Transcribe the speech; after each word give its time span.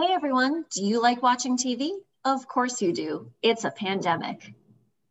Hey 0.00 0.12
everyone, 0.12 0.64
do 0.70 0.84
you 0.84 1.02
like 1.02 1.24
watching 1.24 1.56
TV? 1.56 1.90
Of 2.24 2.46
course 2.46 2.80
you 2.80 2.92
do. 2.92 3.32
It's 3.42 3.64
a 3.64 3.72
pandemic. 3.72 4.54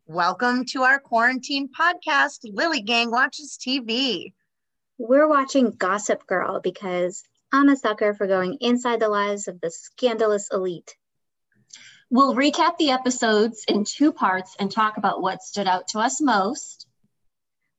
Welcome 0.06 0.64
to 0.70 0.84
our 0.84 0.98
quarantine 0.98 1.68
podcast, 1.68 2.38
Lily 2.44 2.80
Gang 2.80 3.10
Watches 3.10 3.58
TV. 3.60 4.32
We're 4.96 5.28
watching 5.28 5.72
Gossip 5.72 6.26
Girl 6.26 6.60
because 6.62 7.22
I'm 7.52 7.68
a 7.68 7.76
sucker 7.76 8.14
for 8.14 8.26
going 8.26 8.56
inside 8.62 9.00
the 9.00 9.10
lives 9.10 9.46
of 9.46 9.60
the 9.60 9.70
scandalous 9.70 10.48
elite. 10.50 10.96
We'll 12.08 12.34
recap 12.34 12.78
the 12.78 12.92
episodes 12.92 13.66
in 13.68 13.84
two 13.84 14.10
parts 14.10 14.56
and 14.58 14.72
talk 14.72 14.96
about 14.96 15.20
what 15.20 15.42
stood 15.42 15.68
out 15.68 15.88
to 15.88 15.98
us 15.98 16.18
most. 16.18 16.86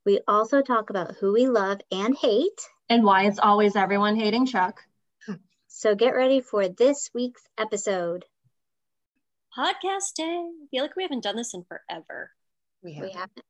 We 0.05 0.19
also 0.27 0.61
talk 0.61 0.91
about 0.91 1.15
who 1.15 1.33
we 1.33 1.47
love 1.47 1.79
and 1.91 2.15
hate. 2.15 2.61
And 2.87 3.03
why 3.03 3.23
it's 3.25 3.39
always 3.39 3.75
everyone 3.75 4.15
hating 4.15 4.45
Chuck. 4.45 4.83
So 5.79 5.95
get 5.95 6.13
ready 6.13 6.41
for 6.41 6.67
this 6.67 7.09
week's 7.13 7.43
episode. 7.57 8.25
Podcast 9.57 10.13
day. 10.13 10.25
I 10.25 10.65
feel 10.69 10.81
like 10.81 10.97
we 10.97 11.03
haven't 11.03 11.23
done 11.23 11.37
this 11.37 11.53
in 11.53 11.63
forever. 11.63 12.31
We 12.83 12.99
We 12.99 13.11
have 13.11 13.11
haven't. 13.13 13.45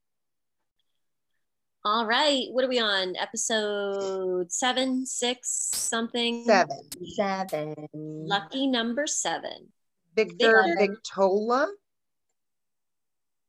All 1.84 2.06
right. 2.06 2.44
What 2.52 2.64
are 2.64 2.68
we 2.68 2.80
on? 2.80 3.16
Episode 3.16 4.52
seven, 4.52 5.08
six, 5.08 5.72
something? 5.74 6.44
seven. 6.46 6.78
Seven. 7.16 7.76
Lucky 7.96 8.68
number 8.68 9.08
seven. 9.08 9.70
Victor 10.16 10.66
Victor. 10.68 10.76
Victola. 10.78 11.68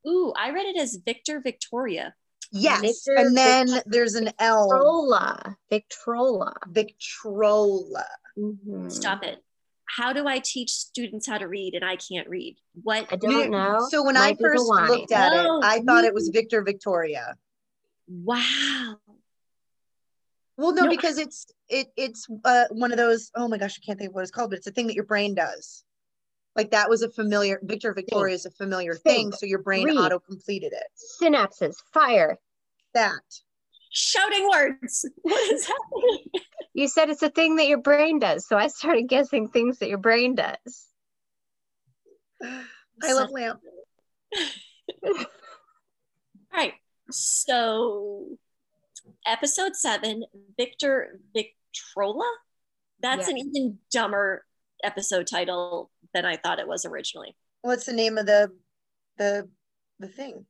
Ooh, 0.08 0.32
I 0.34 0.52
read 0.52 0.64
it 0.64 0.80
as 0.80 0.96
Victor 1.04 1.42
Victoria. 1.42 2.14
Yes. 2.52 2.80
Victor 2.80 3.14
and 3.16 3.36
then 3.36 3.68
Vic- 3.68 3.82
there's 3.86 4.14
an 4.14 4.30
L. 4.38 4.68
Victrola. 4.70 5.56
Victrola. 5.70 6.54
Victrola. 6.68 8.06
Mhm. 8.38 8.90
Stop 8.90 9.22
it. 9.24 9.42
How 9.84 10.12
do 10.12 10.26
I 10.26 10.38
teach 10.38 10.70
students 10.70 11.26
how 11.26 11.38
to 11.38 11.48
read 11.48 11.74
and 11.74 11.84
I 11.84 11.96
can't 11.96 12.28
read? 12.28 12.56
What? 12.82 13.06
I 13.12 13.16
don't 13.16 13.50
know. 13.50 13.86
So 13.90 14.04
when 14.04 14.14
Might 14.14 14.36
I 14.38 14.42
first 14.42 14.64
looked 14.64 15.12
at 15.12 15.32
Oh, 15.32 15.58
it, 15.60 15.64
I 15.64 15.80
thought 15.80 16.04
it 16.04 16.14
was 16.14 16.28
Victor 16.28 16.62
Victoria. 16.62 17.34
Wow. 18.08 18.98
Well, 20.56 20.72
no, 20.74 20.84
No. 20.84 20.90
because 20.90 21.18
it's 21.18 21.46
it 21.68 21.88
it's 21.96 22.26
uh, 22.44 22.64
one 22.70 22.92
of 22.92 22.98
those. 22.98 23.30
Oh 23.34 23.48
my 23.48 23.58
gosh, 23.58 23.78
I 23.82 23.84
can't 23.84 23.98
think 23.98 24.10
of 24.10 24.14
what 24.14 24.22
it's 24.22 24.30
called, 24.30 24.50
but 24.50 24.58
it's 24.58 24.66
a 24.66 24.72
thing 24.72 24.86
that 24.88 24.94
your 24.94 25.04
brain 25.06 25.34
does. 25.34 25.82
Like 26.56 26.72
that 26.72 26.90
was 26.90 27.02
a 27.02 27.10
familiar. 27.10 27.60
Victor 27.62 27.94
Victoria 27.94 28.34
is 28.34 28.44
a 28.44 28.50
familiar 28.50 28.94
thing, 28.94 29.32
so 29.32 29.46
your 29.46 29.62
brain 29.62 29.88
auto 29.90 30.18
completed 30.18 30.72
it. 30.72 30.86
Synapses. 31.20 31.76
Fire. 31.94 32.38
That 32.94 33.20
Shouting 33.92 34.48
words. 34.48 35.04
What 35.22 35.52
is 35.52 35.66
happening? 35.66 36.44
You 36.72 36.88
said 36.88 37.10
it's 37.10 37.22
a 37.22 37.28
thing 37.28 37.56
that 37.56 37.66
your 37.66 37.82
brain 37.82 38.20
does. 38.20 38.46
So 38.46 38.56
I 38.56 38.68
started 38.68 39.08
guessing 39.08 39.48
things 39.48 39.78
that 39.78 39.88
your 39.88 39.98
brain 39.98 40.36
does. 40.36 40.86
I 42.42 43.12
love 43.12 43.30
lamp. 43.30 43.60
All 45.04 45.24
right. 46.54 46.74
So, 47.10 48.26
episode 49.26 49.74
seven, 49.74 50.24
Victor 50.56 51.18
Victrola. 51.34 52.30
That's 53.00 53.28
an 53.28 53.38
even 53.38 53.78
dumber 53.90 54.44
episode 54.84 55.26
title 55.26 55.90
than 56.14 56.24
I 56.24 56.36
thought 56.36 56.60
it 56.60 56.68
was 56.68 56.84
originally. 56.84 57.34
What's 57.62 57.86
the 57.86 57.92
name 57.92 58.18
of 58.18 58.26
the 58.26 58.52
the 59.18 59.48
the 59.98 60.08
thing? 60.08 60.46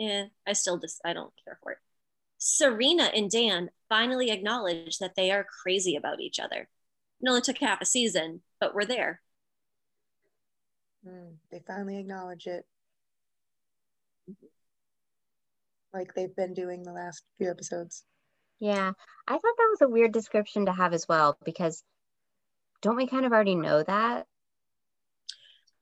Yeah, 0.00 0.24
I 0.46 0.54
still 0.54 0.78
just 0.78 0.98
I 1.04 1.12
don't 1.12 1.32
care 1.44 1.58
for 1.62 1.72
it. 1.72 1.78
Serena 2.38 3.10
and 3.14 3.30
Dan 3.30 3.68
finally 3.90 4.30
acknowledge 4.30 4.96
that 4.98 5.14
they 5.14 5.30
are 5.30 5.44
crazy 5.62 5.94
about 5.94 6.20
each 6.20 6.40
other. 6.40 6.70
It 7.20 7.28
only 7.28 7.42
took 7.42 7.58
half 7.58 7.82
a 7.82 7.84
season, 7.84 8.40
but 8.58 8.74
we're 8.74 8.86
there. 8.86 9.20
Hmm, 11.06 11.34
they 11.52 11.60
finally 11.66 11.98
acknowledge 11.98 12.46
it. 12.46 12.64
Like 15.92 16.14
they've 16.14 16.34
been 16.34 16.54
doing 16.54 16.82
the 16.82 16.92
last 16.92 17.22
few 17.36 17.50
episodes. 17.50 18.04
Yeah. 18.58 18.92
I 19.28 19.32
thought 19.32 19.42
that 19.42 19.68
was 19.70 19.82
a 19.82 19.88
weird 19.88 20.12
description 20.12 20.64
to 20.64 20.72
have 20.72 20.94
as 20.94 21.06
well 21.06 21.36
because 21.44 21.82
don't 22.80 22.96
we 22.96 23.06
kind 23.06 23.26
of 23.26 23.32
already 23.32 23.54
know 23.54 23.82
that? 23.82 24.26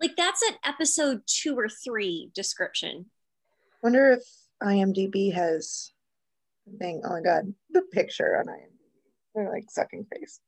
Like 0.01 0.17
that's 0.17 0.43
an 0.43 0.57
episode 0.65 1.21
two 1.27 1.57
or 1.57 1.69
three 1.69 2.33
description. 2.35 3.07
Wonder 3.83 4.13
if 4.13 4.25
IMDb 4.63 5.33
has 5.33 5.93
a 6.67 6.77
thing. 6.79 7.03
Oh 7.05 7.11
my 7.11 7.21
god, 7.21 7.55
the 7.71 7.83
picture 7.93 8.39
on 8.39 8.47
IMDb. 8.47 8.71
They're 9.35 9.51
like 9.51 9.71
sucking 9.71 10.07
face. 10.13 10.41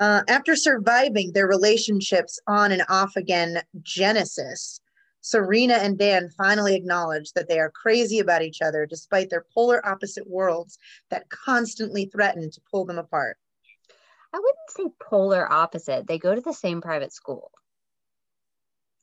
Uh, 0.00 0.22
after 0.26 0.56
surviving 0.56 1.32
their 1.32 1.46
relationships 1.46 2.40
on 2.48 2.72
and 2.72 2.82
off 2.88 3.14
again, 3.16 3.62
Genesis, 3.82 4.80
Serena 5.20 5.74
and 5.74 5.96
Dan 5.96 6.30
finally 6.30 6.74
acknowledge 6.74 7.32
that 7.32 7.48
they 7.48 7.60
are 7.60 7.70
crazy 7.70 8.18
about 8.18 8.42
each 8.42 8.60
other 8.60 8.86
despite 8.86 9.30
their 9.30 9.46
polar 9.54 9.86
opposite 9.86 10.28
worlds 10.28 10.78
that 11.10 11.30
constantly 11.30 12.06
threaten 12.06 12.50
to 12.50 12.60
pull 12.70 12.84
them 12.84 12.98
apart. 12.98 13.38
I 14.34 14.38
wouldn't 14.38 14.70
say 14.70 15.06
polar 15.08 15.50
opposite. 15.50 16.08
They 16.08 16.18
go 16.18 16.34
to 16.34 16.40
the 16.40 16.52
same 16.52 16.80
private 16.80 17.12
school. 17.12 17.52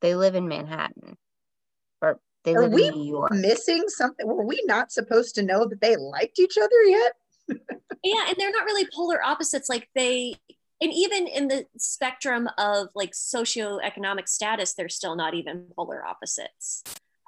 They 0.02 0.14
live 0.16 0.36
in 0.36 0.48
Manhattan. 0.48 1.18
Or 2.46 2.52
they 2.52 2.56
Are 2.56 2.62
live 2.64 2.74
we 2.74 2.90
New 2.90 3.04
York. 3.04 3.32
Missing 3.34 3.84
something? 3.88 4.26
Were 4.28 4.46
we 4.46 4.62
not 4.66 4.92
supposed 4.92 5.36
to 5.36 5.44
know 5.44 5.68
that 5.68 5.82
they 5.82 5.96
liked 5.96 6.40
each 6.40 6.58
other 6.58 6.82
yet? 6.84 7.14
yeah 8.04 8.26
and 8.30 8.36
they're 8.38 8.52
not 8.52 8.64
really 8.66 8.88
polar 8.96 9.22
opposites 9.24 9.68
like 9.68 9.90
they 9.94 10.34
and 10.80 10.92
even 10.94 11.28
in 11.28 11.48
the 11.50 11.66
spectrum 11.78 12.48
of 12.58 12.88
like 12.96 13.12
socioeconomic 13.12 14.28
status 14.30 14.74
they're 14.74 14.88
still 14.88 15.16
not 15.18 15.34
even 15.34 15.66
polar 15.76 16.06
opposites 16.06 16.84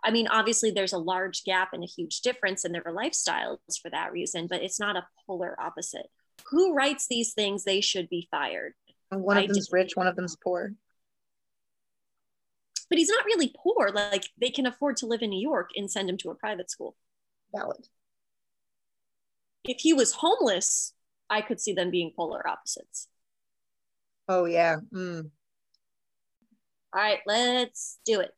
i 0.05 0.11
mean 0.11 0.27
obviously 0.27 0.71
there's 0.71 0.93
a 0.93 0.97
large 0.97 1.43
gap 1.43 1.69
and 1.73 1.83
a 1.83 1.87
huge 1.87 2.21
difference 2.21 2.63
in 2.63 2.71
their 2.71 2.83
lifestyles 2.83 3.57
for 3.81 3.89
that 3.89 4.13
reason 4.13 4.47
but 4.47 4.61
it's 4.63 4.79
not 4.79 4.95
a 4.95 5.05
polar 5.27 5.59
opposite 5.59 6.07
who 6.49 6.73
writes 6.73 7.07
these 7.09 7.33
things 7.33 7.63
they 7.65 7.81
should 7.81 8.07
be 8.07 8.27
fired 8.31 8.73
One 9.09 9.37
I 9.37 9.41
of 9.41 9.47
them's 9.47 9.57
just- 9.57 9.73
rich, 9.73 9.91
one 9.95 10.07
of 10.07 10.15
them's 10.15 10.37
poor. 10.41 10.73
But 12.93 12.99
he's 12.99 13.09
not 13.09 13.25
really 13.25 13.51
poor 13.57 13.89
like 13.91 14.29
they 14.39 14.51
can 14.51 14.67
afford 14.67 14.95
to 14.95 15.07
live 15.07 15.23
in 15.23 15.31
new 15.31 15.41
york 15.41 15.71
and 15.75 15.89
send 15.89 16.07
him 16.07 16.15
to 16.15 16.29
a 16.29 16.35
private 16.35 16.69
school 16.69 16.95
Valid. 17.51 17.87
if 19.63 19.77
he 19.79 19.93
was 19.93 20.11
homeless 20.11 20.93
i 21.27 21.41
could 21.41 21.59
see 21.59 21.73
them 21.73 21.89
being 21.89 22.11
polar 22.15 22.47
opposites 22.47 23.07
Oh 24.29 24.45
yeah. 24.45 24.77
Mm. 24.93 25.31
all 26.93 27.01
right 27.01 27.17
let's 27.25 27.97
do 28.05 28.19
it 28.19 28.29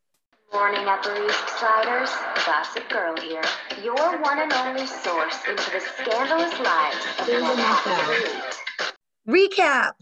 Morning, 0.52 0.86
Upper 0.86 1.12
East 1.26 1.48
Siders. 1.58 2.08
Gossip 2.46 2.88
Girl 2.88 3.16
here. 3.20 3.42
Your 3.82 4.22
one 4.22 4.38
and 4.38 4.52
only 4.52 4.86
source 4.86 5.36
into 5.48 5.70
the 5.72 5.80
scandalous 5.80 6.58
lives 6.60 7.04
of 7.18 7.26
the 7.26 7.32
Here's 7.32 7.42
Manhattan 7.42 8.14
elite. 8.14 9.50
Recap. 9.50 9.92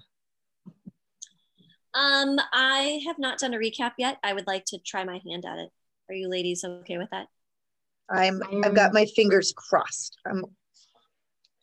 Um, 1.94 2.38
I 2.52 3.02
have 3.06 3.18
not 3.18 3.38
done 3.38 3.54
a 3.54 3.58
recap 3.58 3.92
yet. 3.98 4.18
I 4.22 4.32
would 4.32 4.46
like 4.46 4.64
to 4.66 4.78
try 4.78 5.04
my 5.04 5.20
hand 5.24 5.44
at 5.46 5.58
it. 5.58 5.70
Are 6.08 6.14
you 6.14 6.28
ladies 6.28 6.64
okay 6.64 6.98
with 6.98 7.10
that? 7.10 7.28
I'm 8.10 8.42
I've 8.64 8.74
got 8.74 8.92
my 8.92 9.06
fingers 9.06 9.54
crossed. 9.56 10.18
I'm 10.26 10.44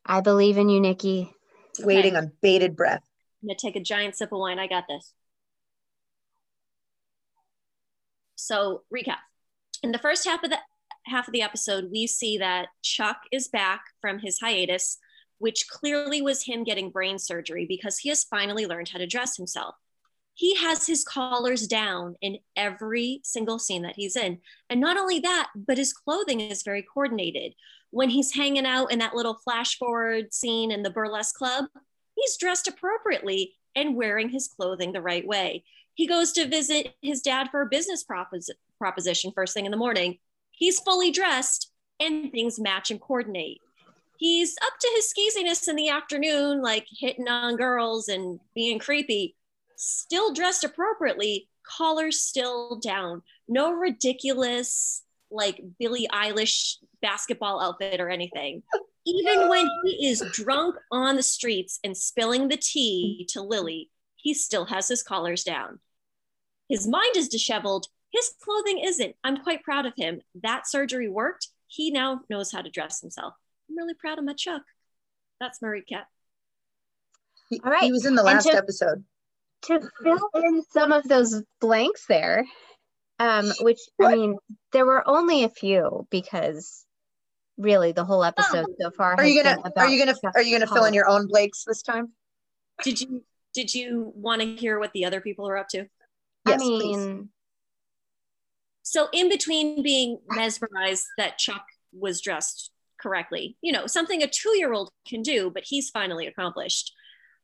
I 0.05 0.21
believe 0.21 0.57
in 0.57 0.69
you, 0.69 0.79
Nikki. 0.79 1.31
waiting 1.79 2.15
on 2.15 2.31
bated 2.41 2.75
breath. 2.75 3.03
I'm 3.41 3.49
gonna 3.49 3.57
take 3.57 3.75
a 3.75 3.81
giant 3.81 4.15
sip 4.15 4.31
of 4.31 4.39
wine. 4.39 4.57
I 4.57 4.67
got 4.67 4.85
this. 4.87 5.13
So 8.35 8.83
recap. 8.93 9.17
In 9.83 9.91
the 9.91 9.99
first 9.99 10.25
half 10.25 10.43
of 10.43 10.49
the 10.49 10.57
half 11.05 11.27
of 11.27 11.33
the 11.33 11.41
episode, 11.41 11.89
we 11.91 12.07
see 12.07 12.37
that 12.37 12.69
Chuck 12.81 13.21
is 13.31 13.47
back 13.47 13.83
from 13.99 14.19
his 14.19 14.39
hiatus, 14.39 14.97
which 15.37 15.67
clearly 15.67 16.21
was 16.21 16.43
him 16.43 16.63
getting 16.63 16.89
brain 16.89 17.19
surgery 17.19 17.65
because 17.67 17.99
he 17.99 18.09
has 18.09 18.23
finally 18.23 18.65
learned 18.65 18.89
how 18.89 18.99
to 18.99 19.07
dress 19.07 19.37
himself. 19.37 19.75
He 20.41 20.55
has 20.55 20.87
his 20.87 21.03
collars 21.03 21.67
down 21.67 22.15
in 22.19 22.39
every 22.55 23.21
single 23.23 23.59
scene 23.59 23.83
that 23.83 23.95
he's 23.95 24.15
in. 24.15 24.39
And 24.71 24.81
not 24.81 24.97
only 24.97 25.19
that, 25.19 25.51
but 25.55 25.77
his 25.77 25.93
clothing 25.93 26.41
is 26.41 26.63
very 26.63 26.81
coordinated. 26.81 27.53
When 27.91 28.09
he's 28.09 28.33
hanging 28.33 28.65
out 28.65 28.91
in 28.91 28.97
that 28.97 29.13
little 29.13 29.35
flash 29.35 29.77
forward 29.77 30.33
scene 30.33 30.71
in 30.71 30.81
the 30.81 30.89
burlesque 30.89 31.35
club, 31.35 31.65
he's 32.15 32.37
dressed 32.37 32.67
appropriately 32.67 33.53
and 33.75 33.95
wearing 33.95 34.29
his 34.29 34.47
clothing 34.47 34.93
the 34.93 35.01
right 35.03 35.27
way. 35.27 35.63
He 35.93 36.07
goes 36.07 36.31
to 36.31 36.47
visit 36.47 36.95
his 37.03 37.21
dad 37.21 37.49
for 37.51 37.61
a 37.61 37.69
business 37.69 38.03
propos- 38.03 38.49
proposition 38.79 39.31
first 39.35 39.53
thing 39.53 39.65
in 39.65 39.71
the 39.71 39.77
morning. 39.77 40.17
He's 40.49 40.79
fully 40.79 41.11
dressed 41.11 41.71
and 41.99 42.31
things 42.31 42.59
match 42.59 42.89
and 42.89 42.99
coordinate. 42.99 43.61
He's 44.17 44.55
up 44.63 44.73
to 44.79 44.91
his 44.95 45.13
skeeziness 45.13 45.67
in 45.67 45.75
the 45.75 45.89
afternoon, 45.89 46.63
like 46.63 46.87
hitting 46.89 47.27
on 47.27 47.57
girls 47.57 48.07
and 48.07 48.39
being 48.55 48.79
creepy, 48.79 49.35
still 49.81 50.31
dressed 50.33 50.63
appropriately, 50.63 51.49
collar 51.63 52.11
still 52.11 52.79
down. 52.79 53.23
No 53.47 53.73
ridiculous, 53.73 55.03
like 55.31 55.61
Billie 55.79 56.07
Eilish 56.13 56.75
basketball 57.01 57.59
outfit 57.59 57.99
or 57.99 58.09
anything. 58.09 58.63
Even 59.05 59.49
when 59.49 59.67
he 59.83 60.07
is 60.09 60.23
drunk 60.31 60.75
on 60.91 61.15
the 61.15 61.23
streets 61.23 61.79
and 61.83 61.97
spilling 61.97 62.47
the 62.47 62.57
tea 62.57 63.27
to 63.31 63.41
Lily, 63.41 63.89
he 64.15 64.33
still 64.33 64.65
has 64.65 64.87
his 64.87 65.01
collars 65.01 65.43
down. 65.43 65.79
His 66.69 66.87
mind 66.87 67.17
is 67.17 67.27
disheveled. 67.27 67.87
His 68.11 68.33
clothing 68.43 68.79
isn't. 68.83 69.15
I'm 69.23 69.37
quite 69.37 69.63
proud 69.63 69.85
of 69.85 69.93
him. 69.97 70.21
That 70.43 70.67
surgery 70.67 71.09
worked. 71.09 71.47
He 71.67 71.89
now 71.91 72.21
knows 72.29 72.51
how 72.51 72.61
to 72.61 72.69
dress 72.69 73.01
himself. 73.01 73.33
I'm 73.69 73.77
really 73.77 73.93
proud 73.93 74.19
of 74.19 74.25
my 74.25 74.33
Chuck. 74.33 74.63
That's 75.39 75.61
my 75.61 75.69
recap. 75.69 76.03
He, 77.49 77.59
All 77.63 77.71
right. 77.71 77.83
he 77.83 77.91
was 77.91 78.05
in 78.05 78.15
the 78.15 78.23
last 78.23 78.45
to- 78.45 78.55
episode. 78.55 79.03
To 79.63 79.79
fill 80.03 80.29
in 80.35 80.63
some 80.71 80.91
of 80.91 81.03
those 81.03 81.43
blanks 81.59 82.05
there, 82.07 82.45
um, 83.19 83.51
which 83.61 83.79
I 84.01 84.15
mean, 84.15 84.37
there 84.71 84.85
were 84.85 85.07
only 85.07 85.43
a 85.43 85.49
few 85.49 86.07
because 86.09 86.85
really 87.57 87.91
the 87.91 88.03
whole 88.03 88.23
episode 88.23 88.65
so 88.79 88.91
far. 88.91 89.15
Are 89.15 89.25
you 89.25 89.43
gonna 89.43 89.61
been 89.61 89.73
are 89.77 89.87
you 89.87 90.03
gonna 90.03 90.17
are 90.35 90.41
you 90.41 90.57
gonna 90.57 90.71
fill 90.71 90.85
in 90.85 90.93
your 90.93 91.07
own 91.07 91.27
blanks 91.27 91.63
this 91.65 91.81
time? 91.81 92.11
Did 92.83 92.99
you 93.01 93.23
did 93.53 93.73
you 93.73 94.11
want 94.15 94.41
to 94.41 94.55
hear 94.55 94.79
what 94.79 94.93
the 94.93 95.05
other 95.05 95.21
people 95.21 95.47
are 95.47 95.57
up 95.57 95.67
to? 95.69 95.81
I 95.81 95.87
Yes, 96.49 96.61
please. 96.61 96.97
mean, 96.97 97.29
So 98.81 99.09
in 99.13 99.29
between 99.29 99.83
being 99.83 100.19
mesmerized 100.27 101.05
that 101.17 101.37
Chuck 101.37 101.65
was 101.93 102.21
dressed 102.21 102.71
correctly, 102.99 103.57
you 103.61 103.71
know, 103.71 103.87
something 103.87 104.23
a 104.23 104.27
two-year-old 104.27 104.91
can 105.07 105.21
do, 105.21 105.51
but 105.51 105.63
he's 105.65 105.89
finally 105.89 106.27
accomplished. 106.27 106.93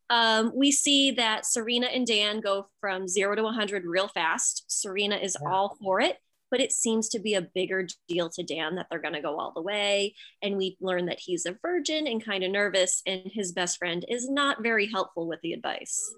Um, 0.10 0.52
we 0.56 0.72
see 0.72 1.12
that 1.12 1.46
Serena 1.46 1.88
and 1.88 2.08
Dan 2.08 2.40
go 2.40 2.68
from 2.80 3.08
zero 3.08 3.36
to 3.36 3.44
100 3.44 3.86
real 3.86 4.08
fast. 4.08 4.64
Serena 4.68 5.18
is 5.18 5.36
Yeah. 5.42 5.50
all 5.50 5.78
for 5.82 6.00
it, 6.00 6.18
but 6.50 6.62
it 6.62 6.72
seems 6.72 7.10
to 7.10 7.20
be 7.20 7.34
a 7.34 7.42
bigger 7.42 7.88
deal 8.08 8.30
to 8.30 8.44
Dan 8.44 8.76
that 8.76 8.88
they're 8.90 9.02
going 9.02 9.16
to 9.16 9.22
go 9.22 9.38
all 9.40 9.52
the 9.52 9.62
way. 9.62 10.16
And 10.42 10.56
we 10.56 10.78
learn 10.80 11.08
that 11.08 11.20
he's 11.20 11.46
a 11.46 11.58
virgin 11.62 12.08
and 12.08 12.24
kind 12.24 12.44
of 12.44 12.52
nervous, 12.52 13.02
and 13.06 13.30
his 13.34 13.52
best 13.52 13.78
friend 13.78 14.06
is 14.08 14.30
not 14.30 14.64
very 14.64 14.88
helpful 14.88 15.28
with 15.28 15.42
the 15.42 15.54
advice. 15.54 16.14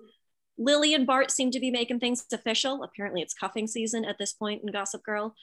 Lily 0.57 0.93
and 0.93 1.07
Bart 1.07 1.31
seem 1.31 1.51
to 1.51 1.59
be 1.59 1.71
making 1.71 1.99
things 1.99 2.25
official. 2.33 2.83
Apparently, 2.83 3.21
it's 3.21 3.33
cuffing 3.33 3.65
season 3.65 4.03
at 4.05 4.17
this 4.17 4.33
point 4.33 4.61
in 4.61 4.71
Gossip 4.71 5.03
Girl. 5.03 5.33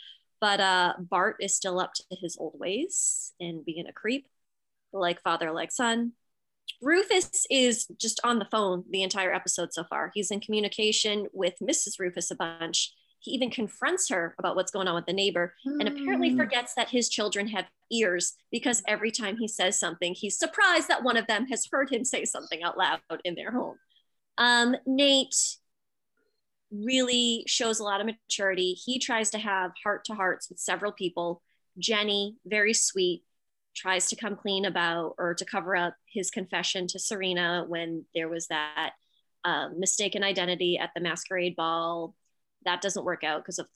But 0.41 0.61
uh, 0.61 0.93
Bart 0.99 1.37
is 1.41 1.55
still 1.55 1.81
up 1.81 1.95
to 1.95 2.05
his 2.21 2.37
old 2.39 2.61
ways 2.61 3.33
and 3.41 3.65
being 3.65 3.87
a 3.87 3.93
creep, 3.93 4.29
like 4.93 5.23
father, 5.23 5.51
like 5.51 5.73
son. 5.73 6.13
Rufus 6.83 7.47
is 7.51 7.87
just 7.99 8.21
on 8.25 8.39
the 8.39 8.45
phone 8.45 8.85
the 8.91 9.03
entire 9.03 9.33
episode 9.33 9.73
so 9.73 9.85
far. 9.85 10.11
He's 10.15 10.31
in 10.31 10.41
communication 10.41 11.27
with 11.33 11.55
Mrs. 11.63 11.99
Rufus 11.99 12.31
a 12.31 12.35
bunch. 12.37 12.93
He 13.21 13.31
even 13.33 13.51
confronts 13.51 14.09
her 14.11 14.35
about 14.39 14.55
what's 14.57 14.71
going 14.71 14.87
on 14.87 14.95
with 14.95 15.07
the 15.07 15.13
neighbor 15.13 15.55
and 15.65 15.89
apparently 15.89 16.31
Mm. 16.31 16.37
forgets 16.37 16.75
that 16.75 16.91
his 16.91 17.09
children 17.09 17.49
have 17.49 17.65
ears 17.91 18.35
because 18.53 18.83
every 18.87 19.11
time 19.11 19.37
he 19.39 19.49
says 19.49 19.79
something, 19.79 20.15
he's 20.15 20.39
surprised 20.39 20.89
that 20.89 21.03
one 21.03 21.17
of 21.17 21.27
them 21.27 21.47
has 21.47 21.67
heard 21.71 21.91
him 21.91 22.05
say 22.05 22.25
something 22.25 22.63
out 22.63 22.77
loud 22.79 23.01
in 23.25 23.35
their 23.35 23.51
home. 23.53 23.79
Um, 24.39 24.77
Nate 24.87 25.35
really 26.71 27.45
shows 27.47 27.81
a 27.81 27.85
lot 27.85 28.01
of 28.01 28.07
maturity. 28.07 28.75
He 28.75 28.99
tries 28.99 29.31
to 29.31 29.39
have 29.39 29.73
heart 29.83 30.05
to 30.07 30.15
hearts 30.15 30.49
with 30.49 30.59
several 30.59 30.93
people. 30.93 31.43
Jenny, 31.79 32.37
very 32.45 32.75
sweet, 32.75 33.23
tries 33.77 34.09
to 34.09 34.17
come 34.17 34.37
clean 34.37 34.65
about 34.65 35.15
or 35.19 35.35
to 35.35 35.45
cover 35.45 35.77
up 35.77 35.95
his 36.07 36.31
confession 36.31 36.87
to 36.89 36.99
Serena 36.99 37.65
when 37.69 38.05
there 38.15 38.29
was 38.29 38.47
that 38.49 38.93
um, 39.45 39.79
mistaken 39.79 40.25
identity 40.25 40.79
at 40.79 40.91
the 40.95 41.01
masquerade 41.01 41.55
ball. 41.55 42.15
That 42.65 42.81
doesn't 42.81 43.05
work 43.05 43.23
out 43.23 43.43
because 43.43 43.59
of 43.59 43.69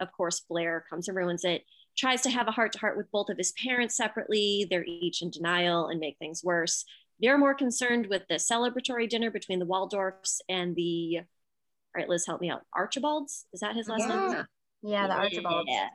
of 0.00 0.12
course 0.12 0.40
Blair 0.40 0.84
comes 0.88 1.08
and 1.08 1.16
ruins 1.16 1.44
it. 1.44 1.62
Tries 1.96 2.22
to 2.22 2.30
have 2.30 2.48
a 2.48 2.52
heart 2.52 2.72
to 2.72 2.78
heart 2.78 2.96
with 2.96 3.10
both 3.10 3.28
of 3.28 3.36
his 3.36 3.52
parents 3.64 3.96
separately. 3.96 4.66
They're 4.68 4.84
each 4.84 5.22
in 5.22 5.30
denial 5.30 5.88
and 5.88 6.00
make 6.00 6.16
things 6.18 6.42
worse. 6.42 6.84
They're 7.20 7.38
more 7.38 7.54
concerned 7.54 8.06
with 8.06 8.22
the 8.28 8.36
celebratory 8.36 9.08
dinner 9.08 9.30
between 9.30 9.58
the 9.58 9.66
Waldorfs 9.66 10.38
and 10.48 10.74
the. 10.74 11.18
All 11.18 12.00
right, 12.00 12.08
Liz, 12.08 12.26
help 12.26 12.40
me 12.40 12.50
out. 12.50 12.62
Archibalds 12.72 13.46
is 13.52 13.60
that 13.60 13.74
his 13.74 13.88
last 13.88 14.08
name? 14.08 14.30
Yeah. 14.30 14.44
yeah, 14.82 15.06
the 15.08 15.14
Archibalds. 15.14 15.68
Yeah. 15.68 15.88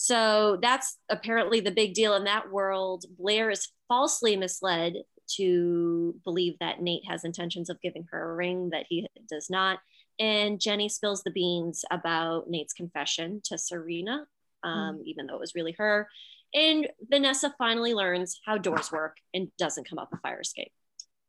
So 0.00 0.56
that's 0.62 0.96
apparently 1.08 1.58
the 1.58 1.72
big 1.72 1.92
deal 1.92 2.14
in 2.14 2.22
that 2.22 2.52
world. 2.52 3.04
Blair 3.18 3.50
is 3.50 3.72
falsely 3.88 4.36
misled 4.36 4.94
to 5.38 6.14
believe 6.22 6.54
that 6.60 6.80
Nate 6.80 7.02
has 7.08 7.24
intentions 7.24 7.68
of 7.68 7.80
giving 7.80 8.06
her 8.12 8.30
a 8.30 8.36
ring 8.36 8.70
that 8.70 8.86
he 8.88 9.08
does 9.28 9.50
not. 9.50 9.80
And 10.20 10.60
Jenny 10.60 10.88
spills 10.88 11.24
the 11.24 11.32
beans 11.32 11.84
about 11.90 12.48
Nate's 12.48 12.74
confession 12.74 13.40
to 13.46 13.58
Serena, 13.58 14.28
um, 14.62 15.02
even 15.04 15.26
though 15.26 15.34
it 15.34 15.40
was 15.40 15.56
really 15.56 15.74
her. 15.78 16.08
And 16.54 16.86
Vanessa 17.10 17.52
finally 17.58 17.92
learns 17.92 18.40
how 18.46 18.56
doors 18.56 18.92
work 18.92 19.16
and 19.34 19.48
doesn't 19.58 19.88
come 19.88 19.98
up 19.98 20.10
a 20.12 20.18
fire 20.18 20.40
escape. 20.40 20.70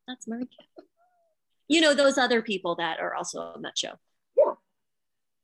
That's 0.07 0.27
my 0.27 0.35
recap. 0.35 0.83
You 1.67 1.81
know, 1.81 1.95
those 1.95 2.19
other 2.19 2.43
people 2.43 2.75
that 2.75 2.99
are 2.99 3.15
also 3.15 3.39
on 3.39 3.63
that 3.63 3.79
show. 3.79 3.93
Yeah. 4.37 4.53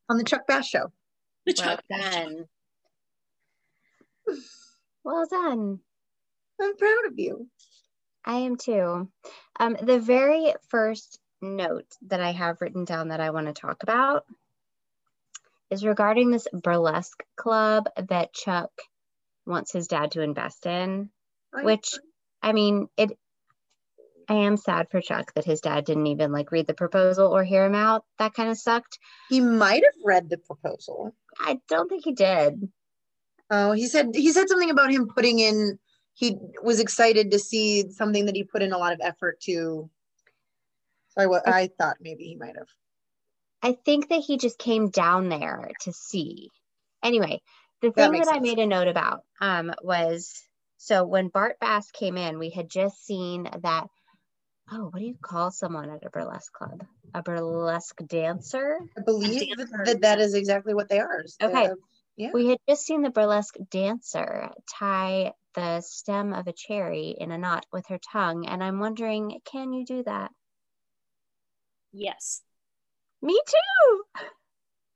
on 0.09 0.19
the 0.19 0.23
Chuck 0.23 0.45
Bass 0.45 0.67
show. 0.67 0.91
The 1.47 1.55
Well 1.57 1.77
Chuck 1.77 1.83
done. 1.89 2.45
Well 5.03 5.25
done. 5.29 5.79
I'm 6.59 6.77
proud 6.77 7.05
of 7.07 7.19
you. 7.19 7.47
I 8.25 8.37
am 8.37 8.55
too. 8.57 9.09
Um, 9.59 9.77
the 9.81 9.99
very 9.99 10.53
first 10.69 11.19
note 11.41 11.85
that 12.07 12.21
I 12.21 12.31
have 12.31 12.61
written 12.61 12.85
down 12.85 13.09
that 13.09 13.19
I 13.19 13.29
want 13.29 13.47
to 13.47 13.53
talk 13.53 13.83
about 13.83 14.25
is 15.69 15.85
regarding 15.85 16.31
this 16.31 16.47
burlesque 16.51 17.23
club 17.35 17.85
that 18.09 18.33
Chuck 18.33 18.71
wants 19.45 19.71
his 19.71 19.87
dad 19.87 20.11
to 20.11 20.21
invest 20.21 20.65
in, 20.65 21.09
which 21.53 21.93
I 22.41 22.53
mean, 22.53 22.87
it 22.97 23.17
I 24.27 24.33
am 24.35 24.57
sad 24.57 24.87
for 24.89 25.01
Chuck 25.01 25.33
that 25.35 25.45
his 25.45 25.61
dad 25.61 25.85
didn't 25.85 26.07
even 26.07 26.31
like 26.31 26.51
read 26.51 26.65
the 26.65 26.73
proposal 26.73 27.27
or 27.27 27.43
hear 27.43 27.65
him 27.65 27.75
out. 27.75 28.05
That 28.17 28.33
kind 28.33 28.49
of 28.49 28.57
sucked. 28.57 28.97
he 29.29 29.39
might 29.39 29.83
have 29.83 30.01
read 30.03 30.29
the 30.29 30.39
proposal. 30.39 31.15
I 31.39 31.59
don't 31.69 31.89
think 31.89 32.05
he 32.05 32.13
did. 32.13 32.71
Oh, 33.49 33.73
he 33.73 33.87
said 33.87 34.09
he 34.13 34.31
said 34.31 34.49
something 34.49 34.69
about 34.71 34.91
him 34.91 35.07
putting 35.07 35.39
in. 35.39 35.77
He 36.13 36.37
was 36.63 36.79
excited 36.79 37.31
to 37.31 37.39
see 37.39 37.89
something 37.89 38.25
that 38.25 38.35
he 38.35 38.43
put 38.43 38.61
in 38.61 38.71
a 38.71 38.77
lot 38.77 38.93
of 38.93 39.01
effort 39.03 39.39
to. 39.41 39.89
So 41.09 41.21
I, 41.21 41.25
wa- 41.27 41.41
I 41.45 41.69
thought 41.77 41.97
maybe 41.99 42.23
he 42.23 42.35
might 42.35 42.55
have. 42.57 42.67
I 43.61 43.77
think 43.85 44.09
that 44.09 44.21
he 44.21 44.37
just 44.37 44.57
came 44.57 44.89
down 44.89 45.29
there 45.29 45.71
to 45.81 45.91
see. 45.91 46.49
Anyway, 47.03 47.41
the 47.81 47.91
thing 47.91 48.11
makes 48.11 48.27
that 48.27 48.35
I 48.35 48.39
made 48.39 48.59
a 48.59 48.65
note 48.65 48.87
about 48.87 49.23
um, 49.41 49.73
was 49.81 50.41
so 50.77 51.05
when 51.05 51.29
Bart 51.29 51.57
Bass 51.59 51.91
came 51.91 52.17
in, 52.17 52.39
we 52.39 52.49
had 52.49 52.69
just 52.69 53.05
seen 53.05 53.43
that. 53.43 53.87
Oh, 54.71 54.89
what 54.89 54.99
do 54.99 55.05
you 55.05 55.15
call 55.21 55.51
someone 55.51 55.89
at 55.89 56.05
a 56.05 56.09
burlesque 56.09 56.51
club? 56.53 56.83
A 57.13 57.21
burlesque 57.21 58.01
dancer? 58.07 58.79
I 58.97 59.01
believe 59.01 59.55
that 59.85 60.01
that 60.01 60.19
is 60.19 60.33
exactly 60.33 60.73
what 60.73 60.89
they 60.89 60.99
are. 60.99 61.23
Okay. 61.41 61.69
The- 62.17 62.23
yeah. 62.23 62.31
We 62.33 62.47
had 62.47 62.59
just 62.67 62.85
seen 62.85 63.01
the 63.01 63.09
burlesque 63.09 63.55
dancer 63.69 64.49
tie 64.67 65.33
the 65.53 65.81
stem 65.81 66.33
of 66.33 66.47
a 66.47 66.53
cherry 66.53 67.15
in 67.17 67.31
a 67.31 67.37
knot 67.37 67.65
with 67.71 67.87
her 67.87 67.99
tongue. 68.11 68.45
And 68.47 68.63
I'm 68.63 68.79
wondering, 68.79 69.39
can 69.45 69.73
you 69.73 69.85
do 69.85 70.03
that? 70.03 70.31
Yes. 71.93 72.41
Me 73.21 73.39
too. 73.47 74.03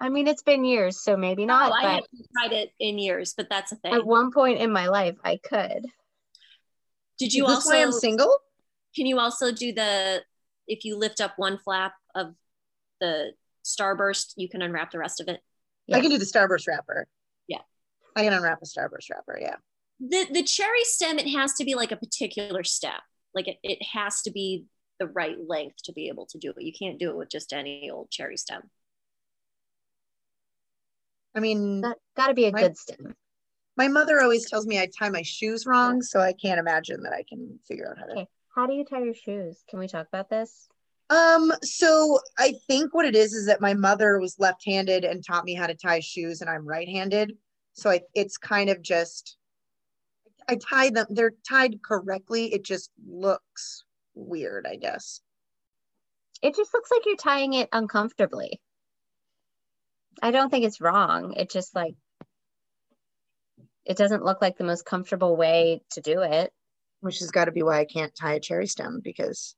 I 0.01 0.09
mean, 0.09 0.27
it's 0.27 0.43
been 0.43 0.63
years, 0.63 1.01
so 1.01 1.17
maybe 1.17 1.43
oh, 1.43 1.47
not. 1.47 1.71
oh, 1.71 1.73
I 1.73 1.81
but 1.81 1.89
haven't 1.89 2.27
tried 2.33 2.53
it 2.53 2.71
in 2.79 2.99
years, 2.99 3.33
but 3.35 3.49
that's 3.49 3.71
a 3.71 3.75
thing. 3.75 3.93
at 3.93 4.05
one 4.05 4.31
point 4.31 4.59
in 4.59 4.71
my 4.71 4.87
life, 4.87 5.15
I 5.23 5.37
could. 5.37 5.85
Did 7.17 7.33
you 7.33 7.45
is 7.45 7.49
this 7.49 7.65
also 7.65 7.69
why 7.71 7.81
I'm 7.81 7.91
single? 7.91 8.37
can 8.95 9.05
you 9.05 9.19
also 9.19 9.51
do 9.51 9.71
the 9.71 10.23
if 10.67 10.85
you 10.85 10.97
lift 10.97 11.21
up 11.21 11.33
one 11.37 11.57
flap 11.57 11.93
of 12.15 12.35
the 13.01 13.31
starburst, 13.65 14.33
you 14.35 14.47
can 14.49 14.61
unwrap 14.61 14.91
the 14.91 14.99
rest 14.99 15.19
of 15.19 15.27
it? 15.27 15.41
I 15.93 16.01
can 16.01 16.09
do 16.11 16.17
the 16.17 16.25
starburst 16.25 16.67
wrapper. 16.67 17.07
Yeah. 17.47 17.61
I 18.15 18.23
can 18.23 18.33
unwrap 18.33 18.59
a 18.61 18.65
starburst 18.65 19.09
wrapper. 19.11 19.37
Yeah. 19.41 19.55
The 19.99 20.27
the 20.31 20.43
cherry 20.43 20.83
stem, 20.83 21.19
it 21.19 21.27
has 21.29 21.53
to 21.55 21.65
be 21.65 21.75
like 21.75 21.91
a 21.91 21.97
particular 21.97 22.63
stem. 22.63 22.93
Like 23.33 23.47
it, 23.47 23.57
it 23.63 23.79
has 23.93 24.21
to 24.23 24.31
be 24.31 24.65
the 24.99 25.07
right 25.07 25.37
length 25.47 25.77
to 25.85 25.93
be 25.93 26.07
able 26.09 26.25
to 26.27 26.37
do 26.37 26.51
it. 26.55 26.61
You 26.63 26.73
can't 26.77 26.99
do 26.99 27.09
it 27.09 27.15
with 27.17 27.29
just 27.29 27.53
any 27.53 27.89
old 27.89 28.09
cherry 28.11 28.37
stem. 28.37 28.61
I 31.35 31.39
mean, 31.39 31.81
Got, 31.81 31.97
got 32.17 32.27
to 32.27 32.33
be 32.33 32.45
a 32.45 32.51
My- 32.51 32.61
good 32.61 32.77
stem. 32.77 33.15
my 33.77 33.87
mother 33.87 34.19
always 34.21 34.49
tells 34.49 34.65
me 34.65 34.79
I 34.79 34.87
tie 34.87 35.09
my 35.09 35.21
shoes 35.21 35.65
wrong, 35.65 36.01
so 36.01 36.19
I 36.19 36.33
can't 36.33 36.59
imagine 36.59 37.03
that 37.03 37.13
I 37.13 37.23
can 37.27 37.59
figure 37.67 37.89
out 37.91 37.97
how 37.99 38.05
to. 38.05 38.11
Okay. 38.13 38.27
How 38.55 38.65
do 38.65 38.73
you 38.73 38.83
tie 38.83 39.03
your 39.03 39.13
shoes? 39.13 39.63
Can 39.69 39.79
we 39.79 39.87
talk 39.87 40.07
about 40.07 40.29
this? 40.29 40.67
Um, 41.09 41.51
so 41.63 42.19
I 42.37 42.53
think 42.67 42.93
what 42.93 43.05
it 43.05 43.15
is 43.15 43.33
is 43.33 43.47
that 43.47 43.61
my 43.61 43.73
mother 43.73 44.19
was 44.19 44.37
left-handed 44.37 45.03
and 45.03 45.25
taught 45.25 45.45
me 45.45 45.55
how 45.55 45.65
to 45.67 45.73
tie 45.73 46.01
shoes, 46.01 46.41
and 46.41 46.49
I'm 46.49 46.67
right-handed. 46.67 47.33
So 47.73 47.89
I, 47.89 48.01
it's 48.13 48.37
kind 48.37 48.69
of 48.69 48.81
just 48.81 49.37
I 50.49 50.55
tie 50.55 50.89
them. 50.89 51.05
They're 51.09 51.33
tied 51.47 51.81
correctly. 51.83 52.53
It 52.53 52.65
just 52.65 52.91
looks 53.07 53.83
weird, 54.15 54.65
I 54.67 54.75
guess. 54.77 55.21
It 56.41 56.55
just 56.55 56.73
looks 56.73 56.89
like 56.89 57.01
you're 57.05 57.15
tying 57.15 57.53
it 57.53 57.69
uncomfortably. 57.71 58.59
I 60.23 60.31
don't 60.31 60.49
think 60.49 60.65
it's 60.65 60.81
wrong. 60.81 61.33
It 61.33 61.51
just 61.51 61.75
like 61.75 61.95
it 63.85 63.97
doesn't 63.97 64.25
look 64.25 64.41
like 64.41 64.57
the 64.57 64.63
most 64.63 64.85
comfortable 64.85 65.37
way 65.37 65.81
to 65.91 66.01
do 66.01 66.21
it. 66.21 66.51
Which 67.01 67.19
has 67.19 67.31
got 67.31 67.45
to 67.45 67.51
be 67.51 67.63
why 67.63 67.79
I 67.79 67.85
can't 67.85 68.13
tie 68.13 68.33
a 68.33 68.39
cherry 68.39 68.67
stem 68.67 68.99
because 69.03 69.55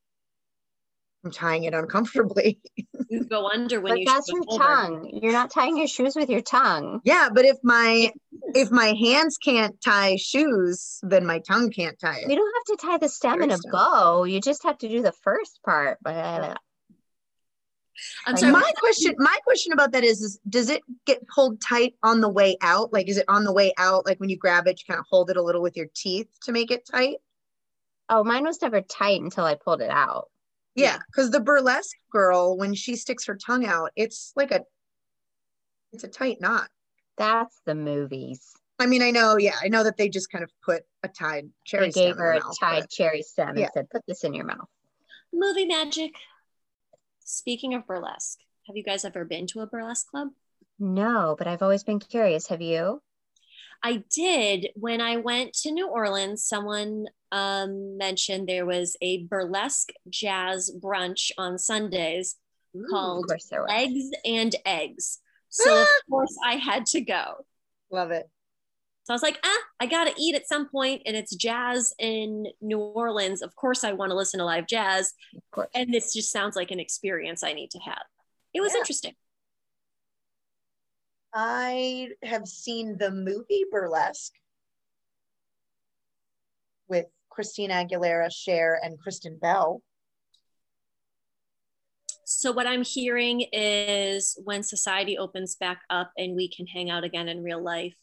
I'm 1.23 1.31
tying 1.31 1.65
it 1.65 1.73
uncomfortably. 1.73 2.59
You 3.09 3.25
go 3.25 3.49
under 3.49 3.81
when 3.81 3.91
But 3.91 3.99
you. 3.99 4.05
That's 4.05 4.29
your 4.29 4.41
over. 4.47 4.57
tongue. 4.63 5.19
You're 5.21 5.33
not 5.33 5.51
tying 5.51 5.75
your 5.75 5.87
shoes 5.87 6.15
with 6.15 6.29
your 6.29 6.39
tongue. 6.39 7.01
yeah, 7.03 7.27
but 7.33 7.43
if 7.43 7.57
my 7.61 8.09
if 8.55 8.71
my 8.71 8.93
hands 8.93 9.37
can't 9.37 9.75
tie 9.81 10.15
shoes, 10.15 10.97
then 11.03 11.25
my 11.25 11.39
tongue 11.39 11.71
can't 11.71 11.99
tie 11.99 12.19
You 12.21 12.27
it. 12.31 12.35
don't 12.37 12.53
have 12.55 12.79
to 12.79 12.87
tie 12.87 12.97
the 12.99 13.09
stem 13.09 13.41
in 13.41 13.51
a 13.51 13.57
stem. 13.57 13.69
bow. 13.73 14.23
You 14.23 14.39
just 14.39 14.63
have 14.63 14.77
to 14.77 14.87
do 14.87 15.01
the 15.01 15.11
first 15.11 15.59
part. 15.65 15.97
But 16.01 16.15
I'm 16.15 16.41
Like, 18.27 18.37
sorry. 18.39 18.51
My 18.53 18.71
question 18.79 19.13
my 19.17 19.37
question 19.43 19.73
about 19.73 19.91
that 19.91 20.05
is 20.05 20.21
is 20.21 20.39
does 20.47 20.69
it 20.69 20.81
get 21.05 21.27
pulled 21.27 21.59
tight 21.61 21.95
on 22.03 22.21
the 22.21 22.29
way 22.29 22.55
out? 22.61 22.93
Like 22.93 23.09
is 23.09 23.17
it 23.17 23.25
on 23.27 23.43
the 23.43 23.51
way 23.53 23.73
out 23.77 24.05
like 24.05 24.21
when 24.21 24.29
you 24.29 24.37
grab 24.37 24.67
it 24.67 24.79
you 24.79 24.85
kind 24.93 24.99
of 25.01 25.05
hold 25.09 25.29
it 25.29 25.35
a 25.35 25.41
little 25.43 25.61
with 25.61 25.75
your 25.75 25.87
teeth 25.93 26.29
to 26.43 26.53
make 26.53 26.71
it 26.71 26.87
tight? 26.89 27.17
oh, 28.13 28.23
mine 28.25 28.43
was 28.43 28.61
never 28.61 28.81
tight 28.81 29.21
until 29.21 29.45
I 29.45 29.55
pulled 29.55 29.81
it 29.81 29.89
out. 29.89 30.27
Yeah, 30.75 30.97
because 31.07 31.31
the 31.31 31.39
burlesque 31.41 31.97
girl, 32.11 32.57
when 32.57 32.73
she 32.73 32.95
sticks 32.95 33.25
her 33.25 33.35
tongue 33.35 33.65
out, 33.65 33.91
it's 33.95 34.31
like 34.35 34.51
a 34.51 34.61
it's 35.91 36.03
a 36.03 36.07
tight 36.07 36.39
knot. 36.39 36.69
That's 37.17 37.59
the 37.65 37.75
movies. 37.75 38.51
I 38.79 38.85
mean, 38.87 39.01
I 39.03 39.11
know, 39.11 39.37
yeah, 39.37 39.55
I 39.61 39.67
know 39.67 39.83
that 39.83 39.97
they 39.97 40.09
just 40.09 40.31
kind 40.31 40.43
of 40.43 40.49
put 40.63 40.83
a 41.03 41.07
tied 41.07 41.49
cherry 41.65 41.87
They 41.87 41.91
stem 41.91 42.03
gave 42.03 42.11
in 42.13 42.17
her 42.19 42.25
her 42.25 42.31
a 42.33 42.43
mouth, 42.43 42.55
tied 42.59 42.79
but- 42.83 42.89
cherry 42.89 43.21
stem 43.21 43.57
Yeah. 43.57 43.65
and 43.65 43.71
said, 43.73 43.89
"Put 43.89 44.03
this 44.07 44.23
in 44.23 44.33
your 44.33 44.45
mouth." 44.45 44.67
Movie 45.33 45.65
magic. 45.65 46.13
Speaking 47.23 47.73
of 47.73 47.85
burlesque, 47.85 48.39
have 48.67 48.75
you 48.75 48.83
guys 48.83 49.05
ever 49.05 49.23
been 49.25 49.47
to 49.47 49.59
a 49.61 49.67
burlesque 49.67 50.07
club? 50.07 50.29
No, 50.79 51.35
but 51.37 51.47
I've 51.47 51.61
always 51.61 51.83
been 51.83 51.99
curious. 51.99 52.47
Have 52.47 52.61
you? 52.61 53.01
I 53.83 54.03
did 54.13 54.69
when 54.75 54.99
I 55.01 55.17
went 55.17 55.53
to 55.61 55.71
New 55.71 55.87
Orleans. 55.87 56.43
Someone 56.43 57.05
um, 57.31 57.97
mentioned 57.97 58.47
there 58.47 58.65
was 58.65 58.95
a 59.01 59.23
burlesque 59.25 59.89
jazz 60.09 60.71
brunch 60.79 61.31
on 61.37 61.57
Sundays 61.57 62.35
Of 62.75 62.81
called 62.89 63.27
course 63.27 63.47
there 63.49 63.61
was. 63.61 63.69
Legs 63.69 64.09
and 64.25 64.55
Eggs. 64.65 65.19
So 65.49 65.81
of 65.81 65.87
course 66.09 66.35
I 66.45 66.55
had 66.55 66.85
to 66.87 67.01
go. 67.01 67.45
Love 67.91 68.11
it. 68.11 68.29
So 69.03 69.13
I 69.13 69.15
was 69.15 69.23
like, 69.23 69.39
ah, 69.43 69.59
I 69.79 69.87
gotta 69.87 70.13
eat 70.17 70.35
at 70.35 70.47
some 70.47 70.69
point, 70.69 71.01
and 71.05 71.15
it's 71.17 71.35
jazz 71.35 71.93
in 71.99 72.45
New 72.61 72.77
Orleans. 72.79 73.41
Of 73.41 73.55
course, 73.55 73.83
I 73.83 73.93
want 73.93 74.11
to 74.11 74.15
listen 74.15 74.37
to 74.39 74.45
live 74.45 74.67
jazz, 74.67 75.13
Of 75.57 75.65
and 75.73 75.93
this 75.93 76.13
just 76.13 76.31
sounds 76.31 76.55
like 76.55 76.71
an 76.71 76.79
experience 76.79 77.43
I 77.43 77.53
need 77.53 77.71
to 77.71 77.79
have. 77.79 78.03
It 78.53 78.61
was 78.61 78.73
Yeah. 78.73 78.79
interesting. 78.79 79.15
I 81.33 82.09
have 82.23 82.47
seen 82.47 82.97
the 82.97 83.09
movie 83.11 83.65
Burlesque 83.71 84.33
with 86.87 87.07
Christina 87.31 87.85
Aguilera, 87.85 88.29
Cher, 88.31 88.79
and 88.83 88.99
Kristen 88.99 89.37
Bell. 89.41 89.81
So 92.25 92.51
what 92.51 92.67
I'm 92.67 92.83
hearing 92.83 93.45
is 93.51 94.39
when 94.43 94.63
society 94.63 95.17
opens 95.17 95.55
back 95.55 95.81
up 95.89 96.11
and 96.17 96.35
we 96.35 96.49
can 96.49 96.67
hang 96.67 96.89
out 96.89 97.03
again 97.03 97.27
in 97.27 97.43
real 97.43 97.61
life, 97.61 97.95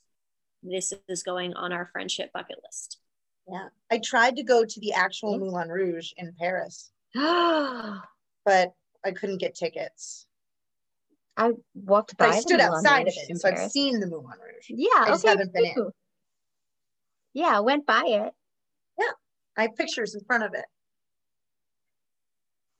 this 0.62 0.92
is 1.08 1.22
going 1.22 1.54
on 1.54 1.72
our 1.72 1.86
friendship 1.92 2.30
bucket 2.32 2.58
list. 2.64 2.98
Yeah. 3.50 3.68
I 3.90 4.00
tried 4.04 4.36
to 4.36 4.42
go 4.42 4.64
to 4.64 4.80
the 4.80 4.92
actual 4.92 5.38
Moulin 5.38 5.68
Rouge 5.68 6.10
in 6.16 6.34
Paris, 6.38 6.90
but 7.14 8.72
I 9.04 9.10
couldn't 9.14 9.38
get 9.38 9.54
tickets. 9.54 10.26
I 11.36 11.52
walked 11.74 12.16
by. 12.18 12.28
I 12.28 12.40
stood 12.40 12.58
Moulin 12.58 12.74
outside 12.74 13.08
of 13.08 13.14
it, 13.16 13.30
in 13.30 13.36
so 13.36 13.48
I've 13.48 13.70
seen 13.70 14.00
the 14.00 14.08
Moulin 14.08 14.38
Rouge. 14.44 14.66
Yeah, 14.68 14.88
I 14.96 15.08
just 15.08 15.24
okay. 15.24 15.30
haven't 15.30 15.54
been 15.54 15.64
in. 15.64 15.90
Yeah, 17.32 17.56
I 17.56 17.60
went 17.60 17.86
by 17.86 18.04
it. 18.06 18.34
I 19.56 19.62
have 19.62 19.76
pictures 19.76 20.14
in 20.14 20.20
front 20.24 20.44
of 20.44 20.54
it. 20.54 20.64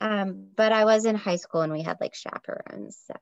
Um, 0.01 0.49
but 0.57 0.73
I 0.73 0.85
was 0.85 1.05
in 1.05 1.17
high 1.17 1.37
school 1.37 1.63
and 1.63 1.73
we 1.73 1.83
had 1.83 1.99
like 2.01 2.15
chaperones. 2.15 2.99
So 3.07 3.15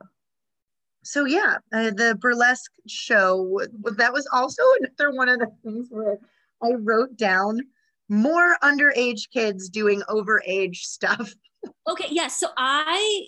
So 1.03 1.25
yeah, 1.25 1.59
uh, 1.73 1.91
the 1.91 2.19
burlesque 2.21 2.73
show 2.87 3.38
w- 3.45 3.69
w- 3.69 3.97
that 3.97 4.12
was 4.12 4.29
also 4.33 4.62
another 4.81 5.17
one 5.17 5.29
of 5.29 5.38
the 5.38 5.49
things 5.65 5.88
where 5.91 6.19
I 6.62 6.73
wrote 6.73 7.17
down 7.17 7.61
more 8.09 8.57
underage 8.62 9.31
kids 9.33 9.69
doing 9.69 10.03
overage 10.09 10.76
stuff. 10.76 11.33
Okay, 11.88 12.07
yes. 12.11 12.38
so 12.38 12.49
I 12.57 13.26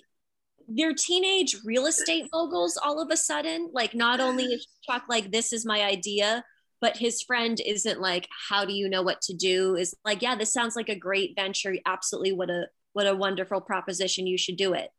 they're 0.69 0.93
teenage 0.93 1.57
real 1.65 1.87
estate 1.87 2.25
moguls 2.31 2.77
all 2.81 3.01
of 3.01 3.09
a 3.11 3.17
sudden. 3.17 3.69
Like 3.73 3.93
not 3.95 4.19
only 4.21 4.43
is 4.45 4.67
Chuck 4.89 5.03
like 5.09 5.31
this 5.31 5.51
is 5.51 5.65
my 5.65 5.83
idea, 5.83 6.43
but 6.81 6.97
his 6.97 7.21
friend 7.21 7.59
isn't 7.65 7.99
like, 7.99 8.27
how 8.49 8.65
do 8.65 8.73
you 8.73 8.89
know 8.89 9.01
what 9.01 9.21
to 9.23 9.33
do? 9.33 9.75
Is 9.75 9.95
like, 10.05 10.21
yeah, 10.21 10.35
this 10.35 10.53
sounds 10.53 10.75
like 10.75 10.89
a 10.89 10.95
great 10.95 11.35
venture. 11.35 11.75
Absolutely 11.85 12.33
what 12.33 12.49
a 12.49 12.67
what 12.93 13.07
a 13.07 13.15
wonderful 13.15 13.61
proposition. 13.61 14.27
You 14.27 14.37
should 14.37 14.57
do 14.57 14.73
it. 14.73 14.89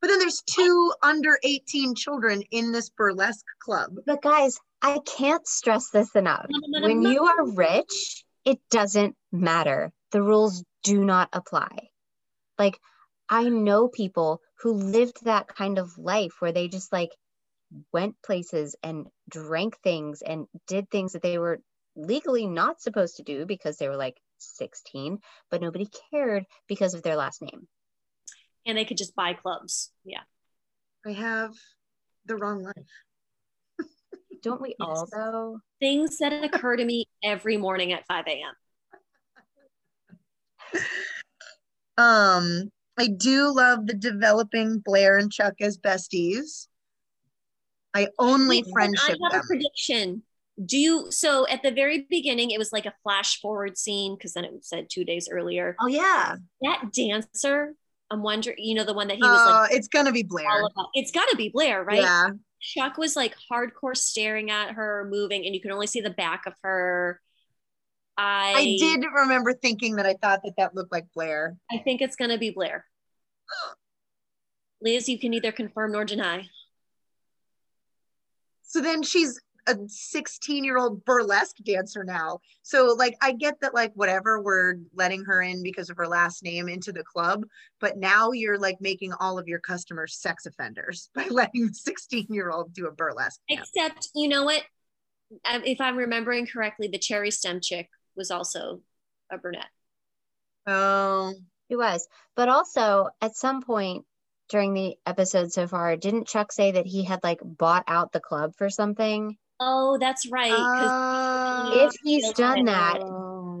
But 0.00 0.08
then 0.08 0.18
there's 0.18 0.42
two 0.42 0.92
under 1.02 1.38
18 1.44 1.94
children 1.94 2.42
in 2.50 2.72
this 2.72 2.90
burlesque 2.90 3.44
club. 3.60 3.92
But 4.04 4.20
guys, 4.20 4.58
I 4.82 4.98
can't 5.06 5.46
stress 5.46 5.90
this 5.90 6.16
enough. 6.16 6.46
When 6.80 7.02
you 7.02 7.24
are 7.24 7.46
rich, 7.52 8.24
it 8.44 8.58
doesn't 8.68 9.14
matter. 9.30 9.92
The 10.10 10.22
rules 10.22 10.64
do 10.82 11.04
not 11.04 11.28
apply. 11.32 11.88
Like, 12.58 12.80
I 13.28 13.48
know 13.48 13.86
people 13.88 14.40
who 14.62 14.72
lived 14.74 15.24
that 15.24 15.46
kind 15.46 15.78
of 15.78 15.96
life 15.96 16.32
where 16.40 16.52
they 16.52 16.66
just 16.66 16.92
like 16.92 17.10
went 17.92 18.16
places 18.22 18.76
and 18.82 19.06
drank 19.28 19.78
things 19.82 20.22
and 20.22 20.46
did 20.66 20.90
things 20.90 21.12
that 21.12 21.22
they 21.22 21.38
were 21.38 21.60
legally 21.96 22.46
not 22.46 22.80
supposed 22.80 23.16
to 23.16 23.22
do 23.22 23.46
because 23.46 23.76
they 23.76 23.88
were 23.88 23.96
like 23.96 24.16
16, 24.38 25.18
but 25.50 25.60
nobody 25.60 25.86
cared 26.10 26.44
because 26.68 26.94
of 26.94 27.02
their 27.02 27.16
last 27.16 27.42
name. 27.42 27.68
and 28.64 28.78
they 28.78 28.84
could 28.84 28.96
just 28.96 29.14
buy 29.16 29.32
clubs. 29.34 29.90
Yeah. 30.04 30.22
I 31.04 31.12
have 31.12 31.54
the 32.26 32.36
wrong 32.36 32.62
life. 32.62 32.74
Don't 34.42 34.60
we 34.60 34.74
all 34.80 35.08
though? 35.10 35.58
Things 35.80 36.18
that 36.18 36.44
occur 36.44 36.76
to 36.76 36.84
me 36.84 37.06
every 37.24 37.56
morning 37.56 37.92
at 37.92 38.06
5 38.06 38.24
a.m. 38.28 38.54
Um, 41.98 42.70
I 42.98 43.08
do 43.08 43.52
love 43.54 43.86
the 43.86 43.94
developing 43.94 44.78
Blair 44.78 45.18
and 45.18 45.30
Chuck 45.30 45.54
as 45.60 45.76
besties. 45.78 46.68
I 47.94 48.08
only 48.18 48.64
friendship 48.72 49.16
I 49.20 49.24
have 49.24 49.32
them. 49.32 49.40
a 49.40 49.46
prediction. 49.46 50.22
Do 50.64 50.78
you 50.78 51.10
so 51.10 51.46
at 51.48 51.62
the 51.62 51.70
very 51.70 52.06
beginning 52.10 52.50
it 52.50 52.58
was 52.58 52.72
like 52.72 52.86
a 52.86 52.94
flash 53.02 53.40
forward 53.40 53.78
scene 53.78 54.16
because 54.16 54.34
then 54.34 54.44
it 54.44 54.52
said 54.64 54.88
two 54.90 55.04
days 55.04 55.28
earlier. 55.30 55.76
Oh 55.80 55.86
yeah. 55.86 56.36
That 56.62 56.92
dancer, 56.92 57.74
I'm 58.10 58.22
wondering, 58.22 58.56
you 58.58 58.74
know, 58.74 58.84
the 58.84 58.92
one 58.92 59.08
that 59.08 59.16
he 59.16 59.22
was 59.22 59.46
like 59.46 59.70
oh, 59.70 59.74
it's 59.74 59.88
gonna 59.88 60.12
be 60.12 60.22
Blair. 60.22 60.62
It's 60.94 61.10
got 61.10 61.28
to 61.30 61.36
be 61.36 61.48
Blair, 61.48 61.82
right? 61.82 62.02
Yeah. 62.02 62.28
Chuck 62.60 62.96
was 62.96 63.16
like 63.16 63.34
hardcore 63.50 63.96
staring 63.96 64.50
at 64.50 64.72
her, 64.72 65.08
moving, 65.10 65.44
and 65.44 65.54
you 65.54 65.60
can 65.60 65.72
only 65.72 65.86
see 65.88 66.00
the 66.00 66.10
back 66.10 66.42
of 66.46 66.52
her. 66.62 67.20
I 68.16 68.52
I 68.54 68.76
did 68.78 69.04
remember 69.12 69.54
thinking 69.54 69.96
that 69.96 70.06
I 70.06 70.14
thought 70.14 70.42
that 70.44 70.54
that 70.58 70.74
looked 70.74 70.92
like 70.92 71.06
Blair. 71.14 71.56
I 71.70 71.78
think 71.78 72.02
it's 72.02 72.14
gonna 72.14 72.38
be 72.38 72.50
Blair. 72.50 72.84
Liz, 74.82 75.08
you 75.08 75.18
can 75.18 75.30
neither 75.30 75.50
confirm 75.50 75.92
nor 75.92 76.04
deny. 76.04 76.46
So 78.72 78.80
then 78.80 79.02
she's 79.02 79.38
a 79.66 79.76
16 79.86 80.64
year 80.64 80.78
old 80.78 81.04
burlesque 81.04 81.56
dancer 81.62 82.04
now. 82.04 82.38
So 82.62 82.96
like 82.98 83.14
I 83.20 83.32
get 83.32 83.60
that 83.60 83.74
like 83.74 83.92
whatever 83.94 84.40
we're 84.40 84.76
letting 84.94 85.24
her 85.26 85.42
in 85.42 85.62
because 85.62 85.90
of 85.90 85.98
her 85.98 86.08
last 86.08 86.42
name 86.42 86.70
into 86.70 86.90
the 86.90 87.04
club, 87.04 87.44
but 87.80 87.98
now 87.98 88.32
you're 88.32 88.58
like 88.58 88.78
making 88.80 89.12
all 89.20 89.38
of 89.38 89.46
your 89.46 89.60
customers 89.60 90.16
sex 90.16 90.46
offenders 90.46 91.10
by 91.14 91.26
letting 91.28 91.68
the 91.68 91.74
16 91.74 92.28
year 92.30 92.50
old 92.50 92.72
do 92.72 92.86
a 92.86 92.92
burlesque 92.92 93.40
dance. 93.46 93.70
Except, 93.74 94.08
you 94.14 94.28
know 94.28 94.44
what? 94.44 94.62
Um, 95.44 95.62
If 95.66 95.82
I'm 95.82 95.98
remembering 95.98 96.46
correctly, 96.46 96.88
the 96.88 96.98
cherry 96.98 97.30
stem 97.30 97.60
chick 97.60 97.90
was 98.16 98.30
also 98.30 98.80
a 99.30 99.36
brunette. 99.36 99.68
Oh, 100.66 101.34
it 101.68 101.76
was. 101.76 102.08
But 102.36 102.48
also, 102.48 103.08
at 103.20 103.36
some 103.36 103.60
point 103.60 104.06
during 104.52 104.74
the 104.74 104.96
episode 105.06 105.50
so 105.52 105.66
far, 105.66 105.96
didn't 105.96 106.28
Chuck 106.28 106.52
say 106.52 106.70
that 106.72 106.86
he 106.86 107.02
had 107.02 107.20
like 107.24 107.40
bought 107.42 107.84
out 107.88 108.12
the 108.12 108.20
club 108.20 108.54
for 108.56 108.70
something? 108.70 109.36
Oh, 109.58 109.96
that's 109.98 110.30
right. 110.30 110.52
Uh, 110.52 111.70
If 111.74 111.92
he's 112.04 112.30
done 112.34 112.66
that, 112.66 113.00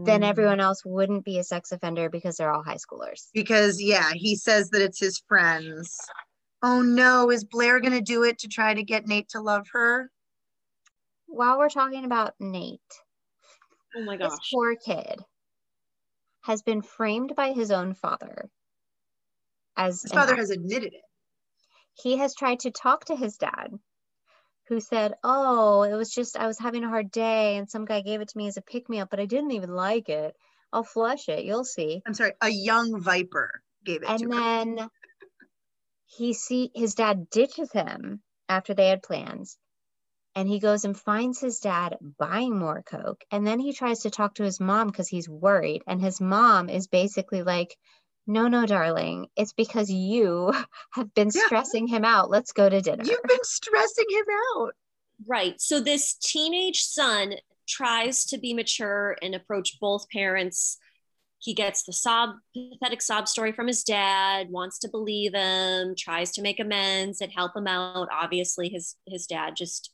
then 0.04 0.22
everyone 0.22 0.60
else 0.60 0.82
wouldn't 0.84 1.24
be 1.24 1.38
a 1.38 1.44
sex 1.44 1.72
offender 1.72 2.10
because 2.10 2.36
they're 2.36 2.52
all 2.52 2.62
high 2.62 2.76
schoolers. 2.76 3.28
because 3.32 3.80
yeah, 3.80 4.12
he 4.12 4.36
says 4.36 4.70
that 4.70 4.82
it's 4.82 5.00
his 5.00 5.18
friends. 5.26 5.96
Oh 6.62 6.82
no, 6.82 7.30
is 7.30 7.42
Blair 7.44 7.80
gonna 7.80 8.00
do 8.02 8.22
it 8.22 8.38
to 8.40 8.48
try 8.48 8.74
to 8.74 8.82
get 8.82 9.06
Nate 9.06 9.30
to 9.30 9.40
love 9.40 9.66
her? 9.72 10.10
While 11.26 11.58
we're 11.58 11.70
talking 11.70 12.04
about 12.04 12.34
Nate, 12.38 12.80
oh 13.96 14.02
my 14.04 14.16
this 14.16 14.28
gosh. 14.28 14.50
poor 14.52 14.76
kid 14.76 15.20
has 16.42 16.62
been 16.62 16.82
framed 16.82 17.34
by 17.34 17.52
his 17.52 17.70
own 17.70 17.94
father 17.94 18.50
as 19.76 20.02
His 20.02 20.12
father 20.12 20.36
has 20.36 20.50
admitted 20.50 20.92
it. 20.94 21.02
he 21.94 22.16
has 22.18 22.34
tried 22.34 22.60
to 22.60 22.70
talk 22.70 23.06
to 23.06 23.16
his 23.16 23.36
dad 23.36 23.68
who 24.68 24.80
said 24.80 25.14
oh 25.24 25.82
it 25.82 25.94
was 25.94 26.10
just 26.10 26.36
i 26.36 26.46
was 26.46 26.58
having 26.58 26.84
a 26.84 26.88
hard 26.88 27.10
day 27.10 27.56
and 27.56 27.68
some 27.70 27.84
guy 27.84 28.00
gave 28.00 28.20
it 28.20 28.28
to 28.28 28.38
me 28.38 28.46
as 28.48 28.56
a 28.56 28.62
pick 28.62 28.88
me 28.88 29.00
up 29.00 29.10
but 29.10 29.20
i 29.20 29.26
didn't 29.26 29.50
even 29.52 29.70
like 29.70 30.08
it 30.08 30.34
i'll 30.72 30.84
flush 30.84 31.28
it 31.28 31.44
you'll 31.44 31.64
see 31.64 32.00
I'm 32.06 32.14
sorry, 32.14 32.32
a 32.40 32.48
young 32.48 33.00
viper 33.00 33.62
gave 33.84 34.02
it 34.02 34.08
and 34.08 34.22
her. 34.22 34.28
then 34.28 34.88
he 36.06 36.32
see 36.32 36.70
his 36.74 36.94
dad 36.94 37.28
ditches 37.30 37.72
him 37.72 38.22
after 38.48 38.74
they 38.74 38.88
had 38.88 39.02
plans 39.02 39.58
and 40.34 40.48
he 40.48 40.60
goes 40.60 40.84
and 40.84 40.98
finds 40.98 41.40
his 41.40 41.58
dad 41.58 41.96
buying 42.18 42.58
more 42.58 42.82
coke 42.82 43.22
and 43.30 43.46
then 43.46 43.58
he 43.60 43.72
tries 43.72 44.00
to 44.00 44.10
talk 44.10 44.34
to 44.34 44.44
his 44.44 44.60
mom 44.60 44.86
because 44.86 45.08
he's 45.08 45.28
worried 45.28 45.82
and 45.86 46.00
his 46.00 46.20
mom 46.20 46.68
is 46.68 46.86
basically 46.86 47.42
like 47.42 47.76
no 48.26 48.48
no 48.48 48.66
darling 48.66 49.26
it's 49.36 49.52
because 49.52 49.90
you 49.90 50.52
have 50.92 51.12
been 51.14 51.30
Yeah. 51.34 51.42
stressing 51.46 51.86
him 51.86 52.04
out 52.04 52.30
let's 52.30 52.52
go 52.52 52.68
to 52.68 52.80
dinner 52.80 53.04
You've 53.04 53.22
been 53.22 53.42
stressing 53.42 54.06
him 54.10 54.24
out. 54.56 54.72
Right. 55.26 55.60
So 55.60 55.80
this 55.80 56.14
teenage 56.14 56.82
son 56.82 57.34
tries 57.68 58.24
to 58.26 58.38
be 58.38 58.54
mature 58.54 59.16
and 59.22 59.34
approach 59.34 59.78
both 59.80 60.08
parents. 60.10 60.78
He 61.38 61.54
gets 61.54 61.84
the 61.84 61.92
sob, 61.92 62.30
pathetic 62.54 63.02
sob 63.02 63.28
story 63.28 63.52
from 63.52 63.66
his 63.66 63.84
dad, 63.84 64.50
wants 64.50 64.78
to 64.80 64.88
believe 64.88 65.34
him, 65.34 65.94
tries 65.96 66.32
to 66.32 66.42
make 66.42 66.60
amends 66.60 67.20
and 67.20 67.32
help 67.32 67.56
him 67.56 67.66
out. 67.66 68.08
Obviously, 68.12 68.68
his 68.68 68.96
his 69.06 69.26
dad 69.26 69.54
just 69.56 69.92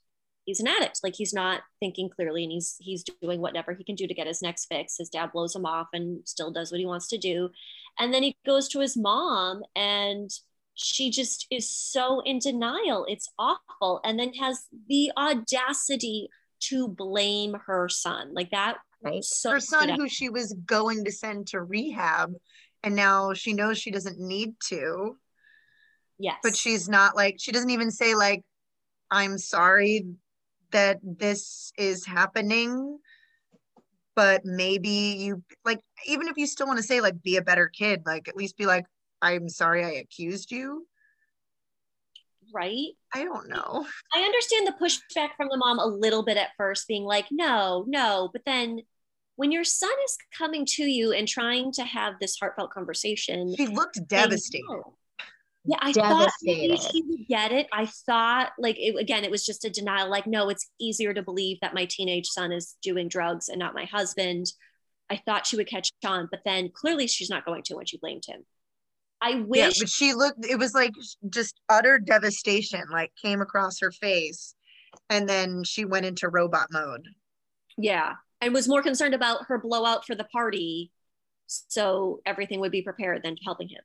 he's 0.48 0.60
an 0.60 0.66
addict. 0.66 1.00
Like 1.02 1.14
he's 1.14 1.34
not 1.34 1.60
thinking 1.78 2.08
clearly 2.08 2.42
and 2.42 2.50
he's 2.50 2.76
he's 2.80 3.04
doing 3.20 3.40
whatever 3.40 3.74
he 3.74 3.84
can 3.84 3.94
do 3.94 4.06
to 4.06 4.14
get 4.14 4.26
his 4.26 4.40
next 4.40 4.64
fix. 4.66 4.96
His 4.96 5.10
dad 5.10 5.30
blows 5.32 5.54
him 5.54 5.66
off 5.66 5.88
and 5.92 6.26
still 6.26 6.50
does 6.50 6.72
what 6.72 6.80
he 6.80 6.86
wants 6.86 7.06
to 7.08 7.18
do. 7.18 7.50
And 7.98 8.14
then 8.14 8.22
he 8.22 8.34
goes 8.46 8.66
to 8.68 8.80
his 8.80 8.96
mom 8.96 9.62
and 9.76 10.30
she 10.74 11.10
just 11.10 11.46
is 11.50 11.68
so 11.68 12.20
in 12.20 12.38
denial. 12.38 13.04
It's 13.08 13.30
awful. 13.38 14.00
And 14.04 14.18
then 14.18 14.32
has 14.34 14.66
the 14.88 15.12
audacity 15.18 16.30
to 16.60 16.88
blame 16.88 17.54
her 17.66 17.90
son. 17.90 18.32
Like 18.32 18.50
that. 18.50 18.78
right 19.02 19.22
So 19.22 19.50
her 19.50 19.60
son 19.60 19.90
who 19.90 20.08
she 20.08 20.30
was 20.30 20.54
going 20.64 21.04
to 21.04 21.12
send 21.12 21.48
to 21.48 21.60
rehab 21.60 22.32
and 22.82 22.96
now 22.96 23.34
she 23.34 23.52
knows 23.52 23.76
she 23.76 23.90
doesn't 23.90 24.18
need 24.18 24.54
to 24.68 25.18
yes. 26.18 26.36
but 26.42 26.56
she's 26.56 26.88
not 26.88 27.16
like 27.16 27.36
she 27.38 27.50
doesn't 27.50 27.70
even 27.70 27.90
say 27.90 28.14
like 28.14 28.42
i'm 29.10 29.36
sorry 29.36 30.06
that 30.72 30.98
this 31.02 31.72
is 31.78 32.04
happening 32.04 32.98
but 34.14 34.44
maybe 34.44 34.88
you 34.88 35.42
like 35.64 35.80
even 36.06 36.28
if 36.28 36.36
you 36.36 36.46
still 36.46 36.66
want 36.66 36.78
to 36.78 36.82
say 36.82 37.00
like 37.00 37.22
be 37.22 37.36
a 37.36 37.42
better 37.42 37.68
kid 37.68 38.02
like 38.04 38.28
at 38.28 38.36
least 38.36 38.56
be 38.56 38.66
like 38.66 38.84
i'm 39.22 39.48
sorry 39.48 39.84
i 39.84 39.90
accused 39.90 40.50
you 40.50 40.86
right. 42.54 42.92
i 43.14 43.24
don't 43.24 43.48
know 43.48 43.86
I 44.14 44.22
understand 44.22 44.66
the 44.66 44.72
pushback 44.72 45.30
from 45.36 45.48
the 45.50 45.56
mom 45.56 45.78
a 45.78 45.86
little 45.86 46.24
bit 46.24 46.36
at 46.36 46.50
first, 46.56 46.88
being 46.88 47.04
like, 47.04 47.26
no, 47.30 47.84
no. 47.86 48.30
But 48.32 48.42
then 48.46 48.80
when 49.36 49.52
your 49.52 49.64
son 49.64 49.90
is 50.04 50.16
coming 50.36 50.66
to 50.66 50.84
you 50.84 51.12
and 51.12 51.28
trying 51.28 51.72
to 51.72 51.84
have 51.84 52.14
this 52.20 52.36
heartfelt 52.40 52.72
conversation, 52.72 53.54
she 53.56 53.66
looked 53.66 54.06
devastated. 54.08 54.64
Yeah, 55.68 55.78
I 55.80 55.92
thought 55.92 56.30
maybe 56.42 56.76
she 56.76 57.02
would 57.02 57.28
get 57.28 57.52
it. 57.52 57.66
I 57.72 57.86
thought, 57.86 58.52
like, 58.58 58.76
it, 58.78 58.96
again, 58.98 59.24
it 59.24 59.30
was 59.30 59.44
just 59.44 59.64
a 59.64 59.70
denial. 59.70 60.10
Like, 60.10 60.26
no, 60.26 60.48
it's 60.48 60.70
easier 60.80 61.12
to 61.12 61.22
believe 61.22 61.58
that 61.60 61.74
my 61.74 61.84
teenage 61.84 62.26
son 62.26 62.52
is 62.52 62.76
doing 62.82 63.08
drugs 63.08 63.48
and 63.48 63.58
not 63.58 63.74
my 63.74 63.84
husband. 63.84 64.46
I 65.10 65.20
thought 65.24 65.46
she 65.46 65.56
would 65.56 65.68
catch 65.68 65.90
on, 66.04 66.28
but 66.30 66.40
then 66.44 66.70
clearly 66.74 67.06
she's 67.06 67.30
not 67.30 67.44
going 67.44 67.62
to 67.64 67.76
when 67.76 67.86
she 67.86 67.98
blamed 67.98 68.24
him. 68.26 68.44
I 69.20 69.40
wish. 69.40 69.58
yeah 69.58 69.70
but 69.80 69.88
she 69.88 70.14
looked 70.14 70.46
it 70.46 70.60
was 70.60 70.74
like 70.74 70.92
just 71.28 71.60
utter 71.68 71.98
devastation 71.98 72.84
like 72.88 73.10
came 73.20 73.40
across 73.40 73.80
her 73.80 73.90
face 73.90 74.54
and 75.10 75.28
then 75.28 75.64
she 75.64 75.84
went 75.84 76.06
into 76.06 76.28
robot 76.28 76.68
mode 76.70 77.08
yeah, 77.78 78.14
and 78.40 78.52
was 78.52 78.68
more 78.68 78.82
concerned 78.82 79.14
about 79.14 79.46
her 79.46 79.58
blowout 79.58 80.04
for 80.04 80.16
the 80.16 80.24
party, 80.24 80.90
so 81.46 82.20
everything 82.26 82.60
would 82.60 82.72
be 82.72 82.82
prepared 82.82 83.22
than 83.22 83.36
helping 83.42 83.68
him. 83.68 83.80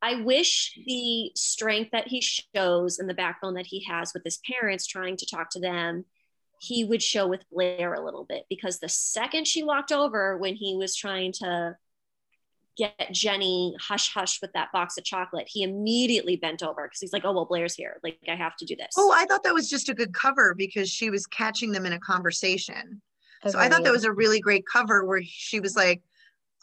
I 0.00 0.22
wish 0.22 0.78
the 0.86 1.32
strength 1.34 1.90
that 1.92 2.08
he 2.08 2.20
shows 2.20 2.98
and 2.98 3.08
the 3.08 3.14
backbone 3.14 3.54
that 3.54 3.66
he 3.66 3.84
has 3.84 4.12
with 4.14 4.22
his 4.24 4.38
parents 4.38 4.86
trying 4.86 5.16
to 5.16 5.26
talk 5.26 5.50
to 5.50 5.60
them, 5.60 6.04
he 6.60 6.84
would 6.84 7.02
show 7.02 7.26
with 7.26 7.48
Blair 7.50 7.94
a 7.94 8.04
little 8.04 8.24
bit 8.24 8.44
because 8.48 8.78
the 8.78 8.88
second 8.88 9.46
she 9.46 9.62
walked 9.62 9.92
over 9.92 10.36
when 10.36 10.54
he 10.54 10.76
was 10.76 10.94
trying 10.94 11.32
to 11.32 11.76
get 12.76 13.12
Jenny 13.12 13.76
hush 13.80 14.14
hush 14.14 14.40
with 14.40 14.52
that 14.52 14.70
box 14.72 14.96
of 14.96 15.04
chocolate, 15.04 15.48
he 15.48 15.64
immediately 15.64 16.36
bent 16.36 16.62
over 16.62 16.86
because 16.86 17.00
he's 17.00 17.12
like, 17.12 17.24
oh, 17.24 17.32
well, 17.32 17.44
Blair's 17.44 17.74
here. 17.74 17.98
Like, 18.04 18.18
I 18.28 18.36
have 18.36 18.56
to 18.56 18.64
do 18.64 18.76
this. 18.76 18.94
Oh, 18.96 19.12
I 19.12 19.24
thought 19.26 19.42
that 19.42 19.52
was 19.52 19.68
just 19.68 19.88
a 19.88 19.94
good 19.94 20.14
cover 20.14 20.54
because 20.54 20.88
she 20.88 21.10
was 21.10 21.26
catching 21.26 21.72
them 21.72 21.86
in 21.86 21.92
a 21.92 21.98
conversation. 21.98 23.02
So 23.46 23.58
I 23.58 23.68
thought 23.68 23.84
that 23.84 23.92
was 23.92 24.04
a 24.04 24.12
really 24.12 24.40
great 24.40 24.64
cover 24.70 25.04
where 25.04 25.22
she 25.22 25.60
was 25.60 25.76
like, 25.76 26.02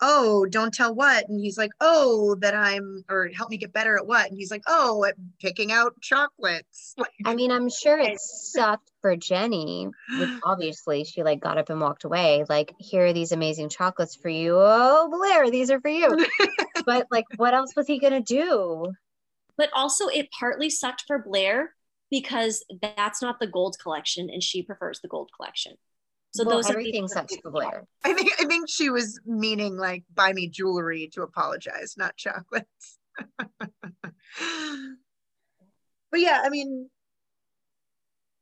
"Oh, 0.01 0.45
don't 0.45 0.73
tell 0.73 0.93
what," 0.93 1.27
and 1.29 1.39
he's 1.39 1.57
like, 1.57 1.71
"Oh, 1.79 2.35
that 2.41 2.53
I'm," 2.55 3.03
or 3.09 3.29
"Help 3.35 3.49
me 3.49 3.57
get 3.57 3.73
better 3.73 3.97
at 3.97 4.07
what," 4.07 4.27
and 4.29 4.37
he's 4.37 4.51
like, 4.51 4.63
"Oh, 4.67 5.03
at 5.05 5.15
picking 5.39 5.71
out 5.71 5.99
chocolates." 6.01 6.93
Like, 7.05 7.11
I 7.25 7.35
mean, 7.35 7.51
I'm 7.51 7.69
sure 7.69 7.99
it 7.99 8.19
sucked 8.19 8.91
for 9.01 9.15
Jenny, 9.15 9.89
which 10.19 10.29
obviously 10.43 11.03
she 11.03 11.23
like 11.23 11.41
got 11.41 11.57
up 11.57 11.69
and 11.69 11.81
walked 11.81 12.03
away. 12.03 12.43
Like, 12.47 12.73
here 12.79 13.07
are 13.07 13.13
these 13.13 13.31
amazing 13.31 13.69
chocolates 13.69 14.15
for 14.15 14.29
you. 14.29 14.55
Oh, 14.57 15.09
Blair, 15.11 15.49
these 15.51 15.71
are 15.71 15.81
for 15.81 15.89
you. 15.89 16.25
but 16.85 17.07
like, 17.11 17.25
what 17.37 17.53
else 17.53 17.75
was 17.75 17.87
he 17.87 17.99
gonna 17.99 18.21
do? 18.21 18.93
but 19.57 19.69
also 19.73 20.07
it 20.07 20.29
partly 20.37 20.69
sucked 20.69 21.03
for 21.07 21.19
Blair 21.19 21.75
because 22.11 22.63
that's 22.81 23.21
not 23.21 23.39
the 23.39 23.47
gold 23.47 23.77
collection 23.81 24.29
and 24.29 24.43
she 24.43 24.61
prefers 24.61 24.99
the 25.01 25.07
gold 25.07 25.31
collection. 25.35 25.73
So 26.35 26.43
Well, 26.43 26.57
those 26.57 26.67
are 26.67 26.73
everything 26.73 27.03
the- 27.03 27.09
sucks 27.13 27.37
for 27.37 27.49
Blair. 27.49 27.87
I 28.03 28.13
think 28.13 28.29
I 28.41 28.45
think 28.45 28.69
she 28.69 28.89
was 28.89 29.21
meaning 29.25 29.77
like 29.77 30.03
buy 30.13 30.33
me 30.33 30.49
jewelry 30.49 31.07
to 31.13 31.21
apologize, 31.21 31.95
not 31.97 32.17
chocolates. 32.17 32.99
but 33.39 33.69
yeah, 36.19 36.41
I 36.43 36.49
mean, 36.49 36.89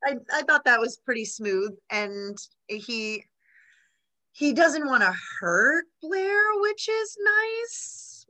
I 0.04 0.16
I 0.34 0.42
thought 0.42 0.66
that 0.66 0.80
was 0.80 0.98
pretty 1.06 1.26
smooth, 1.26 1.76
and 1.92 2.36
he 2.68 3.26
he 4.32 4.54
doesn't 4.54 4.88
want 4.88 5.04
to 5.04 5.14
hurt 5.40 5.86
Blair, 6.02 6.42
which 6.62 6.90
is 6.90 7.16
nice. 7.20 8.26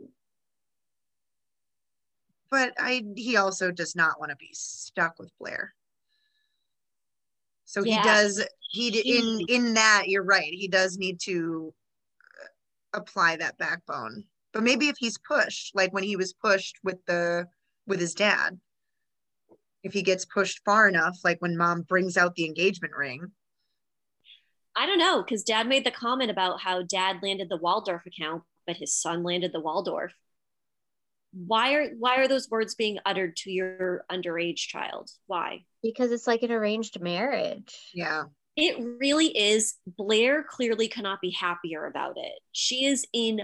But 2.52 2.74
I 2.78 3.06
he 3.16 3.38
also 3.38 3.72
does 3.72 3.96
not 3.96 4.20
want 4.20 4.32
to 4.32 4.36
be 4.36 4.50
stuck 4.52 5.18
with 5.20 5.32
Blair. 5.40 5.74
So 7.74 7.84
Yeah. 7.84 7.96
he 7.96 8.08
does 8.08 8.46
he 8.70 9.18
in 9.18 9.46
in 9.48 9.74
that 9.74 10.04
you're 10.08 10.24
right. 10.24 10.54
He 10.54 10.68
does 10.68 11.00
need 11.00 11.20
to 11.22 11.74
uh, 12.22 13.00
apply 13.00 13.38
that 13.38 13.58
backbone. 13.58 14.26
But 14.52 14.62
maybe 14.62 14.90
if 14.90 14.96
he's 15.00 15.18
pushed, 15.18 15.74
like 15.74 15.92
when 15.92 16.04
he 16.04 16.16
was 16.16 16.34
pushed 16.34 16.78
with 16.84 17.04
the 17.08 17.48
with 17.88 18.00
his 18.00 18.14
dad, 18.14 18.60
if 19.82 19.92
he 19.92 20.04
gets 20.04 20.24
pushed 20.24 20.62
far 20.64 20.88
enough, 20.88 21.18
like 21.24 21.42
when 21.42 21.58
mom 21.58 21.82
brings 21.82 22.16
out 22.16 22.36
the 22.36 22.46
engagement 22.46 22.94
ring, 22.96 23.32
I 24.76 24.86
don't 24.86 25.00
know 25.00 25.24
because 25.24 25.42
dad 25.44 25.68
made 25.68 25.84
the 25.84 25.90
comment 25.92 26.30
about 26.30 26.62
how 26.62 26.84
dad 26.84 27.24
landed 27.24 27.50
the 27.50 27.58
Waldorf 27.58 28.06
account, 28.06 28.44
but 28.68 28.78
his 28.78 28.94
son 28.94 29.24
landed 29.24 29.52
the 29.52 29.62
Waldorf. 29.62 30.14
Why 31.34 31.74
are 31.74 31.90
why 31.98 32.18
are 32.18 32.28
those 32.28 32.50
words 32.50 32.76
being 32.76 33.00
uttered 33.06 33.36
to 33.38 33.52
your 33.52 34.06
underage 34.12 34.58
child? 34.58 35.10
Why? 35.28 35.66
Because 35.82 36.12
it's 36.12 36.28
like 36.28 36.44
an 36.44 36.52
arranged 36.52 37.02
marriage. 37.02 37.76
yeah. 37.94 38.24
It 38.56 38.78
really 39.00 39.36
is. 39.36 39.76
Blair 39.88 40.44
clearly 40.48 40.88
cannot 40.88 41.22
be 41.22 41.32
happier 41.32 41.88
about 41.88 42.18
it. 42.18 42.40
She 42.52 42.86
is 42.86 43.08
in 43.12 43.42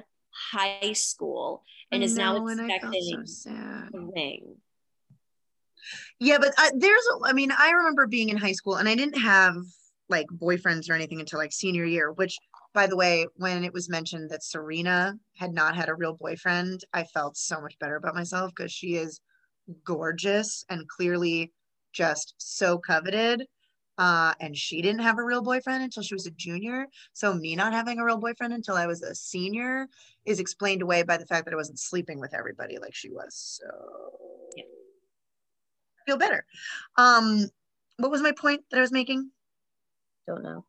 high 0.51 0.93
school 0.93 1.63
and 1.91 2.03
I 2.03 2.05
is 2.05 2.15
now 2.15 2.37
know, 2.37 2.47
and 2.47 2.61
I 2.61 2.77
felt 2.79 2.93
expecting 2.93 3.25
so 3.25 3.49
a 3.49 3.89
ring. 4.15 4.57
Yeah, 6.19 6.37
but 6.39 6.53
I, 6.57 6.71
there's, 6.77 7.01
a- 7.15 7.27
I 7.29 7.33
mean, 7.33 7.51
I 7.57 7.71
remember 7.71 8.05
being 8.05 8.29
in 8.29 8.37
high 8.37 8.51
school 8.51 8.75
and 8.75 8.87
I 8.87 8.93
didn't 8.95 9.19
have 9.19 9.55
like 10.09 10.27
boyfriends 10.27 10.89
or 10.89 10.93
anything 10.93 11.19
until 11.19 11.39
like 11.39 11.51
senior 11.53 11.85
year, 11.85 12.11
which 12.11 12.37
by 12.73 12.87
the 12.87 12.95
way, 12.95 13.25
when 13.35 13.63
it 13.63 13.73
was 13.73 13.89
mentioned 13.89 14.29
that 14.29 14.43
Serena 14.43 15.15
had 15.37 15.53
not 15.53 15.75
had 15.75 15.89
a 15.89 15.95
real 15.95 16.13
boyfriend, 16.13 16.81
I 16.93 17.03
felt 17.05 17.37
so 17.37 17.59
much 17.61 17.77
better 17.79 17.95
about 17.95 18.15
myself 18.15 18.51
because 18.55 18.71
she 18.71 18.95
is 18.95 19.21
gorgeous 19.83 20.63
and 20.69 20.87
clearly 20.87 21.51
just 21.93 22.35
so 22.37 22.77
coveted. 22.77 23.45
Uh, 23.97 24.33
and 24.39 24.55
she 24.55 24.81
didn't 24.81 25.01
have 25.01 25.17
a 25.17 25.23
real 25.23 25.41
boyfriend 25.41 25.83
until 25.83 26.03
she 26.03 26.13
was 26.13 26.25
a 26.25 26.31
junior. 26.31 26.87
So 27.13 27.33
me 27.33 27.55
not 27.55 27.73
having 27.73 27.99
a 27.99 28.05
real 28.05 28.17
boyfriend 28.17 28.53
until 28.53 28.75
I 28.75 28.87
was 28.87 29.01
a 29.01 29.13
senior 29.13 29.87
is 30.25 30.39
explained 30.39 30.81
away 30.81 31.03
by 31.03 31.17
the 31.17 31.25
fact 31.25 31.45
that 31.45 31.53
I 31.53 31.57
wasn't 31.57 31.79
sleeping 31.79 32.19
with 32.19 32.33
everybody 32.33 32.77
like 32.77 32.95
she 32.95 33.09
was. 33.09 33.59
So 33.59 33.67
Yeah. 34.55 34.63
feel 36.05 36.17
better. 36.17 36.45
Um, 36.97 37.49
what 37.97 38.11
was 38.11 38.21
my 38.21 38.31
point 38.31 38.61
that 38.71 38.77
I 38.77 38.81
was 38.81 38.91
making? 38.91 39.31
Don't 40.27 40.43
know. 40.43 40.65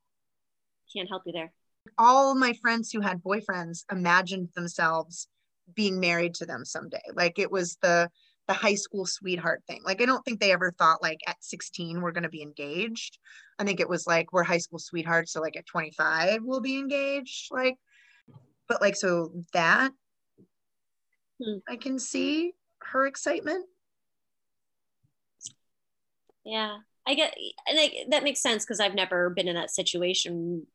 Can't 0.93 1.09
help 1.09 1.23
you 1.25 1.33
there. 1.33 1.53
All 1.99 2.35
my 2.35 2.53
friends 2.55 2.91
who 2.91 3.01
had 3.01 3.23
boyfriends 3.23 3.85
imagined 3.91 4.51
themselves 4.55 5.29
being 5.75 6.01
married 6.01 6.35
to 6.35 6.47
them 6.47 6.65
someday. 6.65 7.03
Like 7.15 7.39
it 7.39 7.51
was 7.51 7.77
the 7.83 8.11
the 8.49 8.55
high 8.55 8.75
school 8.75 9.07
sweetheart 9.07 9.63
thing. 9.69 9.81
Like 9.85 10.03
I 10.03 10.07
don't 10.07 10.25
think 10.25 10.41
they 10.41 10.53
ever 10.53 10.73
thought 10.73 11.03
like 11.03 11.21
at 11.29 11.37
16 11.41 12.01
we're 12.01 12.11
going 12.11 12.25
to 12.25 12.29
be 12.29 12.43
engaged. 12.43 13.19
I 13.59 13.65
think 13.65 13.79
it 13.79 13.89
was 13.89 14.07
like 14.07 14.33
we're 14.33 14.43
high 14.43 14.59
school 14.59 14.79
sweethearts 14.79 15.33
so 15.33 15.41
like 15.41 15.57
at 15.57 15.67
25 15.67 16.41
we'll 16.43 16.61
be 16.61 16.79
engaged 16.79 17.49
like 17.53 17.77
but 18.69 18.81
like 18.81 18.97
so 18.97 19.33
that 19.53 19.93
Hmm. 21.43 21.59
I 21.69 21.77
can 21.77 21.99
see 21.99 22.53
her 22.83 23.07
excitement. 23.07 23.67
Yeah, 26.45 26.79
I 27.07 27.15
get, 27.15 27.35
and 27.67 28.13
that 28.13 28.25
makes 28.25 28.41
sense 28.41 28.65
because 28.65 28.81
I've 28.81 28.95
never 28.95 29.31
been 29.31 29.49
in 29.49 29.55
that 29.57 29.71
situation, 29.71 30.67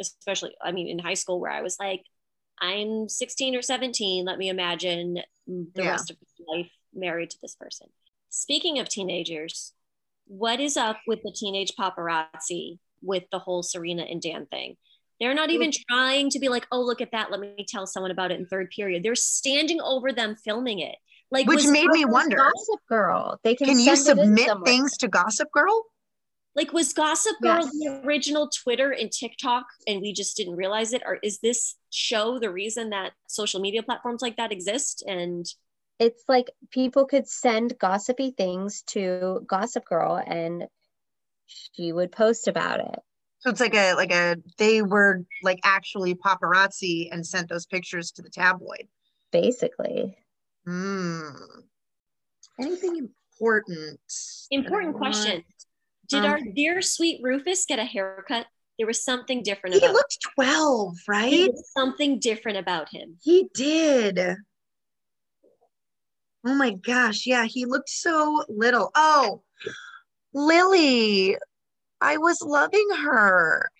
especially, 0.00 0.54
I 0.62 0.72
mean, 0.72 0.88
in 0.88 0.98
high 0.98 1.14
school 1.14 1.40
where 1.40 1.50
I 1.50 1.62
was 1.62 1.76
like, 1.78 2.02
I'm 2.60 3.08
16 3.08 3.56
or 3.56 3.62
17. 3.62 4.24
Let 4.24 4.38
me 4.38 4.48
imagine 4.48 5.14
the 5.46 5.82
Yeah. 5.82 5.90
rest 5.90 6.10
of 6.10 6.16
my 6.46 6.56
life 6.58 6.70
married 6.92 7.30
to 7.30 7.38
this 7.42 7.54
person. 7.54 7.88
Speaking 8.30 8.78
of 8.78 8.88
teenagers, 8.88 9.72
what 10.26 10.60
is 10.60 10.76
up 10.76 10.98
with 11.06 11.22
the 11.22 11.32
teenage 11.32 11.72
paparazzi 11.78 12.78
with 13.02 13.24
the 13.30 13.38
whole 13.38 13.62
Serena 13.62 14.02
and 14.02 14.22
Dan 14.22 14.46
thing? 14.46 14.76
They're 15.20 15.34
not 15.34 15.50
even 15.50 15.70
trying 15.88 16.30
to 16.30 16.38
be 16.40 16.48
like, 16.48 16.66
oh, 16.72 16.80
look 16.80 17.00
at 17.00 17.12
that. 17.12 17.30
Let 17.30 17.40
me 17.40 17.64
tell 17.68 17.86
someone 17.86 18.10
about 18.10 18.32
it 18.32 18.38
in 18.40 18.46
third 18.46 18.70
period. 18.70 19.02
They're 19.02 19.14
standing 19.14 19.80
over 19.80 20.12
them 20.12 20.34
filming 20.36 20.80
it. 20.80 20.96
Like, 21.30 21.46
Which 21.46 21.66
made 21.66 21.88
me 21.88 22.04
wonder. 22.04 22.36
Gossip 22.36 22.80
Girl. 22.88 23.38
They 23.44 23.54
can, 23.54 23.68
Can 23.68 23.78
you 23.78 23.96
send 23.96 24.18
it 24.18 24.22
in 24.22 24.36
submit 24.36 24.64
things 24.64 24.96
to 24.98 25.08
Gossip 25.08 25.50
Girl? 25.52 25.84
Like 26.56 26.72
was 26.72 26.92
Gossip 26.92 27.34
Girl 27.42 27.62
Yes. 27.62 27.70
the 27.72 28.00
original 28.04 28.48
Twitter 28.48 28.90
and 28.92 29.10
TikTok, 29.10 29.66
and 29.86 30.00
we 30.00 30.12
just 30.12 30.36
didn't 30.36 30.56
realize 30.56 30.92
it? 30.92 31.02
Or 31.04 31.16
is 31.22 31.38
this 31.40 31.76
show 31.90 32.38
the 32.38 32.50
reason 32.50 32.90
that 32.90 33.12
social 33.28 33.60
media 33.60 33.82
platforms 33.82 34.22
like 34.22 34.36
that 34.36 34.52
exist? 34.52 35.02
And 35.06 35.46
It's 35.98 36.24
like 36.28 36.50
people 36.70 37.06
could 37.06 37.28
send 37.28 37.78
gossipy 37.78 38.32
things 38.36 38.82
to 38.88 39.44
Gossip 39.46 39.84
Girl 39.84 40.20
and 40.24 40.66
she 41.46 41.92
would 41.92 42.10
post 42.10 42.48
about 42.48 42.80
it. 42.80 42.98
So 43.40 43.50
it's 43.50 43.60
like 43.60 43.74
a 43.74 43.94
like 43.94 44.10
a 44.12 44.36
they 44.56 44.80
were 44.82 45.22
like 45.42 45.60
actually 45.64 46.14
paparazzi 46.14 47.08
and 47.12 47.26
sent 47.26 47.48
those 47.48 47.66
pictures 47.66 48.10
to 48.12 48.22
the 48.22 48.30
tabloid. 48.30 48.88
Basically. 49.30 50.16
Hmm. 50.66 51.28
Anything 52.58 52.96
important? 52.96 54.00
important 54.50 54.96
question: 54.96 55.44
Did 56.08 56.24
um, 56.24 56.30
our 56.30 56.40
dear 56.54 56.82
sweet 56.82 57.20
Rufus 57.22 57.64
get 57.66 57.78
a 57.78 57.84
haircut? 57.84 58.46
There 58.78 58.86
was 58.86 59.04
something 59.04 59.42
different 59.42 59.76
He 59.76 59.80
about. 59.84 59.94
looked 59.94 60.18
12, 60.34 60.96
there 61.06 61.14
right? 61.16 61.50
something 61.76 62.18
different 62.18 62.58
about 62.58 62.88
him. 62.90 63.16
He 63.22 63.48
did. 63.54 64.18
Oh 66.46 66.54
my 66.54 66.72
gosh. 66.72 67.24
Yeah, 67.26 67.44
he 67.44 67.64
looked 67.64 67.88
so 67.88 68.44
little. 68.48 68.90
Oh, 68.94 69.42
Lily. 70.32 71.36
I 72.00 72.16
was 72.18 72.42
loving 72.42 72.86
her. 73.02 73.70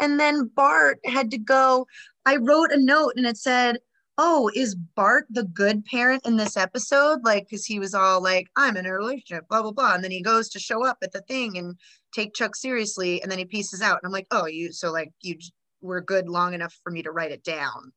And 0.00 0.18
then 0.20 0.50
Bart 0.54 0.98
had 1.04 1.30
to 1.30 1.38
go. 1.38 1.86
I 2.26 2.36
wrote 2.36 2.72
a 2.72 2.78
note 2.78 3.14
and 3.16 3.26
it 3.26 3.36
said, 3.38 3.78
Oh, 4.20 4.50
is 4.52 4.74
Bart 4.74 5.26
the 5.30 5.44
good 5.44 5.84
parent 5.84 6.26
in 6.26 6.36
this 6.36 6.56
episode? 6.56 7.20
Like, 7.24 7.46
because 7.48 7.64
he 7.64 7.78
was 7.78 7.94
all 7.94 8.20
like, 8.20 8.48
I'm 8.56 8.76
in 8.76 8.84
a 8.84 8.92
relationship, 8.92 9.46
blah, 9.48 9.62
blah, 9.62 9.70
blah. 9.70 9.94
And 9.94 10.02
then 10.02 10.10
he 10.10 10.20
goes 10.22 10.48
to 10.50 10.58
show 10.58 10.84
up 10.84 10.98
at 11.04 11.12
the 11.12 11.20
thing 11.22 11.56
and 11.56 11.76
take 12.12 12.34
Chuck 12.34 12.56
seriously. 12.56 13.22
And 13.22 13.30
then 13.30 13.38
he 13.38 13.44
pieces 13.44 13.80
out. 13.80 14.00
And 14.02 14.06
I'm 14.08 14.12
like, 14.12 14.26
Oh, 14.32 14.46
you, 14.46 14.72
so 14.72 14.90
like, 14.90 15.12
you 15.22 15.36
were 15.80 16.00
good 16.00 16.28
long 16.28 16.52
enough 16.52 16.76
for 16.82 16.90
me 16.90 17.04
to 17.04 17.12
write 17.12 17.30
it 17.30 17.44
down. 17.44 17.92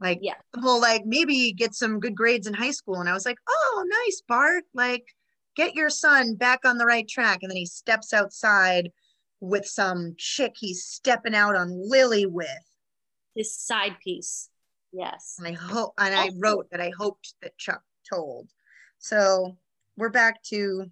Like, 0.00 0.18
Yeah. 0.22 0.34
the 0.52 0.60
whole 0.60 0.80
like, 0.80 1.06
maybe 1.06 1.52
get 1.52 1.74
some 1.76 2.00
good 2.00 2.16
grades 2.16 2.48
in 2.48 2.54
high 2.54 2.72
school. 2.72 2.96
And 2.96 3.08
I 3.08 3.12
was 3.12 3.24
like, 3.24 3.38
Oh, 3.48 3.84
nice, 3.86 4.22
Bart. 4.26 4.64
Like, 4.74 5.04
get 5.54 5.74
your 5.76 5.88
son 5.88 6.34
back 6.34 6.64
on 6.64 6.78
the 6.78 6.86
right 6.86 7.06
track. 7.06 7.38
And 7.42 7.50
then 7.50 7.56
he 7.56 7.66
steps 7.66 8.12
outside 8.12 8.90
with 9.38 9.66
some 9.66 10.14
chick 10.18 10.54
he's 10.56 10.84
stepping 10.84 11.36
out 11.36 11.54
on 11.54 11.88
Lily 11.88 12.26
with. 12.26 12.48
His 13.36 13.56
side 13.56 13.96
piece. 14.02 14.48
Yes. 14.92 15.36
And 15.38 15.46
I 15.48 15.52
hope, 15.52 15.94
and 15.98 16.14
I 16.14 16.30
wrote 16.38 16.68
that 16.70 16.80
I 16.80 16.92
hoped 16.96 17.34
that 17.42 17.56
Chuck 17.58 17.82
told. 18.12 18.48
So 18.98 19.56
we're 19.96 20.10
back 20.10 20.42
to, 20.44 20.86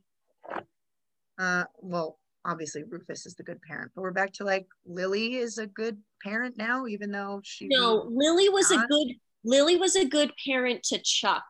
uh, 1.38 1.64
well, 1.78 2.18
obviously 2.44 2.82
Rufus 2.84 3.26
is 3.26 3.34
the 3.34 3.42
good 3.42 3.60
parent, 3.62 3.92
but 3.94 4.02
we're 4.02 4.10
back 4.10 4.32
to 4.34 4.44
like 4.44 4.66
Lily 4.86 5.36
is 5.36 5.58
a 5.58 5.66
good 5.66 5.98
parent 6.22 6.56
now, 6.56 6.86
even 6.86 7.10
though 7.10 7.40
she. 7.44 7.68
No, 7.68 8.06
Lily 8.10 8.48
was 8.48 8.70
a 8.70 8.78
good 8.88 9.14
Lily 9.44 9.76
was 9.76 9.96
a 9.96 10.04
good 10.04 10.32
parent 10.44 10.82
to 10.84 10.98
Chuck. 10.98 11.44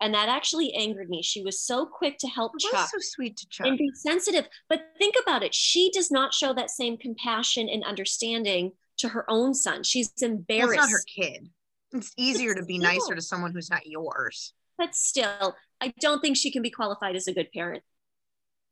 And 0.00 0.12
that 0.12 0.28
actually 0.28 0.74
angered 0.74 1.08
me. 1.08 1.22
She 1.22 1.42
was 1.42 1.60
so 1.62 1.86
quick 1.86 2.18
to 2.18 2.28
help 2.28 2.52
Chuck. 2.60 2.72
was 2.72 2.90
so 2.90 2.98
sweet 3.00 3.36
to 3.38 3.48
Chuck. 3.48 3.66
and 3.66 3.78
be 3.78 3.90
sensitive. 3.94 4.46
But 4.68 4.82
think 4.98 5.14
about 5.22 5.42
it. 5.42 5.54
She 5.54 5.90
does 5.90 6.10
not 6.10 6.34
show 6.34 6.52
that 6.52 6.68
same 6.70 6.98
compassion 6.98 7.68
and 7.70 7.82
understanding 7.82 8.72
to 8.98 9.08
her 9.08 9.24
own 9.30 9.54
son. 9.54 9.82
She's 9.82 10.12
embarrassed. 10.20 10.76
not 10.76 10.90
her 10.90 11.02
kid. 11.06 11.48
It's 11.92 12.12
easier 12.16 12.54
to 12.54 12.64
be 12.64 12.78
nicer 12.78 13.14
to 13.14 13.22
someone 13.22 13.52
who's 13.52 13.70
not 13.70 13.86
yours. 13.86 14.52
But 14.78 14.94
still, 14.94 15.56
I 15.80 15.94
don't 16.00 16.20
think 16.20 16.36
she 16.36 16.50
can 16.50 16.62
be 16.62 16.70
qualified 16.70 17.16
as 17.16 17.26
a 17.28 17.32
good 17.32 17.50
parent. 17.52 17.82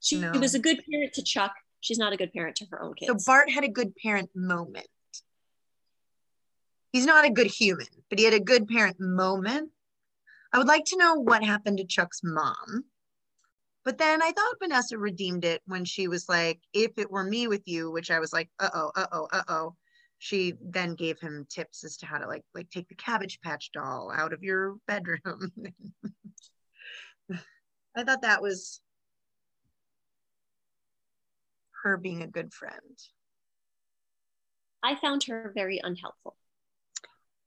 She 0.01 0.17
No. 0.17 0.33
was 0.33 0.55
a 0.55 0.59
good 0.59 0.83
parent 0.91 1.15
to 1.15 1.23
Chuck. 1.23 1.53
She's 1.81 1.99
not 1.99 2.13
a 2.13 2.17
good 2.17 2.33
parent 2.33 2.57
to 2.57 2.67
her 2.71 2.83
own 2.83 2.95
kids. 2.95 3.09
So 3.09 3.19
Bart 3.31 3.51
had 3.51 3.65
a 3.65 3.69
good 3.69 3.95
parent 3.97 4.31
moment. 4.35 4.87
He's 6.93 7.07
not 7.07 7.25
a 7.25 7.31
good 7.31 7.49
human, 7.49 7.87
but 8.09 8.19
he 8.19 8.25
had 8.25 8.35
a 8.35 8.41
good 8.41 8.69
parent 8.69 9.01
moment. 9.01 9.71
I 10.53 10.59
would 10.59 10.69
like 10.69 10.85
to 10.87 10.97
know 10.97 11.15
what 11.15 11.43
happened 11.43 11.79
to 11.79 11.85
Chuck's 11.85 12.21
mom. 12.23 12.85
But 13.85 13.99
then 13.99 14.23
I 14.23 14.31
thought 14.31 14.57
Vanessa 14.63 14.97
redeemed 14.97 15.45
it 15.45 15.61
when 15.67 15.85
she 15.85 16.09
was 16.09 16.29
like, 16.29 16.61
if 16.73 16.93
it 16.97 17.11
were 17.11 17.25
me 17.25 17.49
with 17.49 17.67
you, 17.67 17.91
which 17.91 18.11
I 18.11 18.19
was 18.19 18.33
like, 18.33 18.49
uh 18.59 18.71
oh, 18.73 18.93
uh 18.95 19.07
oh, 19.13 19.29
uh 19.33 19.43
oh. 19.49 19.77
She 20.25 20.55
then 20.59 20.95
gave 20.95 21.21
him 21.21 21.47
tips 21.51 21.85
as 21.85 21.99
to 21.99 22.07
how 22.07 22.17
to 22.17 22.27
like 22.27 22.45
like 22.55 22.71
take 22.71 22.89
the 22.89 22.95
cabbage 22.95 23.43
patch 23.43 23.71
doll 23.73 24.11
out 24.11 24.33
of 24.33 24.43
your 24.43 24.77
bedroom. 24.87 25.53
I 27.95 28.05
thought 28.05 28.23
that 28.23 28.41
was 28.41 28.81
her 31.83 31.99
being 31.99 32.23
a 32.23 32.27
good 32.27 32.55
friend. 32.55 32.99
I 34.83 34.95
found 34.95 35.25
her 35.25 35.53
very 35.55 35.79
unhelpful. 35.85 36.37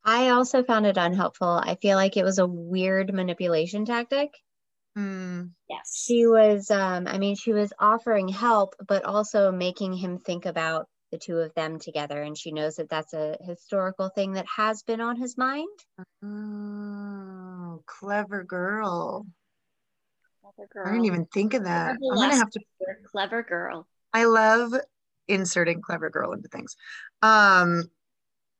I 0.05 0.29
also 0.29 0.61
found 0.61 0.85
it 0.85 0.97
unhelpful. 0.97 1.47
I 1.47 1.77
feel 1.81 1.97
like 1.97 2.15
it 2.15 2.23
was 2.23 2.37
a 2.37 2.45
weird 2.45 3.11
manipulation 3.11 3.85
tactic. 3.85 4.29
Hmm. 4.95 5.45
Yes. 5.67 5.99
She 6.05 6.27
was, 6.27 6.69
um, 6.69 7.07
I 7.07 7.17
mean, 7.17 7.35
she 7.35 7.53
was 7.53 7.73
offering 7.79 8.27
help, 8.27 8.75
but 8.87 9.03
also 9.03 9.51
making 9.51 9.93
him 9.93 10.19
think 10.19 10.45
about 10.45 10.87
the 11.11 11.17
two 11.17 11.37
of 11.37 11.53
them 11.53 11.79
together. 11.79 12.21
And 12.21 12.37
she 12.37 12.51
knows 12.51 12.75
that 12.75 12.89
that's 12.89 13.13
a 13.13 13.37
historical 13.41 14.09
thing 14.09 14.33
that 14.33 14.45
has 14.55 14.83
been 14.83 15.01
on 15.01 15.15
his 15.15 15.37
mind. 15.37 15.67
Oh, 16.23 17.83
clever 17.85 18.43
girl. 18.43 19.25
clever 20.41 20.87
I 20.87 20.91
didn't 20.91 21.05
even 21.05 21.25
think 21.25 21.53
of 21.53 21.63
that. 21.65 21.95
I'm 22.11 22.17
gonna 22.17 22.35
have 22.35 22.49
to. 22.51 22.59
Clever 23.11 23.43
girl. 23.43 23.87
I 24.13 24.25
love 24.25 24.73
inserting 25.27 25.81
clever 25.81 26.09
girl 26.09 26.33
into 26.33 26.47
things, 26.49 26.75
um, 27.21 27.83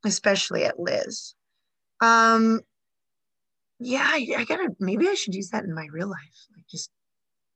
especially 0.04 0.64
at 0.64 0.78
Liz. 0.78 1.34
Um, 2.00 2.60
yeah, 3.80 4.04
I, 4.04 4.26
I 4.38 4.44
gotta. 4.44 4.70
Maybe 4.78 5.08
I 5.08 5.14
should 5.14 5.34
use 5.34 5.50
that 5.50 5.64
in 5.64 5.74
my 5.74 5.86
real 5.92 6.08
life. 6.08 6.46
Like 6.54 6.66
just. 6.70 6.90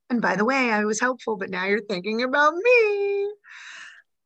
And 0.09 0.21
by 0.21 0.35
the 0.35 0.45
way, 0.45 0.69
I 0.69 0.83
was 0.85 0.99
helpful, 0.99 1.37
but 1.37 1.49
now 1.49 1.65
you're 1.65 1.81
thinking 1.81 2.21
about 2.21 2.53
me. 2.53 3.29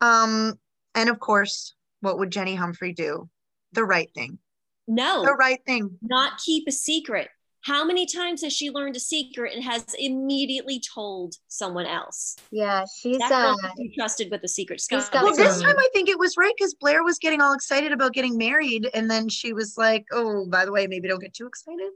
Um, 0.02 0.60
and 0.96 1.10
of 1.10 1.20
course, 1.20 1.74
what 2.02 2.20
would 2.20 2.32
Jenny 2.32 2.56
Humphrey 2.56 2.94
do? 2.94 3.30
The 3.74 3.84
right 3.84 4.10
thing. 4.14 4.40
No, 4.88 5.24
The 5.26 5.34
right 5.34 5.60
thing. 5.66 5.98
not 6.02 6.40
keep 6.44 6.68
a 6.68 6.72
secret. 6.72 7.30
How 7.62 7.84
many 7.84 8.06
times 8.06 8.44
has 8.44 8.54
she 8.54 8.70
learned 8.70 8.96
a 8.96 9.00
secret 9.00 9.54
and 9.54 9.62
has 9.62 9.84
immediately 10.00 10.80
told 10.80 11.36
someone 11.50 11.86
else? 11.86 12.38
Yeah, 12.50 12.86
she's, 12.98 13.20
uh, 13.22 13.28
girl 13.28 13.58
can 13.58 13.72
be 13.76 13.94
trusted 13.94 14.32
with 14.32 14.42
a 14.44 14.48
secret. 14.48 14.80
Scott. 14.80 15.10
Well, 15.12 15.36
this 15.36 15.62
time 15.62 15.78
I 15.78 15.90
think 15.92 16.08
it 16.08 16.18
was 16.18 16.38
right 16.38 16.54
because 16.58 16.76
Blair 16.76 17.04
was 17.04 17.20
getting 17.20 17.42
all 17.42 17.54
excited 17.54 17.92
about 17.92 18.14
getting 18.14 18.38
married, 18.38 18.90
and 18.94 19.12
then 19.12 19.28
she 19.28 19.52
was 19.52 19.78
like, 19.78 20.06
"Oh, 20.14 20.46
by 20.48 20.64
the 20.64 20.72
way, 20.72 20.88
maybe 20.88 21.10
don't 21.10 21.20
get 21.20 21.34
too 21.34 21.48
excited." 21.48 21.92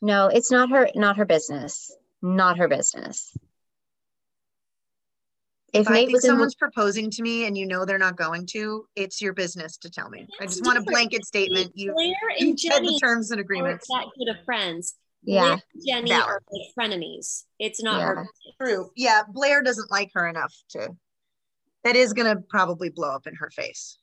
no, 0.00 0.28
it's 0.28 0.50
not 0.50 0.70
her, 0.70 0.88
not 0.94 1.18
her 1.18 1.26
business. 1.26 1.94
Not 2.22 2.56
her 2.56 2.68
business. 2.68 3.36
If 5.74 5.82
If 5.82 5.88
I 5.88 5.94
think 5.94 6.12
was 6.12 6.24
in 6.24 6.28
the 6.28 6.32
someone's 6.34 6.54
proposing 6.54 7.10
to 7.10 7.22
me 7.22 7.46
and 7.46 7.58
you 7.58 7.66
know 7.66 7.84
they're 7.84 7.98
not 7.98 8.16
going 8.16 8.46
to, 8.52 8.86
it's 8.94 9.20
your 9.20 9.32
business 9.32 9.76
to 9.78 9.90
tell 9.90 10.08
me. 10.08 10.20
I 10.40 10.44
That's 10.44 10.54
just 10.56 10.64
want 10.64 10.78
a 10.78 10.82
blanket 10.82 11.24
statement. 11.26 11.72
You, 11.74 11.92
Blair 11.92 12.14
you 12.38 12.50
and 12.50 12.60
said 12.60 12.84
the 12.84 12.98
terms 13.02 13.32
and 13.32 13.38
aren't 13.38 13.44
agreements. 13.46 13.86
that 13.88 14.06
good 14.16 14.28
of 14.28 14.44
friends. 14.44 14.94
Yeah. 15.24 15.56
Blair 15.56 15.60
Jenny 15.84 16.10
Valid. 16.10 16.28
are 16.28 16.42
like 16.52 16.90
frenemies. 16.90 17.42
It's 17.58 17.82
not 17.82 17.98
Yeah. 17.98 18.06
her. 18.06 18.26
True. 18.62 18.90
Yeah, 18.94 19.22
Blair 19.28 19.62
doesn't 19.62 19.90
like 19.90 20.10
her 20.14 20.28
enough 20.28 20.54
to. 20.70 20.90
That 21.82 21.96
is 21.96 22.12
gonna 22.12 22.36
probably 22.48 22.90
blow 22.90 23.10
up 23.10 23.26
in 23.26 23.34
her 23.34 23.50
face. 23.50 23.98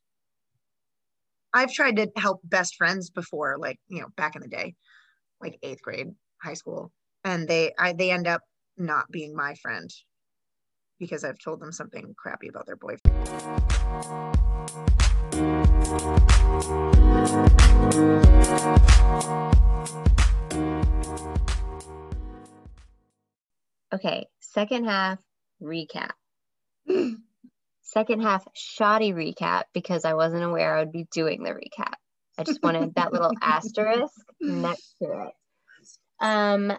I've 1.54 1.72
tried 1.74 1.96
to 1.98 2.12
help 2.18 2.42
best 2.44 2.76
friends 2.76 3.10
before, 3.10 3.58
like 3.58 3.80
you 3.88 4.02
know, 4.02 4.08
back 4.18 4.36
in 4.36 4.42
the 4.42 4.48
day, 4.50 4.76
like 5.40 5.58
eighth 5.64 5.82
grade, 5.82 6.10
high 6.44 6.54
school, 6.56 6.92
and 7.24 7.48
they 7.48 7.72
I 7.80 7.94
they 7.94 8.12
end 8.12 8.28
up 8.28 8.42
not 8.78 9.10
being 9.10 9.34
my 9.34 9.56
friend 9.56 9.90
because 11.02 11.24
I've 11.24 11.40
told 11.40 11.60
them 11.60 11.72
something 11.72 12.14
crappy 12.16 12.48
about 12.48 12.68
their 12.68 12.76
boyfriend. 12.76 13.18
Okay, 23.94 24.28
second 24.40 24.86
half 24.86 25.20
recap. 25.62 26.12
second 27.82 28.22
half 28.22 28.48
shoddy 28.54 29.12
recap 29.12 29.64
because 29.74 30.06
I 30.06 30.14
wasn't 30.14 30.44
aware 30.44 30.78
I 30.78 30.82
would 30.82 30.92
be 30.92 31.08
doing 31.12 31.42
the 31.42 31.50
recap. 31.50 31.96
I 32.38 32.44
just 32.44 32.62
wanted 32.62 32.94
that 32.96 33.12
little 33.12 33.34
asterisk 33.42 34.14
next 34.40 34.96
to 35.02 35.06
it. 35.06 35.34
Um, 36.20 36.72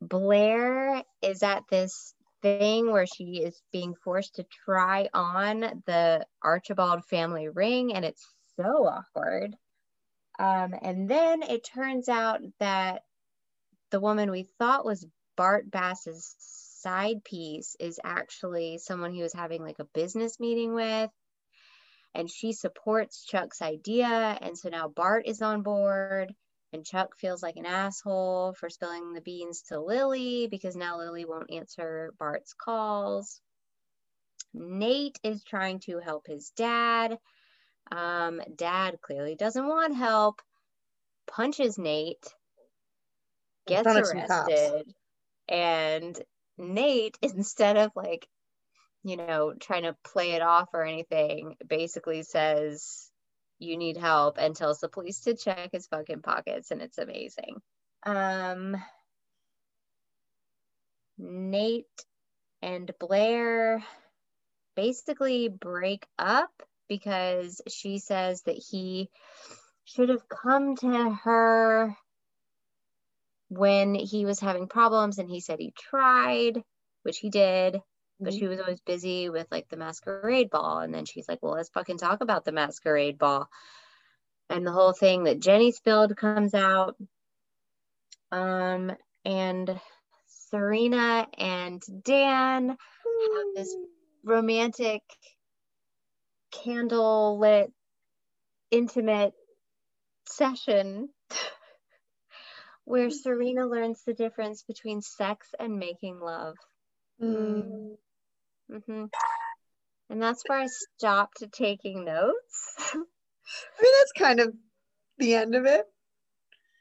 Blair 0.00 1.02
is 1.22 1.42
at 1.42 1.64
this 1.68 2.14
thing 2.42 2.90
where 2.90 3.06
she 3.06 3.42
is 3.42 3.60
being 3.72 3.94
forced 3.94 4.36
to 4.36 4.46
try 4.64 5.08
on 5.12 5.60
the 5.86 6.26
Archibald 6.42 7.04
family 7.04 7.48
ring, 7.48 7.94
and 7.94 8.04
it's 8.04 8.26
so 8.56 8.86
awkward. 8.86 9.56
Um, 10.38 10.74
and 10.80 11.08
then 11.08 11.42
it 11.42 11.64
turns 11.64 12.08
out 12.08 12.40
that 12.60 13.02
the 13.90 14.00
woman 14.00 14.30
we 14.30 14.48
thought 14.58 14.84
was 14.84 15.06
Bart 15.36 15.70
Bass's 15.70 16.34
side 16.38 17.24
piece 17.24 17.76
is 17.80 18.00
actually 18.04 18.78
someone 18.78 19.12
he 19.12 19.22
was 19.22 19.32
having 19.32 19.62
like 19.62 19.78
a 19.78 19.84
business 19.84 20.38
meeting 20.38 20.74
with. 20.74 21.10
And 22.14 22.30
she 22.30 22.52
supports 22.52 23.24
Chuck's 23.24 23.62
idea. 23.62 24.06
And 24.40 24.56
so 24.56 24.68
now 24.68 24.88
Bart 24.88 25.26
is 25.26 25.42
on 25.42 25.62
board. 25.62 26.34
And 26.72 26.84
Chuck 26.84 27.16
feels 27.16 27.42
like 27.42 27.56
an 27.56 27.66
asshole 27.66 28.54
for 28.58 28.68
spilling 28.68 29.14
the 29.14 29.22
beans 29.22 29.62
to 29.68 29.80
Lily 29.80 30.48
because 30.48 30.76
now 30.76 30.98
Lily 30.98 31.24
won't 31.24 31.50
answer 31.50 32.12
Bart's 32.18 32.52
calls. 32.52 33.40
Nate 34.52 35.18
is 35.22 35.42
trying 35.44 35.80
to 35.80 35.98
help 35.98 36.26
his 36.26 36.50
dad. 36.50 37.18
Um, 37.90 38.42
dad 38.54 39.00
clearly 39.00 39.34
doesn't 39.34 39.66
want 39.66 39.96
help, 39.96 40.42
punches 41.26 41.78
Nate, 41.78 42.34
gets 43.66 43.86
arrested, 43.86 44.84
and 45.48 46.20
Nate, 46.58 47.18
instead 47.22 47.78
of 47.78 47.92
like, 47.96 48.28
you 49.04 49.16
know, 49.16 49.54
trying 49.58 49.84
to 49.84 49.96
play 50.04 50.32
it 50.32 50.42
off 50.42 50.68
or 50.74 50.84
anything, 50.84 51.56
basically 51.66 52.22
says, 52.22 53.10
you 53.58 53.76
need 53.76 53.96
help 53.96 54.38
and 54.38 54.54
tells 54.54 54.80
the 54.80 54.88
police 54.88 55.20
to 55.20 55.36
check 55.36 55.70
his 55.72 55.86
fucking 55.86 56.22
pockets 56.22 56.70
and 56.70 56.82
it's 56.82 56.98
amazing. 56.98 57.60
Um 58.04 58.76
nate 61.18 61.86
and 62.62 62.90
blair 63.00 63.82
basically 64.76 65.48
break 65.48 66.06
up 66.18 66.50
because 66.88 67.60
she 67.68 67.98
says 67.98 68.42
that 68.42 68.56
he 68.56 69.10
should 69.84 70.08
have 70.08 70.28
come 70.28 70.76
to 70.76 71.10
her 71.24 71.96
when 73.48 73.94
he 73.94 74.24
was 74.24 74.38
having 74.38 74.68
problems 74.68 75.18
and 75.18 75.28
he 75.28 75.40
said 75.40 75.58
he 75.58 75.72
tried 75.76 76.62
which 77.02 77.18
he 77.18 77.30
did 77.30 77.80
but 78.20 78.34
she 78.34 78.46
was 78.46 78.60
always 78.60 78.80
busy 78.80 79.28
with 79.28 79.46
like 79.50 79.68
the 79.68 79.76
masquerade 79.76 80.50
ball 80.50 80.80
and 80.80 80.92
then 80.92 81.04
she's 81.04 81.28
like 81.28 81.38
well 81.42 81.54
let's 81.54 81.68
fucking 81.70 81.98
talk 81.98 82.20
about 82.20 82.44
the 82.44 82.52
masquerade 82.52 83.18
ball. 83.18 83.48
And 84.50 84.66
the 84.66 84.72
whole 84.72 84.92
thing 84.92 85.24
that 85.24 85.40
jenny 85.40 85.72
spilled 85.72 86.16
comes 86.16 86.54
out. 86.54 86.96
Um 88.32 88.92
and 89.24 89.80
serena 90.26 91.26
and 91.36 91.82
dan 92.02 92.68
have 92.68 92.76
this 93.54 93.74
romantic 94.24 95.02
candle 96.50 97.38
lit 97.38 97.72
intimate 98.70 99.32
session 100.26 101.08
where 102.84 103.10
serena 103.10 103.66
learns 103.66 104.02
the 104.04 104.14
difference 104.14 104.62
between 104.62 105.00
sex 105.00 105.48
and 105.58 105.78
making 105.78 106.20
love. 106.20 106.56
Mm. 107.20 107.96
Hmm 108.70 109.04
And 110.10 110.22
that's 110.22 110.42
where 110.46 110.60
I 110.60 110.66
stopped 110.66 111.44
taking 111.52 112.04
notes. 112.04 112.74
I 112.94 112.96
mean, 113.82 113.92
that's 114.00 114.12
kind 114.16 114.40
of 114.40 114.54
the 115.18 115.34
end 115.34 115.54
of 115.54 115.64
it. 115.64 115.84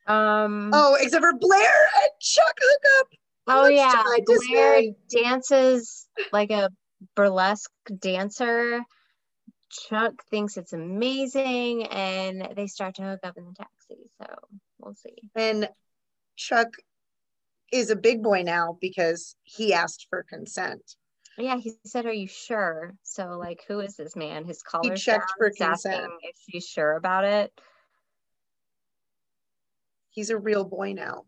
Um, 0.06 0.72
Oh, 0.74 0.98
except 1.00 1.22
for 1.24 1.34
Blair 1.38 1.62
and 2.02 2.12
Chuck 2.22 2.58
hook 2.62 2.82
up. 3.00 3.08
oh 3.48 3.62
much 3.64 3.74
yeah, 3.74 4.04
Blair 4.26 4.82
dances 5.10 6.08
like 6.32 6.52
a 6.52 6.70
burlesque 7.16 7.72
dancer. 8.00 8.82
Chuck 9.70 10.14
thinks 10.30 10.56
it's 10.56 10.74
amazing, 10.74 11.84
and 11.88 12.50
they 12.56 12.68
start 12.68 12.96
to 12.96 13.04
hook 13.04 13.20
up 13.24 13.38
in 13.38 13.46
the 13.46 13.54
taxi. 13.54 14.10
So 14.22 14.36
we'll 14.80 14.96
see. 14.96 15.16
And 15.36 15.70
Chuck 16.38 16.70
is 17.72 17.90
a 17.90 17.96
big 17.98 18.24
boy 18.24 18.44
now 18.44 18.78
because 18.80 19.36
he 19.44 19.74
asked 19.74 20.08
for 20.10 20.24
consent. 20.24 20.96
Yeah, 21.38 21.58
he 21.58 21.74
said, 21.86 22.06
"Are 22.06 22.12
you 22.14 22.28
sure?" 22.28 22.96
So 23.04 23.38
like, 23.38 23.64
who 23.68 23.80
is 23.80 23.96
this 23.96 24.16
man? 24.16 24.44
His 24.46 24.64
collar 24.64 24.96
checked 24.96 25.32
for 25.38 25.50
He's 25.50 25.58
consent. 25.58 26.12
if 26.24 26.36
she's 26.50 26.68
sure 26.68 26.94
about 26.94 27.24
it. 27.26 27.54
He's 30.10 30.30
a 30.30 30.38
real 30.38 30.64
boy 30.64 30.94
now. 30.94 31.26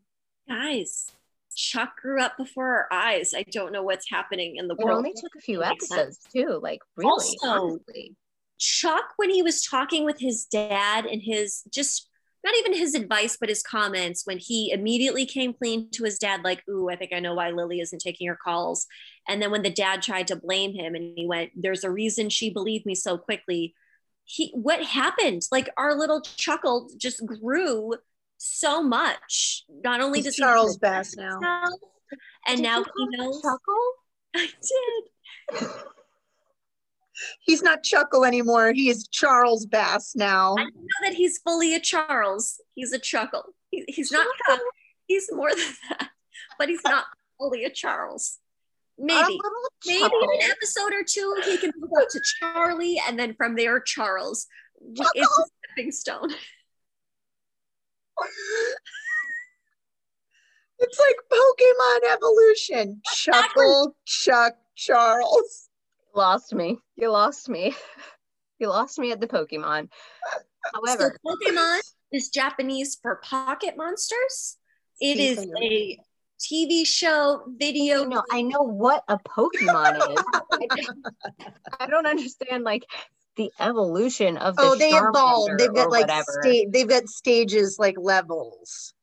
Guys, 0.48 1.12
Chuck 1.56 1.98
grew 2.02 2.20
up 2.22 2.38
before 2.38 2.66
our 2.74 2.88
eyes. 2.92 3.34
I 3.36 3.44
don't 3.44 3.72
know 3.72 3.84
what's 3.84 4.10
happening 4.10 4.56
in 4.56 4.68
the 4.68 4.74
It 4.76 4.84
world. 4.84 4.98
only 4.98 5.14
took 5.14 5.36
a 5.36 5.42
few 5.42 5.60
Makes 5.60 5.92
episodes 5.92 6.20
too. 6.34 6.60
Like 6.62 6.80
really, 6.96 7.10
Also- 7.12 7.48
honestly. 7.48 8.16
Chuck, 8.58 9.14
when 9.16 9.30
he 9.30 9.42
was 9.42 9.62
talking 9.64 10.04
with 10.04 10.20
his 10.20 10.44
dad 10.46 11.06
and 11.06 11.22
his 11.22 11.64
just 11.72 12.09
not 12.44 12.56
even 12.58 12.74
his 12.74 12.96
advice, 12.96 13.38
but 13.40 13.50
his 13.50 13.62
comments, 13.62 14.26
when 14.26 14.38
he 14.38 14.72
immediately 14.72 15.26
came 15.26 15.54
clean 15.54 15.90
to 15.92 16.04
his 16.04 16.18
dad, 16.18 16.42
like, 16.44 16.64
Ooh, 16.70 16.90
I 16.90 16.96
think 16.96 17.12
I 17.14 17.20
know 17.20 17.34
why 17.34 17.52
Lily 17.52 17.80
isn't 17.80 18.00
taking 18.00 18.28
her 18.28 18.38
calls. 18.42 18.88
And 19.28 19.42
then 19.42 19.52
when 19.52 19.62
the 19.62 19.70
dad 19.70 20.02
tried 20.02 20.28
to 20.28 20.36
blame 20.36 20.74
him 20.74 20.96
and 20.96 21.14
he 21.18 21.28
went, 21.28 21.52
There's 21.56 21.84
a 21.84 21.92
reason 21.92 22.30
she 22.30 22.50
believed 22.50 22.86
me 22.86 22.96
so 22.96 23.18
quickly. 23.18 23.76
He 24.24 24.52
what 24.54 24.84
happened? 24.84 25.42
Like 25.52 25.70
our 25.76 25.96
little 25.96 26.22
chuckle 26.22 26.90
just 26.98 27.26
grew 27.26 27.96
so 28.38 28.82
much. 28.82 29.66
Not 29.84 30.02
only 30.02 30.22
does 30.22 30.36
Charles 30.36 30.74
he 30.74 30.80
Bass 30.80 31.16
now. 31.16 31.40
and 32.48 32.58
Did 32.58 32.64
now 32.64 32.84
he 32.84 33.18
knows 33.18 33.42
Chuckle? 33.42 33.94
I 34.36 34.48
did. 35.62 35.70
He's 37.42 37.62
not 37.62 37.84
Chuckle 37.84 38.26
anymore. 38.26 38.72
He 38.74 38.90
is 38.90 39.08
Charles 39.08 39.66
Bass 39.66 40.14
now. 40.16 40.56
I 40.58 40.64
know 40.64 40.72
that 41.04 41.14
he's 41.14 41.38
fully 41.40 41.76
a 41.76 41.80
Charles. 41.80 42.62
He's 42.76 42.94
a 42.94 43.00
chuckle. 43.00 43.44
He, 43.72 43.84
he's 43.88 44.12
not. 44.12 44.28
Chuck. 44.48 44.60
He's 45.08 45.30
more 45.32 45.50
than 45.50 45.74
that, 45.90 46.10
but 46.58 46.70
he's 46.70 46.84
not 46.84 47.06
fully 47.38 47.66
a 47.66 47.70
Charles. 47.70 48.38
Maybe, 48.98 49.18
little 49.22 49.40
maybe 49.86 50.00
chuckle. 50.00 50.20
in 50.22 50.44
an 50.44 50.52
episode 50.52 50.94
or 50.94 51.04
two 51.08 51.36
he 51.46 51.58
can 51.58 51.72
move 51.78 51.92
up 52.02 52.10
to 52.10 52.22
Charlie, 52.40 53.02
and 53.08 53.18
then 53.18 53.34
from 53.36 53.56
there 53.56 53.80
Charles. 53.80 54.48
It's 54.82 55.02
a 55.02 55.26
stepping 55.66 55.92
stone. 55.92 56.30
It's 60.80 60.98
like 60.98 61.18
Pokemon 61.30 62.14
evolution. 62.14 63.02
Chuckle, 63.14 63.96
Chuck, 64.06 64.54
Charles. 64.76 65.69
Lost 66.20 66.54
me. 66.54 66.78
You 66.96 67.10
lost 67.10 67.50
me. 67.50 67.74
You 68.62 68.68
lost 68.68 69.00
me 69.00 69.14
at 69.14 69.22
the 69.22 69.28
Pokemon. 69.28 69.88
However, 70.74 71.16
so 71.24 71.32
Pokemon 71.32 71.80
is 72.12 72.28
Japanese 72.28 73.00
for 73.02 73.22
pocket 73.24 73.76
monsters. 73.78 74.58
It 75.00 75.18
is 75.18 75.38
a 75.64 75.98
TV 76.42 76.86
show, 76.86 77.46
video. 77.58 78.04
No, 78.04 78.22
I 78.30 78.42
know 78.42 78.64
what 78.64 79.06
a 79.08 79.18
Pokemon 79.18 80.14
is. 80.14 80.22
I 80.62 80.68
don't, 80.76 81.56
I 81.80 81.88
don't 81.88 82.06
understand 82.06 82.66
like 82.66 82.84
the 83.38 83.50
evolution 83.62 84.36
of 84.36 84.58
the 84.58 84.64
Oh, 84.64 84.76
they 84.76 84.90
evolved. 84.90 85.52
Charmander 85.52 85.58
They've 85.58 85.74
got 85.74 85.90
like 85.90 86.12
sta- 86.12 86.68
they've 86.70 86.90
got 86.90 87.08
stages 87.08 87.78
like 87.80 87.96
levels. 87.98 88.94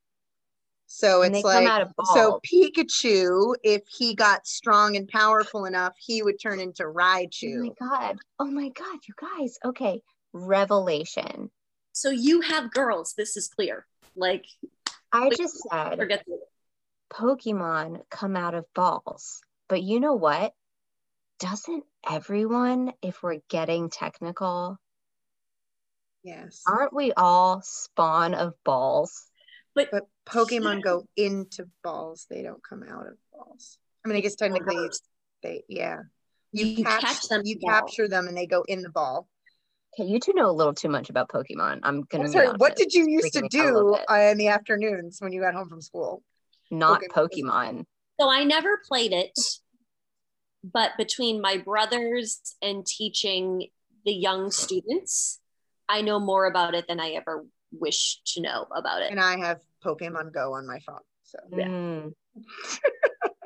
So 0.97 1.21
and 1.21 1.37
it's 1.37 1.45
like 1.45 1.65
come 1.65 1.71
out 1.71 1.83
of 1.83 1.95
balls. 1.95 2.15
so 2.15 2.41
Pikachu, 2.43 3.55
if 3.63 3.83
he 3.87 4.15
got 4.15 4.47
strong 4.47 4.97
and 4.97 5.07
powerful 5.07 5.67
enough, 5.67 5.93
he 5.99 6.23
would 6.23 6.41
turn 6.41 6.59
into 6.59 6.85
Raichu. 6.85 7.75
oh 7.81 7.87
my 7.87 7.89
god. 7.99 8.19
Oh 8.39 8.51
my 8.51 8.71
god, 8.71 8.99
you 9.07 9.13
guys. 9.21 9.59
Okay. 9.63 10.01
Revelation. 10.33 11.51
So 11.93 12.09
you 12.09 12.41
have 12.41 12.73
girls. 12.73 13.13
This 13.15 13.37
is 13.37 13.47
clear. 13.47 13.87
Like 14.17 14.47
I 15.13 15.29
just 15.37 15.63
said 15.71 15.99
forget 15.99 16.25
the 16.27 16.39
Pokemon 17.13 18.01
come 18.11 18.35
out 18.35 18.55
of 18.55 18.65
balls. 18.75 19.43
But 19.69 19.83
you 19.83 20.01
know 20.01 20.15
what? 20.15 20.55
Doesn't 21.41 21.85
everyone, 22.09 22.95
if 23.03 23.23
we're 23.23 23.41
getting 23.51 23.91
technical, 23.91 24.79
Yes. 26.23 26.63
aren't 26.67 26.95
we 26.95 27.13
all 27.13 27.61
spawn 27.63 28.33
of 28.33 28.55
balls? 28.65 29.27
But 29.77 29.91
But 29.93 30.05
Pokemon 30.27 30.83
go 30.83 31.05
into 31.17 31.69
balls. 31.85 32.27
They 32.29 32.43
don't 32.43 32.63
come 32.69 32.83
out 32.83 33.07
of 33.07 33.15
balls. 33.33 33.79
I 34.05 34.09
mean, 34.09 34.17
I 34.17 34.21
guess 34.21 34.35
technically 34.35 34.77
reverse. 34.77 35.01
they 35.45 35.63
yeah. 35.69 36.01
You, 36.53 36.67
You 36.67 36.85
catch, 36.85 37.03
catch 37.03 37.29
them 37.29 37.43
you 37.45 37.59
ball. 37.61 37.71
capture 37.71 38.09
them 38.09 38.27
and 38.27 38.37
they 38.37 38.47
go 38.47 38.65
in 38.67 38.83
the 38.83 38.89
ball. 38.89 39.29
Okay, 39.99 40.09
you 40.09 40.19
two 40.19 40.33
know 40.35 40.51
a 40.51 40.53
little 40.53 40.75
too 40.75 40.89
much 40.89 41.11
about 41.11 41.29
Pokemon. 41.29 41.81
I'm 41.83 42.03
gonna. 42.03 42.25
I'm 42.25 42.33
sorry, 42.33 42.49
what 42.57 42.77
did 42.77 42.93
you 42.93 43.07
used 43.09 43.33
to 43.35 43.43
Freaking 43.43 43.53
me 43.53 43.61
out 43.61 43.69
a 43.69 43.73
little 43.77 43.95
do 43.95 44.15
uh, 44.15 44.31
in 44.31 44.39
the 44.39 44.49
afternoons 44.49 45.19
when 45.21 45.33
you 45.33 45.41
got 45.41 45.55
home 45.55 45.69
from 45.69 45.81
school? 45.81 46.23
Not 46.71 47.03
Pokemon 47.03 47.31
Pokemon. 47.31 47.85
So 48.19 48.31
I 48.31 48.45
never 48.45 48.81
played 48.89 49.13
it, 49.13 49.39
but 50.65 50.93
between 50.97 51.41
my 51.41 51.59
brothers 51.59 52.41
and 52.63 52.85
teaching 52.87 53.69
the 54.05 54.13
young 54.13 54.51
students, 54.51 55.41
I 55.89 56.01
know 56.01 56.19
more 56.19 56.47
about 56.47 56.75
it 56.75 56.87
than 56.89 57.01
I 57.01 57.11
ever 57.11 57.45
wish 57.73 58.21
to 58.35 58.41
know 58.41 58.67
about 58.75 59.03
it. 59.03 59.11
And 59.11 59.21
I 59.21 59.39
have 59.39 59.61
Pokemon 59.85 60.33
Go 60.33 60.55
on 60.55 60.67
my 60.67 60.79
phone. 60.81 61.01
So 61.25 61.39
Yeah. 61.51 61.67
Mm. 61.67 62.13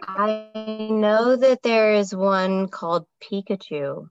I 0.03 0.51
know 0.90 1.37
that 1.37 1.62
there 1.62 1.95
is 1.95 2.14
one 2.14 2.69
called 2.69 3.07
Pikachu. 3.23 4.09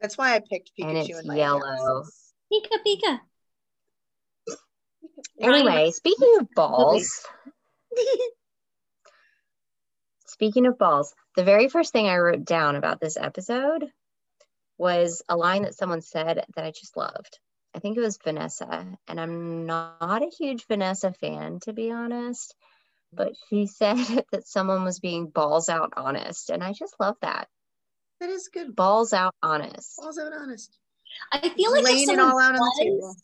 that's 0.00 0.18
why 0.18 0.34
I 0.34 0.40
picked 0.40 0.72
Pikachu 0.78 0.88
And 0.88 0.98
it's 0.98 1.20
in 1.20 1.28
my 1.28 1.36
yellow. 1.36 1.60
analysis. 1.62 2.32
Pika 2.52 2.78
Pika. 2.86 3.20
Anyway, 5.40 5.90
speaking 5.92 6.36
of 6.40 6.48
balls, 6.54 7.26
speaking 10.26 10.66
of 10.66 10.78
balls, 10.78 11.14
the 11.36 11.44
very 11.44 11.68
first 11.68 11.92
thing 11.92 12.06
I 12.08 12.16
wrote 12.16 12.44
down 12.44 12.76
about 12.76 13.00
this 13.00 13.16
episode 13.16 13.84
was 14.78 15.22
a 15.28 15.36
line 15.36 15.62
that 15.62 15.74
someone 15.74 16.02
said 16.02 16.44
that 16.54 16.64
I 16.64 16.70
just 16.70 16.96
loved. 16.96 17.38
I 17.76 17.78
think 17.78 17.98
it 17.98 18.00
was 18.00 18.18
Vanessa, 18.24 18.86
and 19.06 19.20
I'm 19.20 19.66
not 19.66 20.22
a 20.22 20.30
huge 20.38 20.66
Vanessa 20.66 21.12
fan, 21.12 21.60
to 21.60 21.74
be 21.74 21.90
honest, 21.90 22.54
but 23.12 23.34
she 23.50 23.66
said 23.66 23.98
that 24.32 24.48
someone 24.48 24.82
was 24.82 24.98
being 24.98 25.26
balls 25.26 25.68
out 25.68 25.92
honest, 25.94 26.48
and 26.48 26.64
I 26.64 26.72
just 26.72 26.94
love 26.98 27.16
that. 27.20 27.48
That 28.20 28.30
is 28.30 28.48
good. 28.48 28.74
Balls 28.74 29.12
out 29.12 29.34
honest. 29.42 29.98
Balls 29.98 30.18
out 30.18 30.32
honest. 30.32 30.74
I 31.30 31.40
feel 31.50 31.70
like 31.70 31.82
if 31.82 31.84
Laying 31.84 32.10
it 32.10 32.18
all 32.18 32.38
out 32.40 32.54
on 32.54 32.60
the 32.60 32.76
table. 32.80 33.14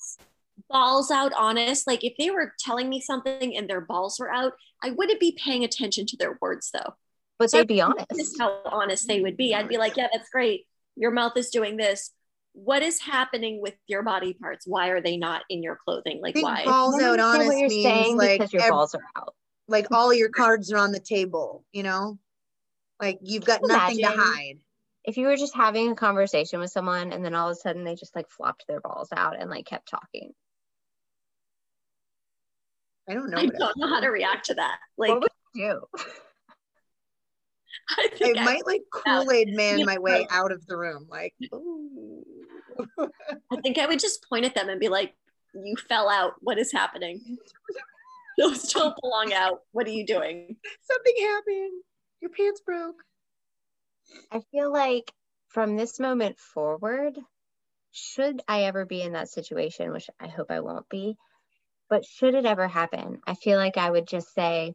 balls 0.68 1.10
out 1.10 1.32
honest, 1.34 1.86
like 1.86 2.04
if 2.04 2.12
they 2.18 2.30
were 2.30 2.52
telling 2.58 2.90
me 2.90 3.00
something 3.00 3.56
and 3.56 3.70
their 3.70 3.80
balls 3.80 4.18
were 4.20 4.30
out, 4.30 4.52
I 4.82 4.90
wouldn't 4.90 5.18
be 5.18 5.32
paying 5.42 5.64
attention 5.64 6.04
to 6.06 6.16
their 6.18 6.38
words 6.42 6.70
though. 6.72 6.94
But 7.38 7.50
So 7.50 7.58
they'd 7.58 7.66
be 7.68 7.82
This 8.10 8.28
is 8.28 8.36
honest. 8.36 8.40
how 8.40 8.60
honest 8.66 9.08
they 9.08 9.22
would 9.22 9.38
be. 9.38 9.54
I'd 9.54 9.68
be 9.68 9.78
like, 9.78 9.96
yeah, 9.96 10.08
that's 10.12 10.28
great. 10.28 10.66
Your 10.96 11.10
mouth 11.10 11.36
is 11.36 11.48
doing 11.48 11.78
this. 11.78 12.10
What 12.54 12.82
is 12.82 13.00
happening 13.00 13.60
with 13.62 13.74
your 13.86 14.02
body 14.02 14.34
parts? 14.34 14.66
Why 14.66 14.88
are 14.88 15.00
they 15.00 15.16
not 15.16 15.42
in 15.48 15.62
your 15.62 15.78
clothing? 15.84 16.18
I 16.18 16.20
Like 16.20 16.34
think 16.34 16.44
why? 16.44 16.64
balls 16.64 16.94
I 16.94 17.04
out 17.04 17.12
understand 17.12 17.34
honest 17.34 17.48
what 17.48 17.58
you're 17.58 17.68
means 17.68 17.84
saying 17.84 18.16
like 18.16 18.32
because 18.32 18.52
your 18.52 18.62
ev- 18.62 18.70
balls 18.70 18.94
are 18.94 19.02
out. 19.16 19.34
like 19.68 19.86
all 19.90 20.12
your 20.12 20.28
cards 20.28 20.70
are 20.72 20.78
on 20.78 20.92
the 20.92 21.00
table, 21.00 21.64
you 21.72 21.82
know? 21.82 22.18
Like 23.00 23.18
you've 23.22 23.44
got 23.44 23.60
nothing 23.62 23.98
to 24.00 24.08
hide. 24.08 24.58
if 25.04 25.16
you 25.16 25.26
were 25.26 25.36
just 25.36 25.56
having 25.56 25.90
a 25.90 25.94
conversation 25.96 26.60
with 26.60 26.70
someone 26.70 27.12
and 27.12 27.24
then 27.24 27.34
all 27.34 27.48
of 27.48 27.52
a 27.56 27.60
sudden 27.60 27.84
they 27.84 27.94
just 27.94 28.14
like 28.14 28.28
flopped 28.28 28.66
their 28.68 28.80
balls 28.80 29.08
out 29.16 29.40
and 29.40 29.50
like 29.50 29.64
kept 29.66 29.88
talking. 29.88 30.32
I 33.08 33.14
don't 33.14 33.30
know. 33.30 33.38
I 33.38 33.46
don't 33.46 33.76
know 33.76 33.88
how 33.88 34.00
to 34.00 34.08
react 34.08 34.46
to 34.46 34.54
that. 34.54 34.78
Like 34.96 35.08
what 35.10 35.22
would 35.22 35.30
you 35.54 35.70
do? 35.70 35.86
I 35.96 36.04
I 37.98 38.08
think 38.08 38.38
I, 38.38 38.44
might 38.44 38.66
like 38.66 38.82
Kool-Aid 38.92 39.48
man 39.54 39.84
my 39.84 39.98
way 39.98 40.26
out 40.30 40.52
of 40.52 40.64
the 40.66 40.76
room. 40.76 41.06
Like, 41.10 41.34
ooh. 41.54 42.24
I 42.98 43.60
think 43.62 43.78
I 43.78 43.86
would 43.86 44.00
just 44.00 44.26
point 44.28 44.44
at 44.44 44.54
them 44.54 44.68
and 44.68 44.80
be 44.80 44.88
like, 44.88 45.14
you 45.54 45.76
fell 45.88 46.08
out. 46.08 46.34
What 46.40 46.58
is 46.58 46.72
happening? 46.72 47.38
Those 48.38 48.72
don't 48.72 48.96
belong 49.00 49.32
out. 49.32 49.60
What 49.72 49.86
are 49.86 49.90
you 49.90 50.06
doing? 50.06 50.56
something 50.82 51.14
happened. 51.20 51.82
Your 52.20 52.30
pants 52.30 52.60
broke. 52.60 53.02
I 54.30 54.40
feel 54.50 54.72
like 54.72 55.12
from 55.48 55.76
this 55.76 56.00
moment 56.00 56.38
forward, 56.38 57.18
should 57.90 58.40
I 58.48 58.64
ever 58.64 58.86
be 58.86 59.02
in 59.02 59.12
that 59.12 59.28
situation, 59.28 59.92
which 59.92 60.08
I 60.18 60.28
hope 60.28 60.50
I 60.50 60.60
won't 60.60 60.88
be, 60.88 61.16
but 61.90 62.06
should 62.06 62.34
it 62.34 62.46
ever 62.46 62.66
happen, 62.66 63.20
I 63.26 63.34
feel 63.34 63.58
like 63.58 63.76
I 63.76 63.90
would 63.90 64.08
just 64.08 64.32
say, 64.34 64.74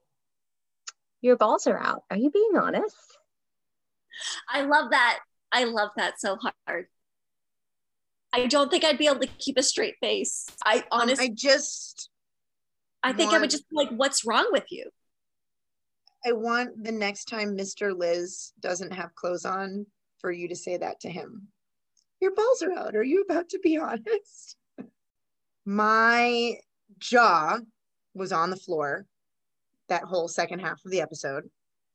Your 1.21 1.35
balls 1.35 1.65
are 1.65 1.79
out. 1.79 2.03
Are 2.11 2.17
you 2.17 2.29
being 2.29 2.55
honest? 2.55 2.95
I 4.47 4.61
love 4.61 4.91
that. 4.91 5.19
I 5.51 5.63
love 5.63 5.89
that 5.97 6.19
so 6.19 6.37
hard. 6.67 6.87
I 8.33 8.47
don't 8.47 8.69
think 8.69 8.83
I'd 8.83 8.97
be 8.97 9.07
able 9.07 9.21
to 9.21 9.27
keep 9.39 9.57
a 9.57 9.63
straight 9.63 9.95
face. 10.01 10.47
I 10.65 10.83
honestly, 10.91 11.25
I 11.25 11.29
just 11.33 12.09
I 13.03 13.13
think 13.13 13.33
I 13.33 13.39
would 13.39 13.49
just 13.49 13.69
be 13.69 13.75
like, 13.75 13.89
what's 13.89 14.25
wrong 14.25 14.47
with 14.51 14.65
you? 14.69 14.89
I 16.25 16.33
want 16.33 16.83
the 16.83 16.91
next 16.91 17.25
time 17.25 17.57
Mr. 17.57 17.97
Liz 17.97 18.51
doesn't 18.59 18.91
have 18.91 19.15
clothes 19.15 19.45
on 19.45 19.85
for 20.19 20.31
you 20.31 20.47
to 20.49 20.55
say 20.55 20.77
that 20.77 20.99
to 21.01 21.09
him. 21.09 21.47
Your 22.19 22.33
balls 22.33 22.63
are 22.63 22.73
out. 22.73 22.95
Are 22.95 23.03
you 23.03 23.21
about 23.21 23.49
to 23.49 23.59
be 23.59 23.77
honest? 23.77 24.57
My 25.65 26.55
jaw 26.99 27.59
was 28.13 28.31
on 28.31 28.49
the 28.49 28.55
floor 28.55 29.05
that 29.89 30.03
whole 30.03 30.27
second 30.27 30.59
half 30.59 30.83
of 30.83 30.91
the 30.91 31.01
episode. 31.01 31.49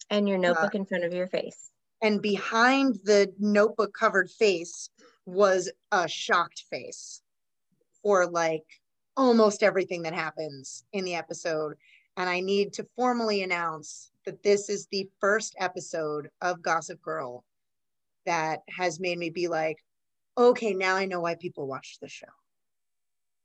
And 0.09 0.29
your 0.29 0.38
notebook 0.38 0.75
uh, 0.75 0.79
in 0.79 0.87
front 0.87 1.05
of 1.05 1.12
your 1.12 1.27
face. 1.29 1.71
And 2.03 2.23
behind 2.23 2.99
the 3.05 3.33
notebook 3.38 3.92
covered 3.99 4.31
face 4.31 4.88
was 5.27 5.71
a 5.91 6.09
shocked 6.09 6.65
face 6.71 7.23
for 8.03 8.27
like 8.27 8.65
almost 9.17 9.63
everything 9.63 10.03
that 10.03 10.15
happens 10.15 10.85
in 10.93 11.05
the 11.05 11.15
episode. 11.15 11.75
And 12.17 12.29
I 12.29 12.41
need 12.41 12.73
to 12.75 12.87
formally 12.97 13.43
announce 13.43 14.11
that 14.27 14.43
this 14.43 14.69
is 14.69 14.87
the 14.87 15.09
first 15.21 15.55
episode 15.59 16.29
of 16.41 16.63
Gossip 16.63 17.01
Girl 17.03 17.45
that 18.27 18.61
has 18.69 19.01
made 19.01 19.19
me 19.19 19.31
be 19.31 19.49
like, 19.49 19.79
okay, 20.37 20.75
now 20.75 20.97
I 20.97 21.07
know 21.07 21.21
why 21.21 21.35
people 21.35 21.67
watch 21.67 21.99
the 22.01 22.09
show. 22.09 22.27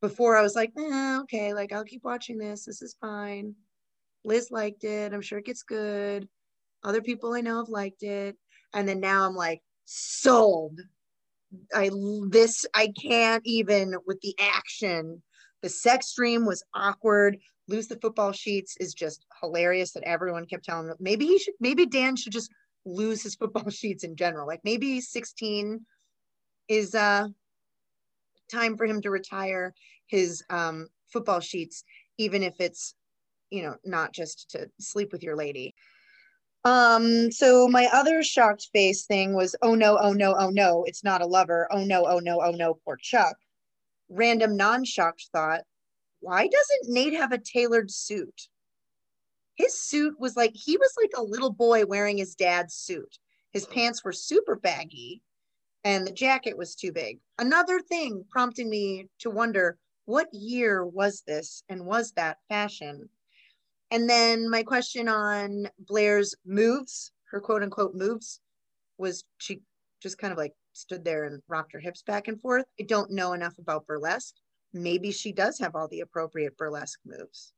Before 0.01 0.37
I 0.37 0.41
was 0.41 0.55
like, 0.55 0.71
eh, 0.77 1.19
okay, 1.21 1.53
like 1.53 1.71
I'll 1.71 1.83
keep 1.83 2.03
watching 2.03 2.37
this. 2.37 2.65
This 2.65 2.81
is 2.81 2.95
fine. 3.01 3.55
Liz 4.23 4.51
liked 4.51 4.83
it. 4.83 5.13
I'm 5.13 5.21
sure 5.21 5.39
it 5.39 5.45
gets 5.45 5.63
good. 5.63 6.27
Other 6.83 7.01
people 7.01 7.33
I 7.33 7.41
know 7.41 7.57
have 7.57 7.69
liked 7.69 8.03
it. 8.03 8.37
And 8.73 8.87
then 8.87 8.99
now 8.99 9.25
I'm 9.25 9.35
like, 9.35 9.61
sold. 9.85 10.81
I 11.73 11.89
this 12.29 12.65
I 12.73 12.91
can't 12.99 13.41
even 13.45 13.95
with 14.05 14.19
the 14.21 14.35
action. 14.39 15.21
The 15.61 15.69
sex 15.69 16.13
dream 16.13 16.45
was 16.45 16.63
awkward. 16.73 17.37
Lose 17.67 17.87
the 17.87 17.99
football 17.99 18.31
sheets 18.31 18.77
is 18.79 18.93
just 18.93 19.25
hilarious 19.41 19.91
that 19.93 20.03
everyone 20.03 20.45
kept 20.45 20.65
telling 20.65 20.87
him. 20.87 20.95
Maybe 20.99 21.25
he 21.25 21.39
should 21.39 21.55
maybe 21.59 21.85
Dan 21.85 22.15
should 22.15 22.33
just 22.33 22.51
lose 22.85 23.21
his 23.21 23.35
football 23.35 23.69
sheets 23.69 24.03
in 24.03 24.15
general. 24.15 24.47
Like 24.47 24.61
maybe 24.63 25.01
16 25.01 25.85
is 26.67 26.95
uh 26.95 27.27
time 28.51 28.77
for 28.77 28.85
him 28.85 29.01
to 29.01 29.09
retire 29.09 29.73
his 30.07 30.43
um 30.49 30.87
football 31.11 31.39
sheets, 31.39 31.83
even 32.17 32.43
if 32.43 32.55
it's 32.59 32.93
you 33.49 33.63
know 33.63 33.75
not 33.85 34.13
just 34.13 34.49
to 34.51 34.69
sleep 34.79 35.11
with 35.11 35.23
your 35.23 35.35
lady. 35.35 35.73
Um, 36.63 37.31
so 37.31 37.67
my 37.67 37.87
other 37.93 38.23
shocked 38.23 38.69
face 38.73 39.05
thing 39.05 39.33
was, 39.33 39.55
oh 39.61 39.75
no, 39.75 39.97
oh 39.97 40.13
no, 40.13 40.35
oh 40.37 40.49
no, 40.49 40.83
it's 40.85 41.03
not 41.03 41.21
a 41.21 41.25
lover. 41.25 41.67
Oh 41.71 41.83
no, 41.83 42.05
oh 42.05 42.19
no, 42.19 42.41
oh 42.41 42.51
no, 42.51 42.79
poor 42.83 42.97
Chuck. 42.97 43.37
Random 44.09 44.57
non-shocked 44.57 45.29
thought, 45.31 45.61
why 46.19 46.47
doesn't 46.47 46.93
Nate 46.93 47.13
have 47.13 47.31
a 47.31 47.37
tailored 47.37 47.91
suit? 47.91 48.47
His 49.55 49.81
suit 49.81 50.19
was 50.19 50.35
like, 50.35 50.51
he 50.53 50.77
was 50.77 50.93
like 51.01 51.11
a 51.15 51.23
little 51.23 51.51
boy 51.51 51.85
wearing 51.85 52.17
his 52.17 52.35
dad's 52.35 52.75
suit. 52.75 53.17
His 53.51 53.65
pants 53.65 54.03
were 54.03 54.11
super 54.11 54.55
baggy 54.55 55.21
and 55.83 56.05
the 56.05 56.11
jacket 56.11 56.57
was 56.57 56.75
too 56.75 56.91
big. 56.91 57.19
Another 57.39 57.79
thing 57.79 58.25
prompting 58.29 58.69
me 58.69 59.07
to 59.19 59.29
wonder, 59.29 59.77
what 60.05 60.27
year 60.33 60.85
was 60.85 61.23
this 61.25 61.63
and 61.69 61.85
was 61.85 62.11
that 62.13 62.37
fashion? 62.49 63.09
And 63.91 64.09
then 64.09 64.49
my 64.49 64.63
question 64.63 65.07
on 65.07 65.67
Blair's 65.79 66.35
moves, 66.45 67.11
her 67.31 67.39
quote 67.39 67.63
unquote 67.63 67.95
moves, 67.95 68.39
was 68.97 69.23
she 69.37 69.61
just 70.01 70.17
kind 70.17 70.31
of 70.31 70.37
like 70.37 70.53
stood 70.73 71.03
there 71.03 71.25
and 71.25 71.41
rocked 71.47 71.73
her 71.73 71.79
hips 71.79 72.03
back 72.03 72.27
and 72.27 72.39
forth. 72.39 72.65
I 72.79 72.83
don't 72.83 73.11
know 73.11 73.33
enough 73.33 73.57
about 73.57 73.87
burlesque. 73.87 74.35
Maybe 74.73 75.11
she 75.11 75.31
does 75.31 75.59
have 75.59 75.75
all 75.75 75.87
the 75.87 76.01
appropriate 76.01 76.57
burlesque 76.57 76.99
moves. 77.05 77.53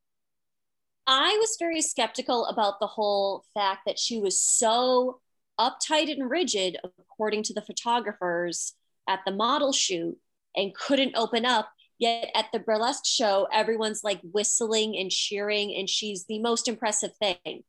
I 1.08 1.36
was 1.40 1.58
very 1.58 1.82
skeptical 1.82 2.46
about 2.46 2.80
the 2.80 2.88
whole 2.88 3.44
fact 3.54 3.82
that 3.88 3.98
she 3.98 4.20
was 4.20 4.40
so 4.40 5.20
uptight 5.60 6.12
and 6.12 6.30
rigid, 6.30 6.78
according 7.00 7.44
to 7.44 7.54
the 7.54 7.64
photographers 7.64 8.76
at 9.08 9.22
the 9.26 9.32
model 9.32 9.74
shoot, 9.74 10.18
and 10.56 10.74
couldn't 10.76 11.18
open 11.18 11.46
up. 11.46 11.70
Yet 12.00 12.32
at 12.34 12.46
the 12.54 12.60
burlesque 12.60 13.06
show, 13.06 13.48
everyone's 13.52 14.04
like 14.04 14.22
whistling 14.24 14.98
and 14.98 15.12
cheering, 15.12 15.76
and 15.76 15.90
she's 15.90 16.26
the 16.26 16.40
most 16.40 16.68
impressive 16.68 17.12
thing. 17.18 17.64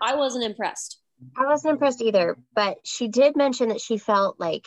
I 0.00 0.16
wasn't 0.16 0.44
impressed. 0.44 0.98
I 1.36 1.46
wasn't 1.46 1.72
impressed 1.72 2.00
either, 2.00 2.38
but 2.54 2.78
she 2.84 3.08
did 3.08 3.36
mention 3.36 3.68
that 3.68 3.80
she 3.80 3.98
felt 3.98 4.40
like 4.40 4.66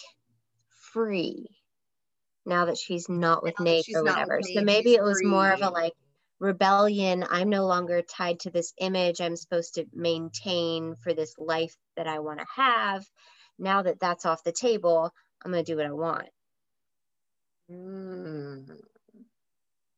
free 0.93 1.47
now 2.45 2.65
that 2.65 2.77
she's 2.77 3.09
not 3.09 3.43
with 3.43 3.59
Now 3.59 3.65
Nate 3.65 3.85
or 3.95 4.03
not 4.03 4.03
with 4.03 4.13
whatever. 4.13 4.41
So 4.43 4.61
maybe 4.61 4.93
it 4.93 5.03
was 5.03 5.23
more 5.23 5.51
of 5.51 5.61
a 5.61 5.69
like 5.69 5.93
rebellion. 6.39 7.25
I'm 7.29 7.49
no 7.49 7.65
longer 7.65 8.01
tied 8.01 8.41
to 8.41 8.51
this 8.51 8.73
image 8.79 9.21
I'm 9.21 9.35
supposed 9.35 9.75
to 9.75 9.85
maintain 9.93 10.95
for 11.01 11.13
this 11.13 11.33
life 11.37 11.75
that 11.95 12.07
I 12.07 12.19
want 12.19 12.39
to 12.39 12.45
have. 12.55 13.05
Now 13.57 13.81
that 13.83 13.99
that's 13.99 14.25
off 14.25 14.43
the 14.43 14.51
table, 14.51 15.11
I'm 15.43 15.51
going 15.51 15.63
to 15.63 15.71
do 15.71 15.77
what 15.77 15.85
I 15.85 15.91
want. 15.91 16.27
Mm. 17.71 18.69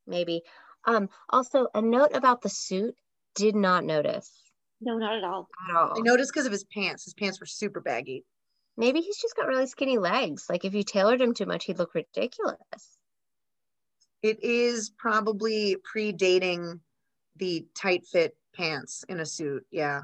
maybe. 0.07 0.43
Um, 0.85 1.09
also, 1.29 1.67
a 1.73 1.81
note 1.81 2.11
about 2.13 2.41
the 2.41 2.49
suit. 2.49 2.95
Did 3.33 3.55
not 3.55 3.83
notice 3.83 4.31
No, 4.79 4.97
not 4.97 5.17
at 5.17 5.23
all. 5.25 5.49
at 5.69 5.75
all. 5.75 5.93
I 5.97 6.01
noticed 6.01 6.31
because 6.33 6.45
of 6.45 6.53
his 6.53 6.63
pants. 6.63 7.03
His 7.03 7.13
pants 7.13 7.39
were 7.41 7.45
super 7.45 7.81
baggy. 7.81 8.23
Maybe 8.77 9.01
he's 9.01 9.17
just 9.17 9.35
got 9.35 9.47
really 9.47 9.67
skinny 9.67 9.97
legs. 9.97 10.45
Like 10.49 10.63
if 10.63 10.73
you 10.73 10.83
tailored 10.83 11.19
him 11.19 11.33
too 11.33 11.45
much, 11.45 11.65
he'd 11.65 11.77
look 11.77 11.93
ridiculous. 11.95 12.97
It 14.21 14.41
is 14.41 14.89
probably 14.97 15.75
predating 15.93 16.79
the 17.35 17.65
tight 17.75 18.05
fit 18.07 18.37
pants 18.55 19.03
in 19.09 19.19
a 19.19 19.25
suit. 19.25 19.65
Yeah. 19.69 20.01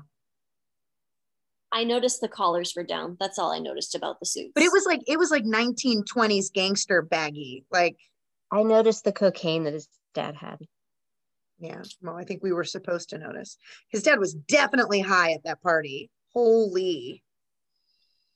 I 1.71 1.83
noticed 1.83 2.21
the 2.21 2.27
collars 2.27 2.73
were 2.75 2.83
down. 2.83 3.17
That's 3.19 3.39
all 3.39 3.51
I 3.51 3.59
noticed 3.59 3.95
about 3.95 4.19
the 4.19 4.25
suits. 4.25 4.51
But 4.53 4.63
it 4.63 4.71
was 4.71 4.85
like 4.85 5.01
it 5.07 5.17
was 5.17 5.31
like 5.31 5.43
1920s 5.45 6.51
gangster 6.53 7.01
baggy. 7.01 7.65
Like, 7.71 7.97
I 8.51 8.63
noticed 8.63 9.03
the 9.05 9.13
cocaine 9.13 9.63
that 9.63 9.73
his 9.73 9.87
dad 10.13 10.35
had. 10.35 10.57
yeah, 11.59 11.81
well, 12.01 12.17
I 12.17 12.23
think 12.25 12.43
we 12.43 12.51
were 12.51 12.65
supposed 12.65 13.09
to 13.09 13.17
notice. 13.17 13.57
His 13.89 14.03
dad 14.03 14.19
was 14.19 14.33
definitely 14.33 14.99
high 14.99 15.31
at 15.31 15.43
that 15.45 15.61
party. 15.61 16.09
Holy. 16.33 17.23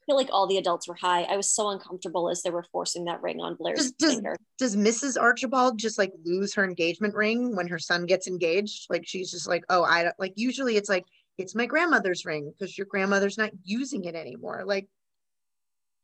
I 0.02 0.06
feel 0.06 0.16
like 0.18 0.30
all 0.32 0.46
the 0.46 0.58
adults 0.58 0.88
were 0.88 0.94
high. 0.94 1.24
I 1.24 1.36
was 1.36 1.52
so 1.52 1.70
uncomfortable 1.70 2.30
as 2.30 2.44
they 2.44 2.52
were 2.52 2.64
forcing 2.72 3.06
that 3.06 3.24
ring 3.24 3.42
on 3.42 3.56
Blair's 3.56 3.80
Does, 3.80 3.92
does, 3.94 4.14
finger. 4.14 4.36
does 4.60 4.76
Mrs. 4.76 5.20
Archibald 5.20 5.80
just 5.80 5.98
like 5.98 6.12
lose 6.24 6.54
her 6.54 6.64
engagement 6.64 7.16
ring 7.16 7.56
when 7.56 7.68
her 7.68 7.80
son 7.80 8.06
gets 8.06 8.28
engaged? 8.28 8.86
Like 8.90 9.08
she's 9.08 9.32
just 9.32 9.48
like, 9.48 9.64
oh, 9.70 9.84
I 9.84 10.04
don't 10.04 10.16
like 10.20 10.34
usually 10.36 10.78
it's 10.78 10.90
like 10.90 11.06
it's 11.38 11.56
my 11.56 11.66
grandmother's 11.66 12.26
ring 12.26 12.52
because 12.52 12.78
your 12.78 12.88
grandmother's 12.88 13.38
not 13.38 13.52
using 13.64 14.06
it 14.06 14.16
anymore. 14.16 14.64
Like, 14.66 14.88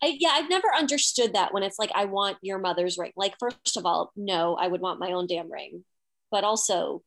I, 0.03 0.17
yeah, 0.19 0.29
I've 0.33 0.49
never 0.49 0.67
understood 0.75 1.33
that 1.33 1.53
when 1.53 1.63
it's 1.63 1.77
like, 1.79 1.91
I 1.93 2.05
want 2.05 2.37
your 2.41 2.57
mother's 2.59 2.97
ring. 2.97 3.11
Like, 3.15 3.35
first 3.39 3.77
of 3.77 3.85
all, 3.85 4.11
no, 4.15 4.55
I 4.55 4.67
would 4.67 4.81
want 4.81 4.99
my 4.99 5.11
own 5.11 5.27
damn 5.27 5.51
ring. 5.51 5.83
But 6.31 6.43
also, 6.43 7.03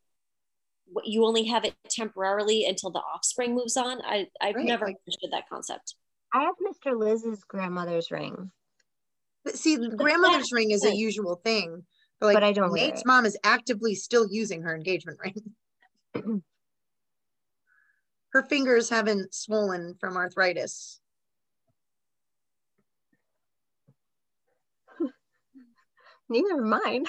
you 1.05 1.25
only 1.25 1.45
have 1.47 1.65
it 1.65 1.75
temporarily 1.91 2.65
until 2.67 2.91
the 2.91 3.01
offspring 3.01 3.55
moves 3.55 3.77
on. 3.77 4.01
I, 4.03 4.29
I've 4.41 4.55
Right, 4.55 4.65
never 4.65 4.87
like- 4.87 4.97
understood 5.07 5.31
that 5.33 5.49
concept. 5.49 5.95
I 6.33 6.43
have 6.45 6.55
Mr. 6.59 6.99
Liz's 6.99 7.45
grandmother's 7.45 8.11
ring, 8.11 8.51
but 9.45 9.57
see, 9.57 9.77
the 9.77 9.91
grandmother's 9.91 10.51
ring 10.51 10.73
is 10.73 10.85
a 10.85 10.93
usual 10.93 11.37
thing. 11.45 11.85
But 12.21 12.27
like 12.27 12.35
but 12.37 12.43
I 12.43 12.53
don't 12.53 12.73
wear 12.73 12.81
Nate's 12.87 13.03
it. 13.03 13.07
mom 13.07 13.25
is 13.25 13.39
actively 13.45 13.95
still 13.95 14.27
using 14.29 14.63
her 14.63 14.75
engagement 14.75 15.19
ring. 15.23 16.43
her 18.35 18.43
fingers 18.43 18.91
haven't 18.91 19.33
swollen 19.33 19.95
from 20.01 20.17
arthritis. 20.17 21.01
Neither 26.29 26.59
of 26.59 26.65
mine. 26.65 27.07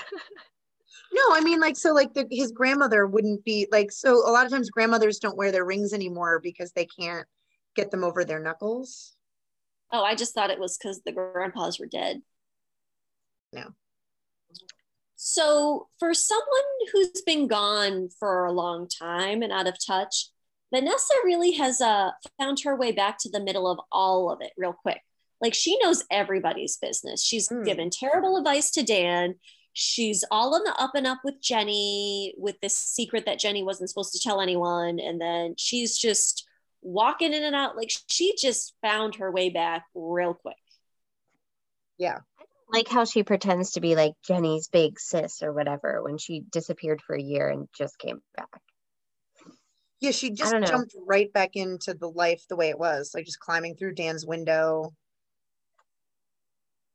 No, 1.12 1.22
I 1.32 1.42
mean 1.42 1.60
like 1.60 1.76
so 1.78 1.94
like 1.94 2.14
the, 2.14 2.28
his 2.30 2.52
grandmother 2.52 3.06
wouldn't 3.08 3.44
be 3.44 3.68
like 3.72 3.92
so 3.92 4.18
a 4.28 4.32
lot 4.32 4.46
of 4.46 4.52
times 4.52 4.70
grandmothers 4.70 5.20
don't 5.20 5.36
wear 5.38 5.52
their 5.52 5.66
rings 5.66 5.94
anymore 5.94 6.40
because 6.42 6.72
they 6.72 6.86
can't 6.86 7.28
get 7.76 7.92
them 7.92 8.04
over 8.04 8.24
their 8.24 8.40
knuckles. 8.40 9.16
Oh, 9.92 10.04
I 10.04 10.16
just 10.16 10.34
thought 10.34 10.52
it 10.52 10.60
was 10.60 10.78
because 10.78 11.02
the 11.02 11.12
grandpas 11.12 11.80
were 11.80 11.88
dead. 11.88 12.22
No. 13.52 13.74
So, 15.16 15.88
for 16.00 16.14
someone 16.14 16.46
who's 16.92 17.22
been 17.26 17.48
gone 17.48 18.10
for 18.20 18.46
a 18.46 18.52
long 18.52 18.88
time 18.88 19.42
and 19.42 19.52
out 19.52 19.68
of 19.68 19.84
touch, 19.84 20.30
Vanessa 20.76 21.14
really 21.24 21.54
has 21.54 21.80
uh, 21.80 22.12
found 22.38 22.60
her 22.66 22.76
way 22.76 22.92
back 22.92 23.18
to 23.20 23.30
the 23.30 23.40
middle 23.40 23.70
of 23.72 23.80
all 23.92 24.30
of 24.32 24.42
it 24.42 24.52
real 24.58 24.74
quick. 24.74 25.00
Like 25.40 25.54
she 25.54 25.78
knows 25.80 26.04
everybody's 26.12 26.78
business. 26.78 27.24
She's 27.24 27.48
Mm. 27.50 27.64
given 27.66 27.90
terrible 27.90 28.36
advice 28.38 28.72
to 28.72 28.84
Dan. 28.84 29.36
She's 29.74 30.24
all 30.32 30.56
on 30.56 30.64
the 30.64 30.74
up 30.82 30.92
and 30.96 31.06
up 31.08 31.20
with 31.24 31.42
Jenny 31.42 32.34
with 32.38 32.60
this 32.62 32.76
secret 32.78 33.26
that 33.26 33.40
Jenny 33.40 33.64
wasn't 33.64 33.90
supposed 33.90 34.14
to 34.14 34.20
tell 34.20 34.42
anyone. 34.42 35.00
And 35.00 35.20
then 35.20 35.56
she's 35.58 35.98
just 35.98 36.48
walking 36.82 37.34
in 37.34 37.44
and 37.44 37.56
out. 37.56 37.76
Like 37.78 37.92
she 38.10 38.36
just 38.38 38.74
found 38.82 39.16
her 39.16 39.32
way 39.32 39.50
back 39.50 39.86
real 39.94 40.34
quick. 40.34 40.56
Yeah. 41.98 42.20
Like 42.72 42.88
how 42.88 43.06
she 43.06 43.24
pretends 43.24 43.72
to 43.72 43.82
be 43.82 43.96
like 43.96 44.14
Jenny's 44.26 44.68
big 44.68 45.00
sis 45.00 45.44
or 45.44 45.54
whatever 45.54 46.02
when 46.04 46.18
she 46.18 46.42
disappeared 46.42 47.02
for 47.02 47.16
a 47.16 47.22
year 47.22 47.50
and 47.50 47.68
just 47.78 47.98
came 48.00 48.22
back. 48.36 48.62
Yeah, 50.02 50.12
she 50.12 50.30
just 50.32 50.54
jumped 50.66 50.96
right 51.08 51.32
back 51.32 51.56
into 51.56 51.94
the 51.94 52.10
life 52.10 52.44
the 52.48 52.56
way 52.56 52.70
it 52.70 52.78
was, 52.78 53.12
like 53.14 53.26
just 53.26 53.40
climbing 53.40 53.76
through 53.76 53.94
Dan's 53.94 54.26
window. 54.26 54.94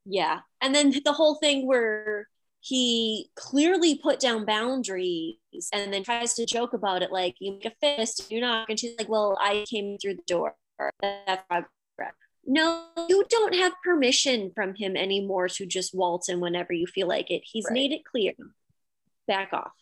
Yeah. 0.04 0.40
And 0.60 0.74
then 0.74 0.92
the 1.04 1.12
whole 1.12 1.36
thing 1.36 1.66
where 1.66 2.28
he 2.60 3.30
clearly 3.36 3.96
put 3.96 4.20
down 4.20 4.44
boundaries 4.44 5.36
and 5.72 5.92
then 5.92 6.04
tries 6.04 6.34
to 6.34 6.44
joke 6.46 6.72
about 6.74 7.02
it 7.02 7.10
like 7.10 7.36
you 7.38 7.52
make 7.52 7.64
a 7.64 7.72
fist, 7.80 8.30
you 8.30 8.40
knock, 8.40 8.68
and 8.68 8.78
she's 8.78 8.96
like, 8.98 9.08
Well, 9.08 9.38
I 9.40 9.64
came 9.68 9.96
through 9.98 10.16
the 10.16 10.22
door. 10.26 10.54
That's 11.00 11.42
progress. 11.48 12.14
No, 12.46 12.86
you 13.08 13.24
don't 13.28 13.54
have 13.54 13.72
permission 13.84 14.50
from 14.54 14.74
him 14.74 14.96
anymore 14.96 15.48
to 15.48 15.66
just 15.66 15.94
waltz 15.94 16.28
in 16.28 16.40
whenever 16.40 16.72
you 16.72 16.86
feel 16.86 17.06
like 17.08 17.30
it. 17.30 17.42
He's 17.44 17.66
Right. 17.66 17.74
made 17.74 17.92
it 17.92 18.04
clear. 18.04 18.32
Back 19.26 19.52
off. 19.52 19.72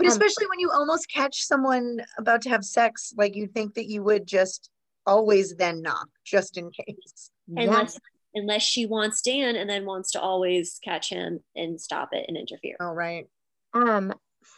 But 0.00 0.06
Um, 0.06 0.12
especially 0.12 0.46
when 0.46 0.60
you 0.60 0.70
almost 0.70 1.10
catch 1.10 1.44
someone 1.44 1.98
about 2.16 2.40
to 2.42 2.48
have 2.48 2.64
sex, 2.64 3.12
like 3.18 3.36
you'd 3.36 3.52
think 3.52 3.74
that 3.74 3.84
you 3.84 4.02
would 4.02 4.26
just 4.26 4.70
always 5.06 5.54
then 5.56 5.82
knock 5.82 6.08
just 6.24 6.56
in 6.56 6.70
case. 6.70 7.30
Unless 7.54 7.98
unless 8.32 8.62
she 8.62 8.86
wants 8.86 9.20
Dan 9.20 9.56
and 9.56 9.68
then 9.68 9.84
wants 9.84 10.12
to 10.12 10.20
always 10.20 10.80
catch 10.82 11.10
him 11.10 11.40
and 11.54 11.78
stop 11.78 12.10
it 12.12 12.24
and 12.28 12.36
interfere. 12.38 12.76
Oh, 12.80 12.92
right. 12.92 13.28
Um, 13.74 14.14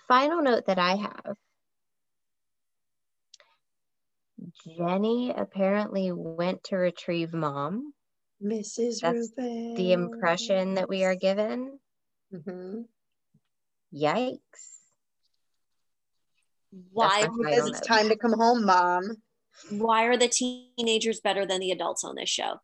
final 0.07 0.43
note 0.43 0.67
that 0.67 0.79
I 0.79 0.95
have. 0.95 1.37
Jenny 4.65 5.33
apparently 5.37 6.13
went 6.13 6.63
to 6.65 6.77
retrieve 6.77 7.33
mom. 7.33 7.95
Mrs. 8.41 9.01
That's 9.01 9.33
Rufus. 9.37 9.77
The 9.77 9.93
impression 9.93 10.75
that 10.75 10.89
we 10.89 11.03
are 11.03 11.17
given. 11.17 11.81
Mhm. 12.33 12.85
Yikes. 13.93 14.82
Why 16.93 17.23
my 17.23 17.27
final 17.27 17.39
Because 17.39 17.69
it's 17.69 17.81
time 17.87 18.09
to 18.09 18.17
come 18.17 18.33
home, 18.33 18.65
mom. 18.65 19.17
why 19.71 20.05
are 20.05 20.17
the 20.17 20.29
teenagers 20.29 21.21
better 21.21 21.47
than 21.47 21.61
the 21.61 21.71
adults 21.71 22.05
on 22.05 22.15
this 22.15 22.29
show? 22.29 22.61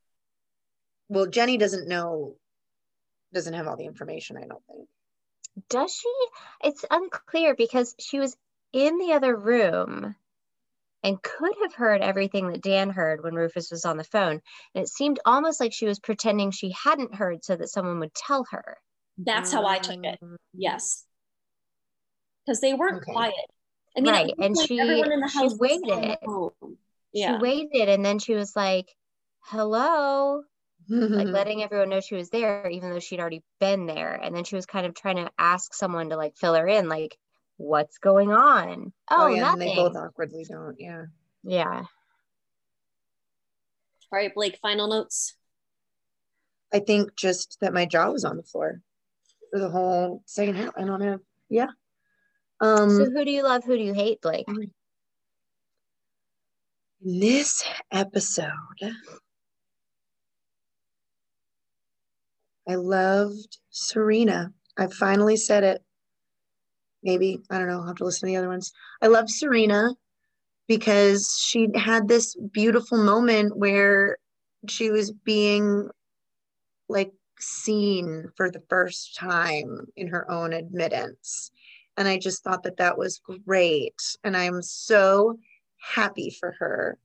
Well, 1.09 1.27
Jenny 1.27 1.57
doesn't 1.57 1.89
know, 1.89 2.37
doesn't 3.33 3.55
have 3.55 3.67
all 3.67 3.77
the 3.77 3.87
information, 3.87 4.37
I 4.37 4.47
don't 4.47 4.63
think. 4.67 4.89
Does 5.69 5.93
she? 5.95 6.13
It's 6.65 6.85
unclear 6.91 7.55
because 7.55 7.95
she 7.99 8.19
was 8.19 8.37
in 8.73 8.99
the 8.99 9.13
other 9.13 9.35
room 9.35 10.15
and 11.03 11.23
could 11.23 11.55
have 11.63 11.75
heard 11.75 12.01
everything 12.03 12.51
that 12.51 12.63
Dan 12.63 12.91
heard 12.91 13.23
when 13.23 13.35
Rufus 13.35 13.71
was 13.71 13.85
on 13.85 13.97
the 13.97 14.05
phone. 14.05 14.41
And 14.75 14.83
it 14.85 14.89
seemed 14.89 15.21
almost 15.25 15.61
like 15.61 15.73
she 15.73 15.87
was 15.87 15.99
pretending 15.99 16.51
she 16.51 16.73
hadn't 16.73 17.15
heard 17.15 17.45
so 17.45 17.57
that 17.57 17.69
someone 17.69 18.01
would 18.01 18.15
tell 18.15 18.45
her. 18.51 18.79
That's 19.17 19.53
how 19.53 19.67
I 19.67 19.79
took 19.79 20.05
it. 20.05 20.19
Um, 20.23 20.37
Yes. 20.55 21.05
Because 22.45 22.61
they 22.61 22.75
weren't 22.75 23.03
Okay. 23.03 23.13
quiet. 23.13 23.35
I 23.99 24.01
mean, 24.01 24.13
Right, 24.13 24.27
looked 24.29 24.41
and 24.41 24.57
like 24.57 24.69
she- 24.69 24.81
everyone 24.81 25.13
in 25.13 25.21
the 25.21 25.29
she 25.29 25.39
house 25.39 25.59
was 25.59 25.73
on 25.73 25.91
the 25.91 26.19
waited. 26.31 26.77
Yeah. 27.13 27.37
She 27.37 27.43
waited 27.43 27.89
and 27.89 28.05
then 28.05 28.19
she 28.21 28.35
was 28.35 28.55
like, 28.55 28.95
hello, 29.41 30.43
like 30.89 31.27
letting 31.29 31.63
everyone 31.65 31.89
know 31.89 32.01
she 32.01 32.15
was 32.15 32.31
there, 32.31 32.69
even 32.69 32.91
though 32.91 33.01
she'd 33.01 33.19
already 33.19 33.43
been 33.59 33.87
there. 33.87 34.15
And 34.15 34.37
then 34.37 34.45
she 34.45 34.55
was 34.55 34.67
kind 34.67 34.87
of 34.87 34.95
trying 34.95 35.17
to 35.17 35.31
ask 35.37 35.75
someone 35.75 36.11
to 36.11 36.17
like 36.17 36.37
fill 36.37 36.55
her 36.55 36.69
in, 36.69 36.89
like, 36.89 37.19
what's 37.57 37.99
going 37.99 38.31
on? 38.31 38.93
Oh, 39.11 39.27
yeah, 39.27 39.33
and 39.33 39.41
nothing. 39.41 39.59
they 39.61 39.75
both 39.75 39.97
awkwardly 39.97 40.45
don't. 40.49 40.77
Yeah. 40.79 41.07
yeah. 41.43 41.83
All 44.13 44.19
right, 44.19 44.33
Blake, 44.33 44.59
final 44.63 44.87
notes. 44.89 45.35
I 46.73 46.79
think 46.79 47.17
just 47.17 47.59
that 47.63 47.75
my 47.75 47.85
jaw 47.85 48.11
was 48.11 48.25
on 48.25 48.37
the 48.37 48.43
floor 48.43 48.81
for 49.51 49.59
the 49.59 49.71
whole 49.71 50.23
second 50.27 50.55
half. 50.57 50.73
I 50.77 50.85
don't 50.85 51.01
have, 51.01 51.21
yeah. 51.49 51.69
Um, 52.61 52.91
So 52.91 53.05
who 53.11 53.25
do 53.25 53.31
you 53.31 53.43
love? 53.43 53.65
Who 53.65 53.77
do 53.77 53.83
you 53.83 53.95
hate, 53.95 54.21
Blake? 54.21 54.47
In 57.05 57.21
this 57.21 57.65
episode, 57.93 58.51
I 62.69 62.75
loved 62.75 63.59
Serena. 63.71 64.53
I 64.77 64.89
finally 64.89 65.37
said 65.37 65.65
it. 65.65 65.83
Maybe, 67.03 67.41
I 67.51 67.59
don't 67.59 67.69
know, 67.69 67.81
I'll 67.81 67.87
have 67.87 67.97
to 67.97 68.05
listen 68.05 68.29
to 68.29 68.33
the 68.33 68.37
other 68.37 68.49
ones. 68.49 68.73
I 69.01 69.07
loved 69.07 69.31
Serena 69.31 69.91
because 70.67 71.41
she 71.41 71.69
had 71.77 72.09
this 72.09 72.35
beautiful 72.53 72.99
moment 72.99 73.57
where 73.57 74.19
she 74.69 74.91
was 74.91 75.13
being 75.13 75.89
like 76.89 77.13
seen 77.39 78.29
for 78.37 78.51
the 78.51 78.63
first 78.69 79.15
time 79.15 79.87
in 79.97 80.09
her 80.09 80.29
own 80.31 80.53
admittance. 80.53 81.53
And 81.99 82.07
I 82.07 82.17
just 82.17 82.45
thought 82.45 82.63
that 82.63 82.77
that 82.77 82.97
was 82.97 83.21
great. 83.45 84.01
And 84.23 84.37
I'm 84.37 84.63
so 84.63 85.37
happy 85.79 86.31
for 86.31 86.55
her 86.61 86.97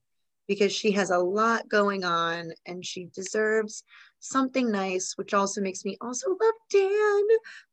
because 0.48 0.72
she 0.72 0.92
has 0.92 1.10
a 1.10 1.18
lot 1.18 1.68
going 1.68 2.04
on 2.04 2.52
and 2.68 2.86
she 2.86 3.10
deserves 3.16 3.84
something 4.20 4.72
nice, 4.72 5.14
which 5.16 5.34
also 5.34 5.62
makes 5.62 5.84
me 5.84 5.98
also 6.00 6.30
love 6.30 6.54
Dan 6.70 7.24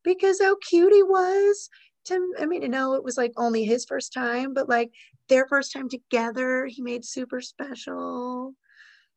because 0.02 0.40
how 0.40 0.56
cute 0.66 0.94
he 0.94 1.02
was. 1.02 1.68
To, 2.06 2.34
I 2.40 2.46
mean, 2.46 2.62
you 2.62 2.68
know 2.70 2.94
it 2.94 3.04
was 3.04 3.18
like 3.18 3.32
only 3.36 3.64
his 3.64 3.84
first 3.84 4.14
time, 4.14 4.54
but 4.54 4.70
like 4.70 4.90
their 5.28 5.46
first 5.46 5.74
time 5.74 5.90
together, 5.90 6.64
he 6.64 6.80
made 6.80 7.04
super 7.04 7.42
special. 7.42 8.54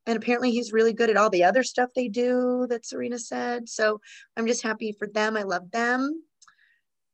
And 0.05 0.17
apparently 0.17 0.51
he's 0.51 0.73
really 0.73 0.91
good 0.91 1.09
at 1.09 1.15
all 1.15 1.29
the 1.29 1.45
other 1.45 1.63
stuff 1.63 1.91
they 1.95 2.09
do 2.09 2.67
that 2.69 2.85
Serena 2.85 3.17
said. 3.17 3.69
So 3.69 4.01
I'm 4.35 4.45
just 4.45 4.61
happy 4.61 4.91
for 4.91 5.07
them. 5.07 5.37
I 5.37 5.43
love 5.43 5.71
them. 5.71 6.21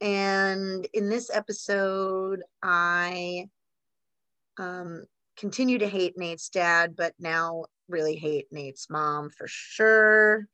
And 0.02 0.88
in 0.94 1.10
this 1.10 1.30
episode, 1.34 2.44
I 2.64 3.50
um, 4.58 5.06
continue 5.38 5.80
to 5.80 5.88
hate 5.88 6.18
Nate's 6.18 6.50
dad, 6.50 6.96
but 6.96 7.14
now 7.20 7.66
really 7.88 8.16
hate 8.16 8.48
Nate's 8.52 8.90
mom 8.90 9.30
for 9.30 9.48
sure. 9.48 10.48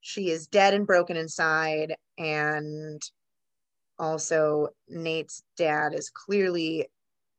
She 0.00 0.30
is 0.30 0.46
dead 0.46 0.74
and 0.74 0.86
broken 0.86 1.16
inside. 1.16 1.96
And 2.16 3.02
also, 3.98 4.68
Nate's 4.88 5.42
dad 5.56 5.92
is 5.92 6.10
clearly 6.10 6.88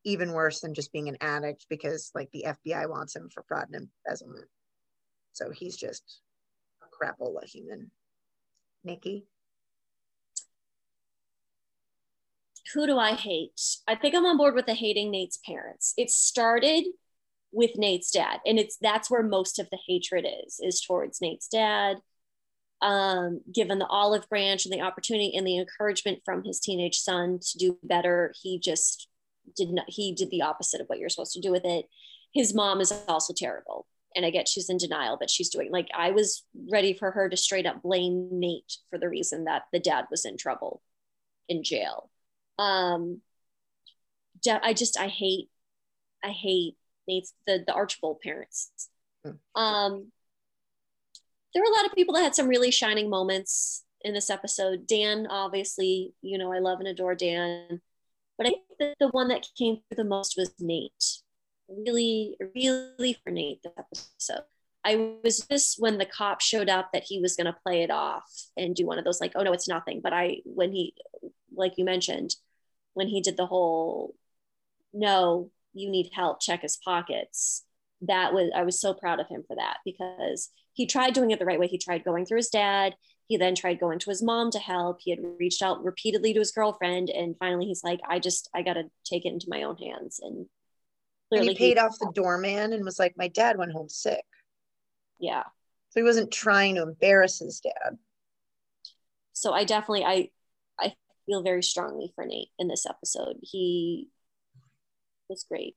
even 0.04 0.32
worse 0.32 0.60
than 0.60 0.74
just 0.74 0.92
being 0.92 1.08
an 1.08 1.16
addict 1.20 1.66
because, 1.68 2.10
like, 2.14 2.30
the 2.32 2.46
FBI 2.48 2.88
wants 2.88 3.16
him 3.16 3.28
for 3.32 3.42
fraud 3.42 3.68
and 3.72 3.88
embezzlement. 4.06 4.46
So 5.32 5.50
he's 5.50 5.76
just 5.76 6.20
a 6.82 7.04
crapola 7.04 7.44
human. 7.44 7.90
Nikki? 8.84 9.26
Who 12.74 12.86
do 12.86 12.98
I 12.98 13.12
hate? 13.12 13.60
I 13.86 13.94
think 13.94 14.14
I'm 14.14 14.26
on 14.26 14.36
board 14.36 14.54
with 14.54 14.66
the 14.66 14.74
hating 14.74 15.10
Nate's 15.10 15.38
parents. 15.46 15.94
It 15.96 16.10
started 16.10 16.84
with 17.52 17.76
Nate's 17.76 18.10
dad, 18.10 18.40
and 18.46 18.58
it's 18.58 18.76
that's 18.80 19.10
where 19.10 19.22
most 19.22 19.58
of 19.58 19.68
the 19.70 19.78
hatred 19.86 20.26
is 20.44 20.60
is 20.60 20.80
towards 20.80 21.20
Nate's 21.20 21.48
dad. 21.48 21.98
Um, 22.82 23.42
given 23.52 23.78
the 23.78 23.86
olive 23.86 24.26
branch 24.30 24.64
and 24.64 24.72
the 24.72 24.80
opportunity 24.80 25.36
and 25.36 25.46
the 25.46 25.58
encouragement 25.58 26.20
from 26.24 26.44
his 26.44 26.60
teenage 26.60 26.98
son 26.98 27.38
to 27.40 27.58
do 27.58 27.78
better, 27.82 28.32
he 28.40 28.58
just 28.58 29.08
did 29.56 29.70
not. 29.70 29.86
He 29.88 30.14
did 30.14 30.30
the 30.30 30.42
opposite 30.42 30.80
of 30.80 30.86
what 30.86 30.98
you're 30.98 31.08
supposed 31.08 31.34
to 31.34 31.40
do 31.40 31.50
with 31.50 31.64
it. 31.64 31.86
His 32.32 32.54
mom 32.54 32.80
is 32.80 32.92
also 33.08 33.34
terrible, 33.36 33.86
and 34.14 34.24
I 34.24 34.30
get 34.30 34.48
she's 34.48 34.70
in 34.70 34.78
denial, 34.78 35.16
but 35.18 35.30
she's 35.30 35.50
doing 35.50 35.70
like 35.70 35.88
I 35.94 36.12
was 36.12 36.44
ready 36.70 36.94
for 36.94 37.10
her 37.10 37.28
to 37.28 37.36
straight 37.36 37.66
up 37.66 37.82
blame 37.82 38.28
Nate 38.32 38.76
for 38.88 38.98
the 38.98 39.08
reason 39.08 39.44
that 39.44 39.62
the 39.72 39.80
dad 39.80 40.06
was 40.10 40.24
in 40.24 40.36
trouble 40.36 40.82
in 41.48 41.64
jail 41.64 42.10
um, 42.60 43.22
I 44.62 44.74
just 44.74 44.98
I 44.98 45.08
hate 45.08 45.48
I 46.22 46.28
hate 46.28 46.76
Nate's 47.08 47.34
the 47.46 47.64
the 47.66 47.72
Archibald 47.72 48.20
parents. 48.20 48.70
Hmm. 49.24 49.60
Um, 49.60 50.12
there 51.54 51.62
were 51.62 51.70
a 51.70 51.76
lot 51.76 51.86
of 51.86 51.94
people 51.94 52.14
that 52.14 52.22
had 52.22 52.34
some 52.34 52.48
really 52.48 52.70
shining 52.70 53.10
moments 53.10 53.84
in 54.02 54.14
this 54.14 54.30
episode. 54.30 54.86
Dan, 54.86 55.26
obviously, 55.28 56.12
you 56.22 56.38
know 56.38 56.52
I 56.52 56.58
love 56.58 56.80
and 56.80 56.88
adore 56.88 57.14
Dan, 57.14 57.80
but 58.36 58.46
I 58.46 58.50
think 58.50 58.62
that 58.78 58.96
the 59.00 59.08
one 59.08 59.28
that 59.28 59.46
came 59.56 59.76
through 59.76 59.96
the 59.96 60.04
most 60.04 60.34
was 60.36 60.52
Nate. 60.60 61.20
Really, 61.68 62.36
really 62.54 63.16
for 63.24 63.30
Nate 63.30 63.62
this 63.62 63.72
episode. 63.78 64.44
I 64.84 65.14
was 65.22 65.46
just 65.50 65.76
when 65.78 65.98
the 65.98 66.06
cop 66.06 66.40
showed 66.40 66.68
up 66.68 66.90
that 66.92 67.04
he 67.04 67.20
was 67.20 67.36
going 67.36 67.46
to 67.46 67.56
play 67.64 67.82
it 67.82 67.90
off 67.90 68.24
and 68.56 68.74
do 68.74 68.86
one 68.86 68.98
of 68.98 69.04
those 69.04 69.20
like, 69.20 69.32
oh 69.34 69.42
no, 69.42 69.52
it's 69.52 69.68
nothing. 69.68 70.00
But 70.02 70.14
I, 70.14 70.38
when 70.44 70.72
he, 70.72 70.94
like 71.54 71.74
you 71.76 71.84
mentioned, 71.84 72.34
when 72.94 73.08
he 73.08 73.20
did 73.20 73.36
the 73.36 73.46
whole 73.46 74.14
no 74.92 75.50
you 75.72 75.90
need 75.90 76.10
help 76.12 76.40
check 76.40 76.62
his 76.62 76.78
pockets. 76.84 77.64
That 78.02 78.32
was 78.32 78.50
i 78.54 78.62
was 78.62 78.80
so 78.80 78.94
proud 78.94 79.20
of 79.20 79.28
him 79.28 79.44
for 79.46 79.56
that 79.56 79.78
because 79.84 80.50
he 80.72 80.86
tried 80.86 81.12
doing 81.12 81.30
it 81.30 81.38
the 81.38 81.44
right 81.44 81.60
way. 81.60 81.66
He 81.66 81.78
tried 81.78 82.04
going 82.04 82.24
through 82.24 82.38
his 82.38 82.48
dad. 82.48 82.94
He 83.26 83.36
then 83.36 83.54
tried 83.54 83.78
going 83.78 83.98
to 84.00 84.10
his 84.10 84.22
mom 84.22 84.50
to 84.52 84.58
help. 84.58 84.98
He 85.00 85.10
had 85.10 85.20
reached 85.38 85.62
out 85.62 85.84
repeatedly 85.84 86.32
to 86.32 86.38
his 86.38 86.52
girlfriend 86.52 87.10
and 87.10 87.36
finally 87.38 87.66
he's 87.66 87.84
like 87.84 88.00
i 88.08 88.18
just 88.18 88.48
i 88.54 88.62
gotta 88.62 88.84
take 89.04 89.26
it 89.26 89.32
into 89.32 89.46
my 89.48 89.62
own 89.62 89.76
hands. 89.76 90.20
And 90.22 90.46
and 91.32 91.44
he 91.44 91.54
paid 91.54 91.76
he, 91.76 91.78
off 91.78 91.98
the 91.98 92.10
doorman 92.14 92.72
and 92.72 92.84
was 92.84 92.98
like 92.98 93.14
my 93.16 93.28
dad 93.28 93.58
went 93.58 93.72
home 93.72 93.88
sick. 93.88 94.24
Yeah. 95.20 95.44
So 95.90 96.00
he 96.00 96.02
wasn't 96.02 96.32
trying 96.32 96.76
to 96.76 96.82
embarrass 96.82 97.38
his 97.38 97.60
dad. 97.60 97.98
So 99.34 99.52
i 99.52 99.64
definitely 99.64 100.04
I 100.04 100.30
i 100.78 100.94
feel 101.30 101.42
very 101.42 101.62
strongly 101.62 102.12
for 102.14 102.24
Nate 102.24 102.48
in 102.58 102.66
this 102.66 102.86
episode. 102.86 103.36
He 103.42 104.08
was 105.28 105.44
great. 105.48 105.76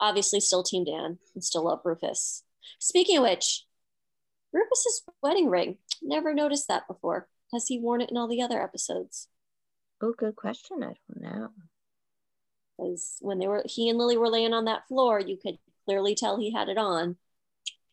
Obviously, 0.00 0.40
still 0.40 0.64
Team 0.64 0.84
Dan 0.84 1.18
and 1.34 1.44
still 1.44 1.64
love 1.64 1.80
Rufus. 1.84 2.42
Speaking 2.80 3.18
of 3.18 3.22
which, 3.22 3.64
Rufus's 4.52 5.02
wedding 5.22 5.48
ring. 5.48 5.76
Never 6.02 6.34
noticed 6.34 6.68
that 6.68 6.88
before. 6.88 7.28
Has 7.52 7.68
he 7.68 7.78
worn 7.78 8.00
it 8.00 8.10
in 8.10 8.16
all 8.16 8.28
the 8.28 8.42
other 8.42 8.60
episodes? 8.60 9.28
Oh, 10.02 10.14
good 10.16 10.36
question. 10.36 10.82
I 10.82 10.94
don't 11.08 11.20
know. 11.22 11.48
Because 12.76 13.16
when 13.20 13.38
they 13.38 13.46
were 13.46 13.62
he 13.66 13.88
and 13.88 13.98
Lily 13.98 14.16
were 14.16 14.28
laying 14.28 14.52
on 14.52 14.64
that 14.64 14.86
floor, 14.88 15.20
you 15.20 15.36
could 15.36 15.58
clearly 15.84 16.14
tell 16.14 16.38
he 16.38 16.52
had 16.52 16.68
it 16.68 16.78
on. 16.78 17.16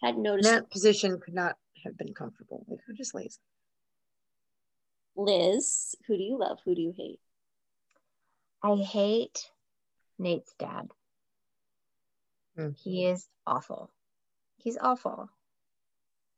Hadn't 0.01 0.23
noticed. 0.23 0.49
That 0.49 0.69
position 0.71 1.19
could 1.19 1.33
not 1.33 1.55
have 1.83 1.97
been 1.97 2.13
comfortable. 2.13 2.65
They 2.67 2.77
could 2.85 2.97
just 2.97 3.15
lazy. 3.15 3.37
Liz, 5.15 5.95
who 6.07 6.17
do 6.17 6.23
you 6.23 6.37
love? 6.37 6.59
Who 6.65 6.75
do 6.75 6.81
you 6.81 6.93
hate? 6.95 7.19
I 8.63 8.75
hate 8.75 9.49
Nate's 10.17 10.53
dad. 10.59 10.89
Mm. 12.57 12.75
He 12.77 13.05
is 13.05 13.27
awful. 13.45 13.91
He's 14.57 14.77
awful. 14.79 15.29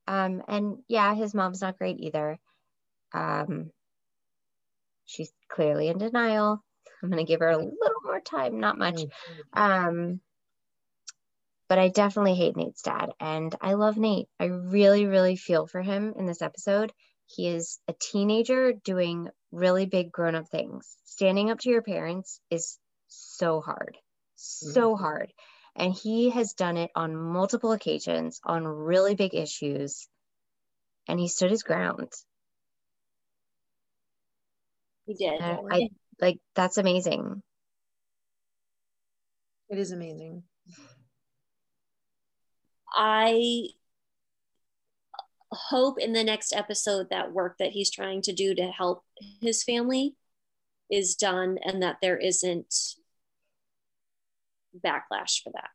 Um, 0.08 0.42
and 0.48 0.78
yeah, 0.88 1.14
his 1.16 1.34
mom's 1.34 1.62
not 1.62 1.78
great 1.78 2.00
either. 2.00 2.40
Um, 3.14 3.72
she's 5.06 5.32
clearly 5.50 5.88
in 5.88 5.98
denial. 5.98 6.64
I'm 7.04 7.10
gonna 7.10 7.24
give 7.24 7.42
her 7.42 7.50
a 7.50 7.58
little 7.58 8.02
more 8.04 8.20
time, 8.20 8.60
not 8.60 8.78
much. 8.78 8.96
Mm-hmm. 8.96 9.62
Um, 9.62 10.22
but 11.70 11.78
I 11.78 11.90
definitely 11.90 12.36
hate 12.36 12.56
Nate's 12.56 12.82
dad, 12.82 13.12
and 13.20 13.54
I 13.62 13.74
love 13.74 13.98
Nate. 13.98 14.28
I 14.40 14.46
really, 14.46 15.06
really 15.06 15.36
feel 15.36 15.68
for 15.68 15.82
him 15.82 16.14
in 16.18 16.26
this 16.26 16.42
episode. 16.42 16.94
He 17.28 17.48
is 17.48 17.80
a 17.88 17.94
teenager 17.94 18.74
doing 18.74 19.30
really 19.52 19.86
big 19.86 20.12
grown 20.12 20.36
up 20.36 20.48
things. 20.50 20.96
Standing 21.04 21.52
up 21.52 21.60
to 21.60 21.70
your 21.70 21.82
parents 21.82 22.40
is 22.50 22.78
so 23.08 23.62
hard, 23.62 23.98
so 24.36 24.94
mm-hmm. 24.94 25.04
hard. 25.04 25.34
And 25.76 25.94
he 25.94 26.32
has 26.32 26.54
done 26.54 26.78
it 26.78 26.90
on 26.96 27.16
multiple 27.16 27.72
occasions 27.72 28.40
on 28.44 28.66
really 28.66 29.14
big 29.16 29.36
issues. 29.36 30.08
And 31.08 31.20
he 31.20 31.28
stood 31.28 31.52
his 31.52 31.64
ground. 31.64 32.12
He 35.06 35.14
did. 35.14 35.42
I, 35.42 35.60
I 35.72 35.90
like 36.20 36.40
that's 36.56 36.78
amazing. 36.78 37.42
It 39.70 39.78
is 39.78 39.92
amazing. 39.92 40.44
I 42.94 43.68
hope 45.52 46.00
in 46.00 46.14
the 46.14 46.24
next 46.24 46.54
episode 46.54 47.08
that 47.10 47.32
work 47.32 47.58
that 47.60 47.72
he's 47.72 47.92
trying 47.92 48.22
to 48.24 48.34
do 48.34 48.54
to 48.56 48.68
help 48.68 49.04
his 49.42 49.64
family 49.64 50.16
is 50.90 51.16
done 51.16 51.58
and 51.64 51.82
that 51.84 51.98
there 52.02 52.18
isn't 52.18 52.74
backlash 54.86 55.42
for 55.44 55.52
that. 55.54 55.70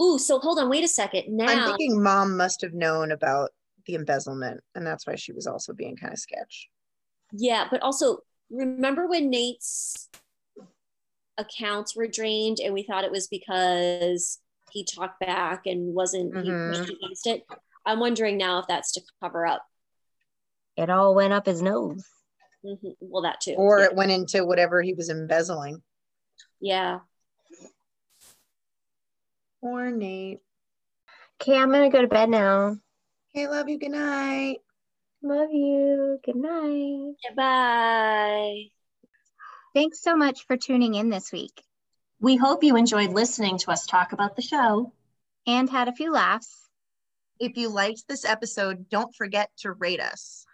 Ooh, 0.00 0.18
so 0.18 0.38
hold 0.38 0.58
on, 0.58 0.68
wait 0.68 0.84
a 0.84 0.88
second. 0.88 1.24
Now 1.28 1.46
I'm 1.46 1.68
thinking 1.68 2.02
mom 2.02 2.36
must 2.36 2.62
have 2.62 2.74
known 2.74 3.12
about 3.12 3.50
the 3.86 3.94
embezzlement 3.94 4.60
and 4.74 4.86
that's 4.86 5.06
why 5.06 5.14
she 5.14 5.32
was 5.32 5.46
also 5.46 5.72
being 5.72 5.96
kind 5.96 6.12
of 6.12 6.18
sketch. 6.18 6.68
Yeah, 7.32 7.66
but 7.70 7.82
also 7.82 8.18
remember 8.50 9.06
when 9.06 9.30
Nate's 9.30 10.08
accounts 11.38 11.96
were 11.96 12.06
drained 12.06 12.58
and 12.60 12.74
we 12.74 12.82
thought 12.82 13.04
it 13.04 13.10
was 13.10 13.28
because 13.28 14.40
he 14.70 14.84
talked 14.84 15.20
back 15.20 15.66
and 15.66 15.94
wasn't 15.94 16.32
mm-hmm. 16.32 16.72
he 16.72 16.78
pushed 16.78 16.90
against 16.90 17.26
it. 17.26 17.46
I'm 17.86 18.00
wondering 18.00 18.38
now 18.38 18.58
if 18.60 18.66
that's 18.66 18.92
to 18.92 19.02
cover 19.22 19.46
up. 19.46 19.62
It 20.76 20.90
all 20.90 21.14
went 21.14 21.32
up 21.32 21.46
his 21.46 21.62
nose. 21.62 22.04
Mm-hmm. 22.64 22.88
Well, 23.00 23.22
that 23.22 23.40
too. 23.40 23.54
Or 23.54 23.78
yeah. 23.78 23.86
it 23.86 23.94
went 23.94 24.10
into 24.10 24.44
whatever 24.44 24.82
he 24.82 24.94
was 24.94 25.10
embezzling. 25.10 25.82
Yeah. 26.60 27.00
Or 29.60 29.90
Nate. 29.90 30.40
Okay, 31.40 31.56
I'm 31.56 31.70
gonna 31.70 31.90
go 31.90 32.00
to 32.00 32.08
bed 32.08 32.30
now. 32.30 32.76
Okay, 33.34 33.48
love 33.48 33.68
you. 33.68 33.78
Good 33.78 33.90
night. 33.90 34.58
Love 35.22 35.50
you. 35.52 36.18
Good 36.24 36.36
night. 36.36 37.14
Bye. 37.34 38.64
Thanks 39.74 40.02
so 40.02 40.16
much 40.16 40.46
for 40.46 40.56
tuning 40.56 40.94
in 40.94 41.08
this 41.08 41.32
week. 41.32 41.62
We 42.20 42.36
hope 42.36 42.62
you 42.62 42.76
enjoyed 42.76 43.10
listening 43.10 43.58
to 43.58 43.70
us 43.70 43.86
talk 43.86 44.12
about 44.12 44.36
the 44.36 44.42
show 44.42 44.92
and 45.46 45.68
had 45.68 45.88
a 45.88 45.92
few 45.92 46.12
laughs. 46.12 46.63
If 47.40 47.56
you 47.56 47.68
liked 47.68 48.06
this 48.08 48.24
episode, 48.24 48.88
don't 48.88 49.14
forget 49.14 49.50
to 49.58 49.72
rate 49.72 50.00
us. 50.00 50.46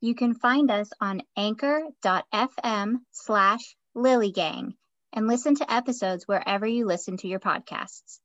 You 0.00 0.14
can 0.14 0.34
find 0.34 0.70
us 0.70 0.90
on 1.00 1.22
anchor.fm 1.36 2.96
slash 3.10 3.76
lilygang 3.96 4.74
and 5.12 5.26
listen 5.26 5.56
to 5.56 5.72
episodes 5.72 6.28
wherever 6.28 6.66
you 6.66 6.86
listen 6.86 7.16
to 7.18 7.28
your 7.28 7.40
podcasts. 7.40 8.20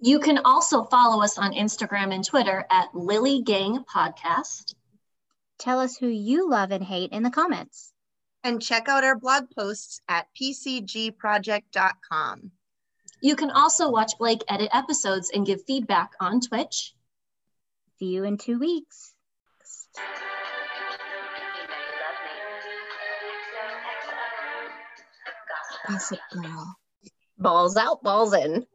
You 0.00 0.18
can 0.18 0.40
also 0.44 0.82
follow 0.84 1.22
us 1.22 1.38
on 1.38 1.52
Instagram 1.52 2.12
and 2.12 2.24
Twitter 2.24 2.66
at 2.70 2.94
Lily 2.94 3.42
Gang 3.42 3.84
Podcast. 3.84 4.74
Tell 5.58 5.80
us 5.80 5.96
who 5.96 6.08
you 6.08 6.50
love 6.50 6.72
and 6.72 6.84
hate 6.84 7.12
in 7.12 7.22
the 7.22 7.30
comments. 7.30 7.92
And 8.42 8.60
check 8.60 8.88
out 8.88 9.04
our 9.04 9.18
blog 9.18 9.44
posts 9.56 10.02
at 10.08 10.26
pcgproject.com. 10.38 12.50
You 13.22 13.36
can 13.36 13.50
also 13.50 13.90
watch 13.90 14.18
Blake 14.18 14.42
edit 14.48 14.68
episodes 14.74 15.30
and 15.30 15.46
give 15.46 15.64
feedback 15.64 16.10
on 16.20 16.40
Twitch. 16.40 16.94
See 17.98 18.06
you 18.06 18.24
in 18.24 18.38
two 18.38 18.58
weeks. 18.58 19.12
Gossip 25.88 26.18
Girl. 26.32 26.74
Balls 27.38 27.76
out, 27.76 28.02
balls 28.02 28.34
in. 28.34 28.66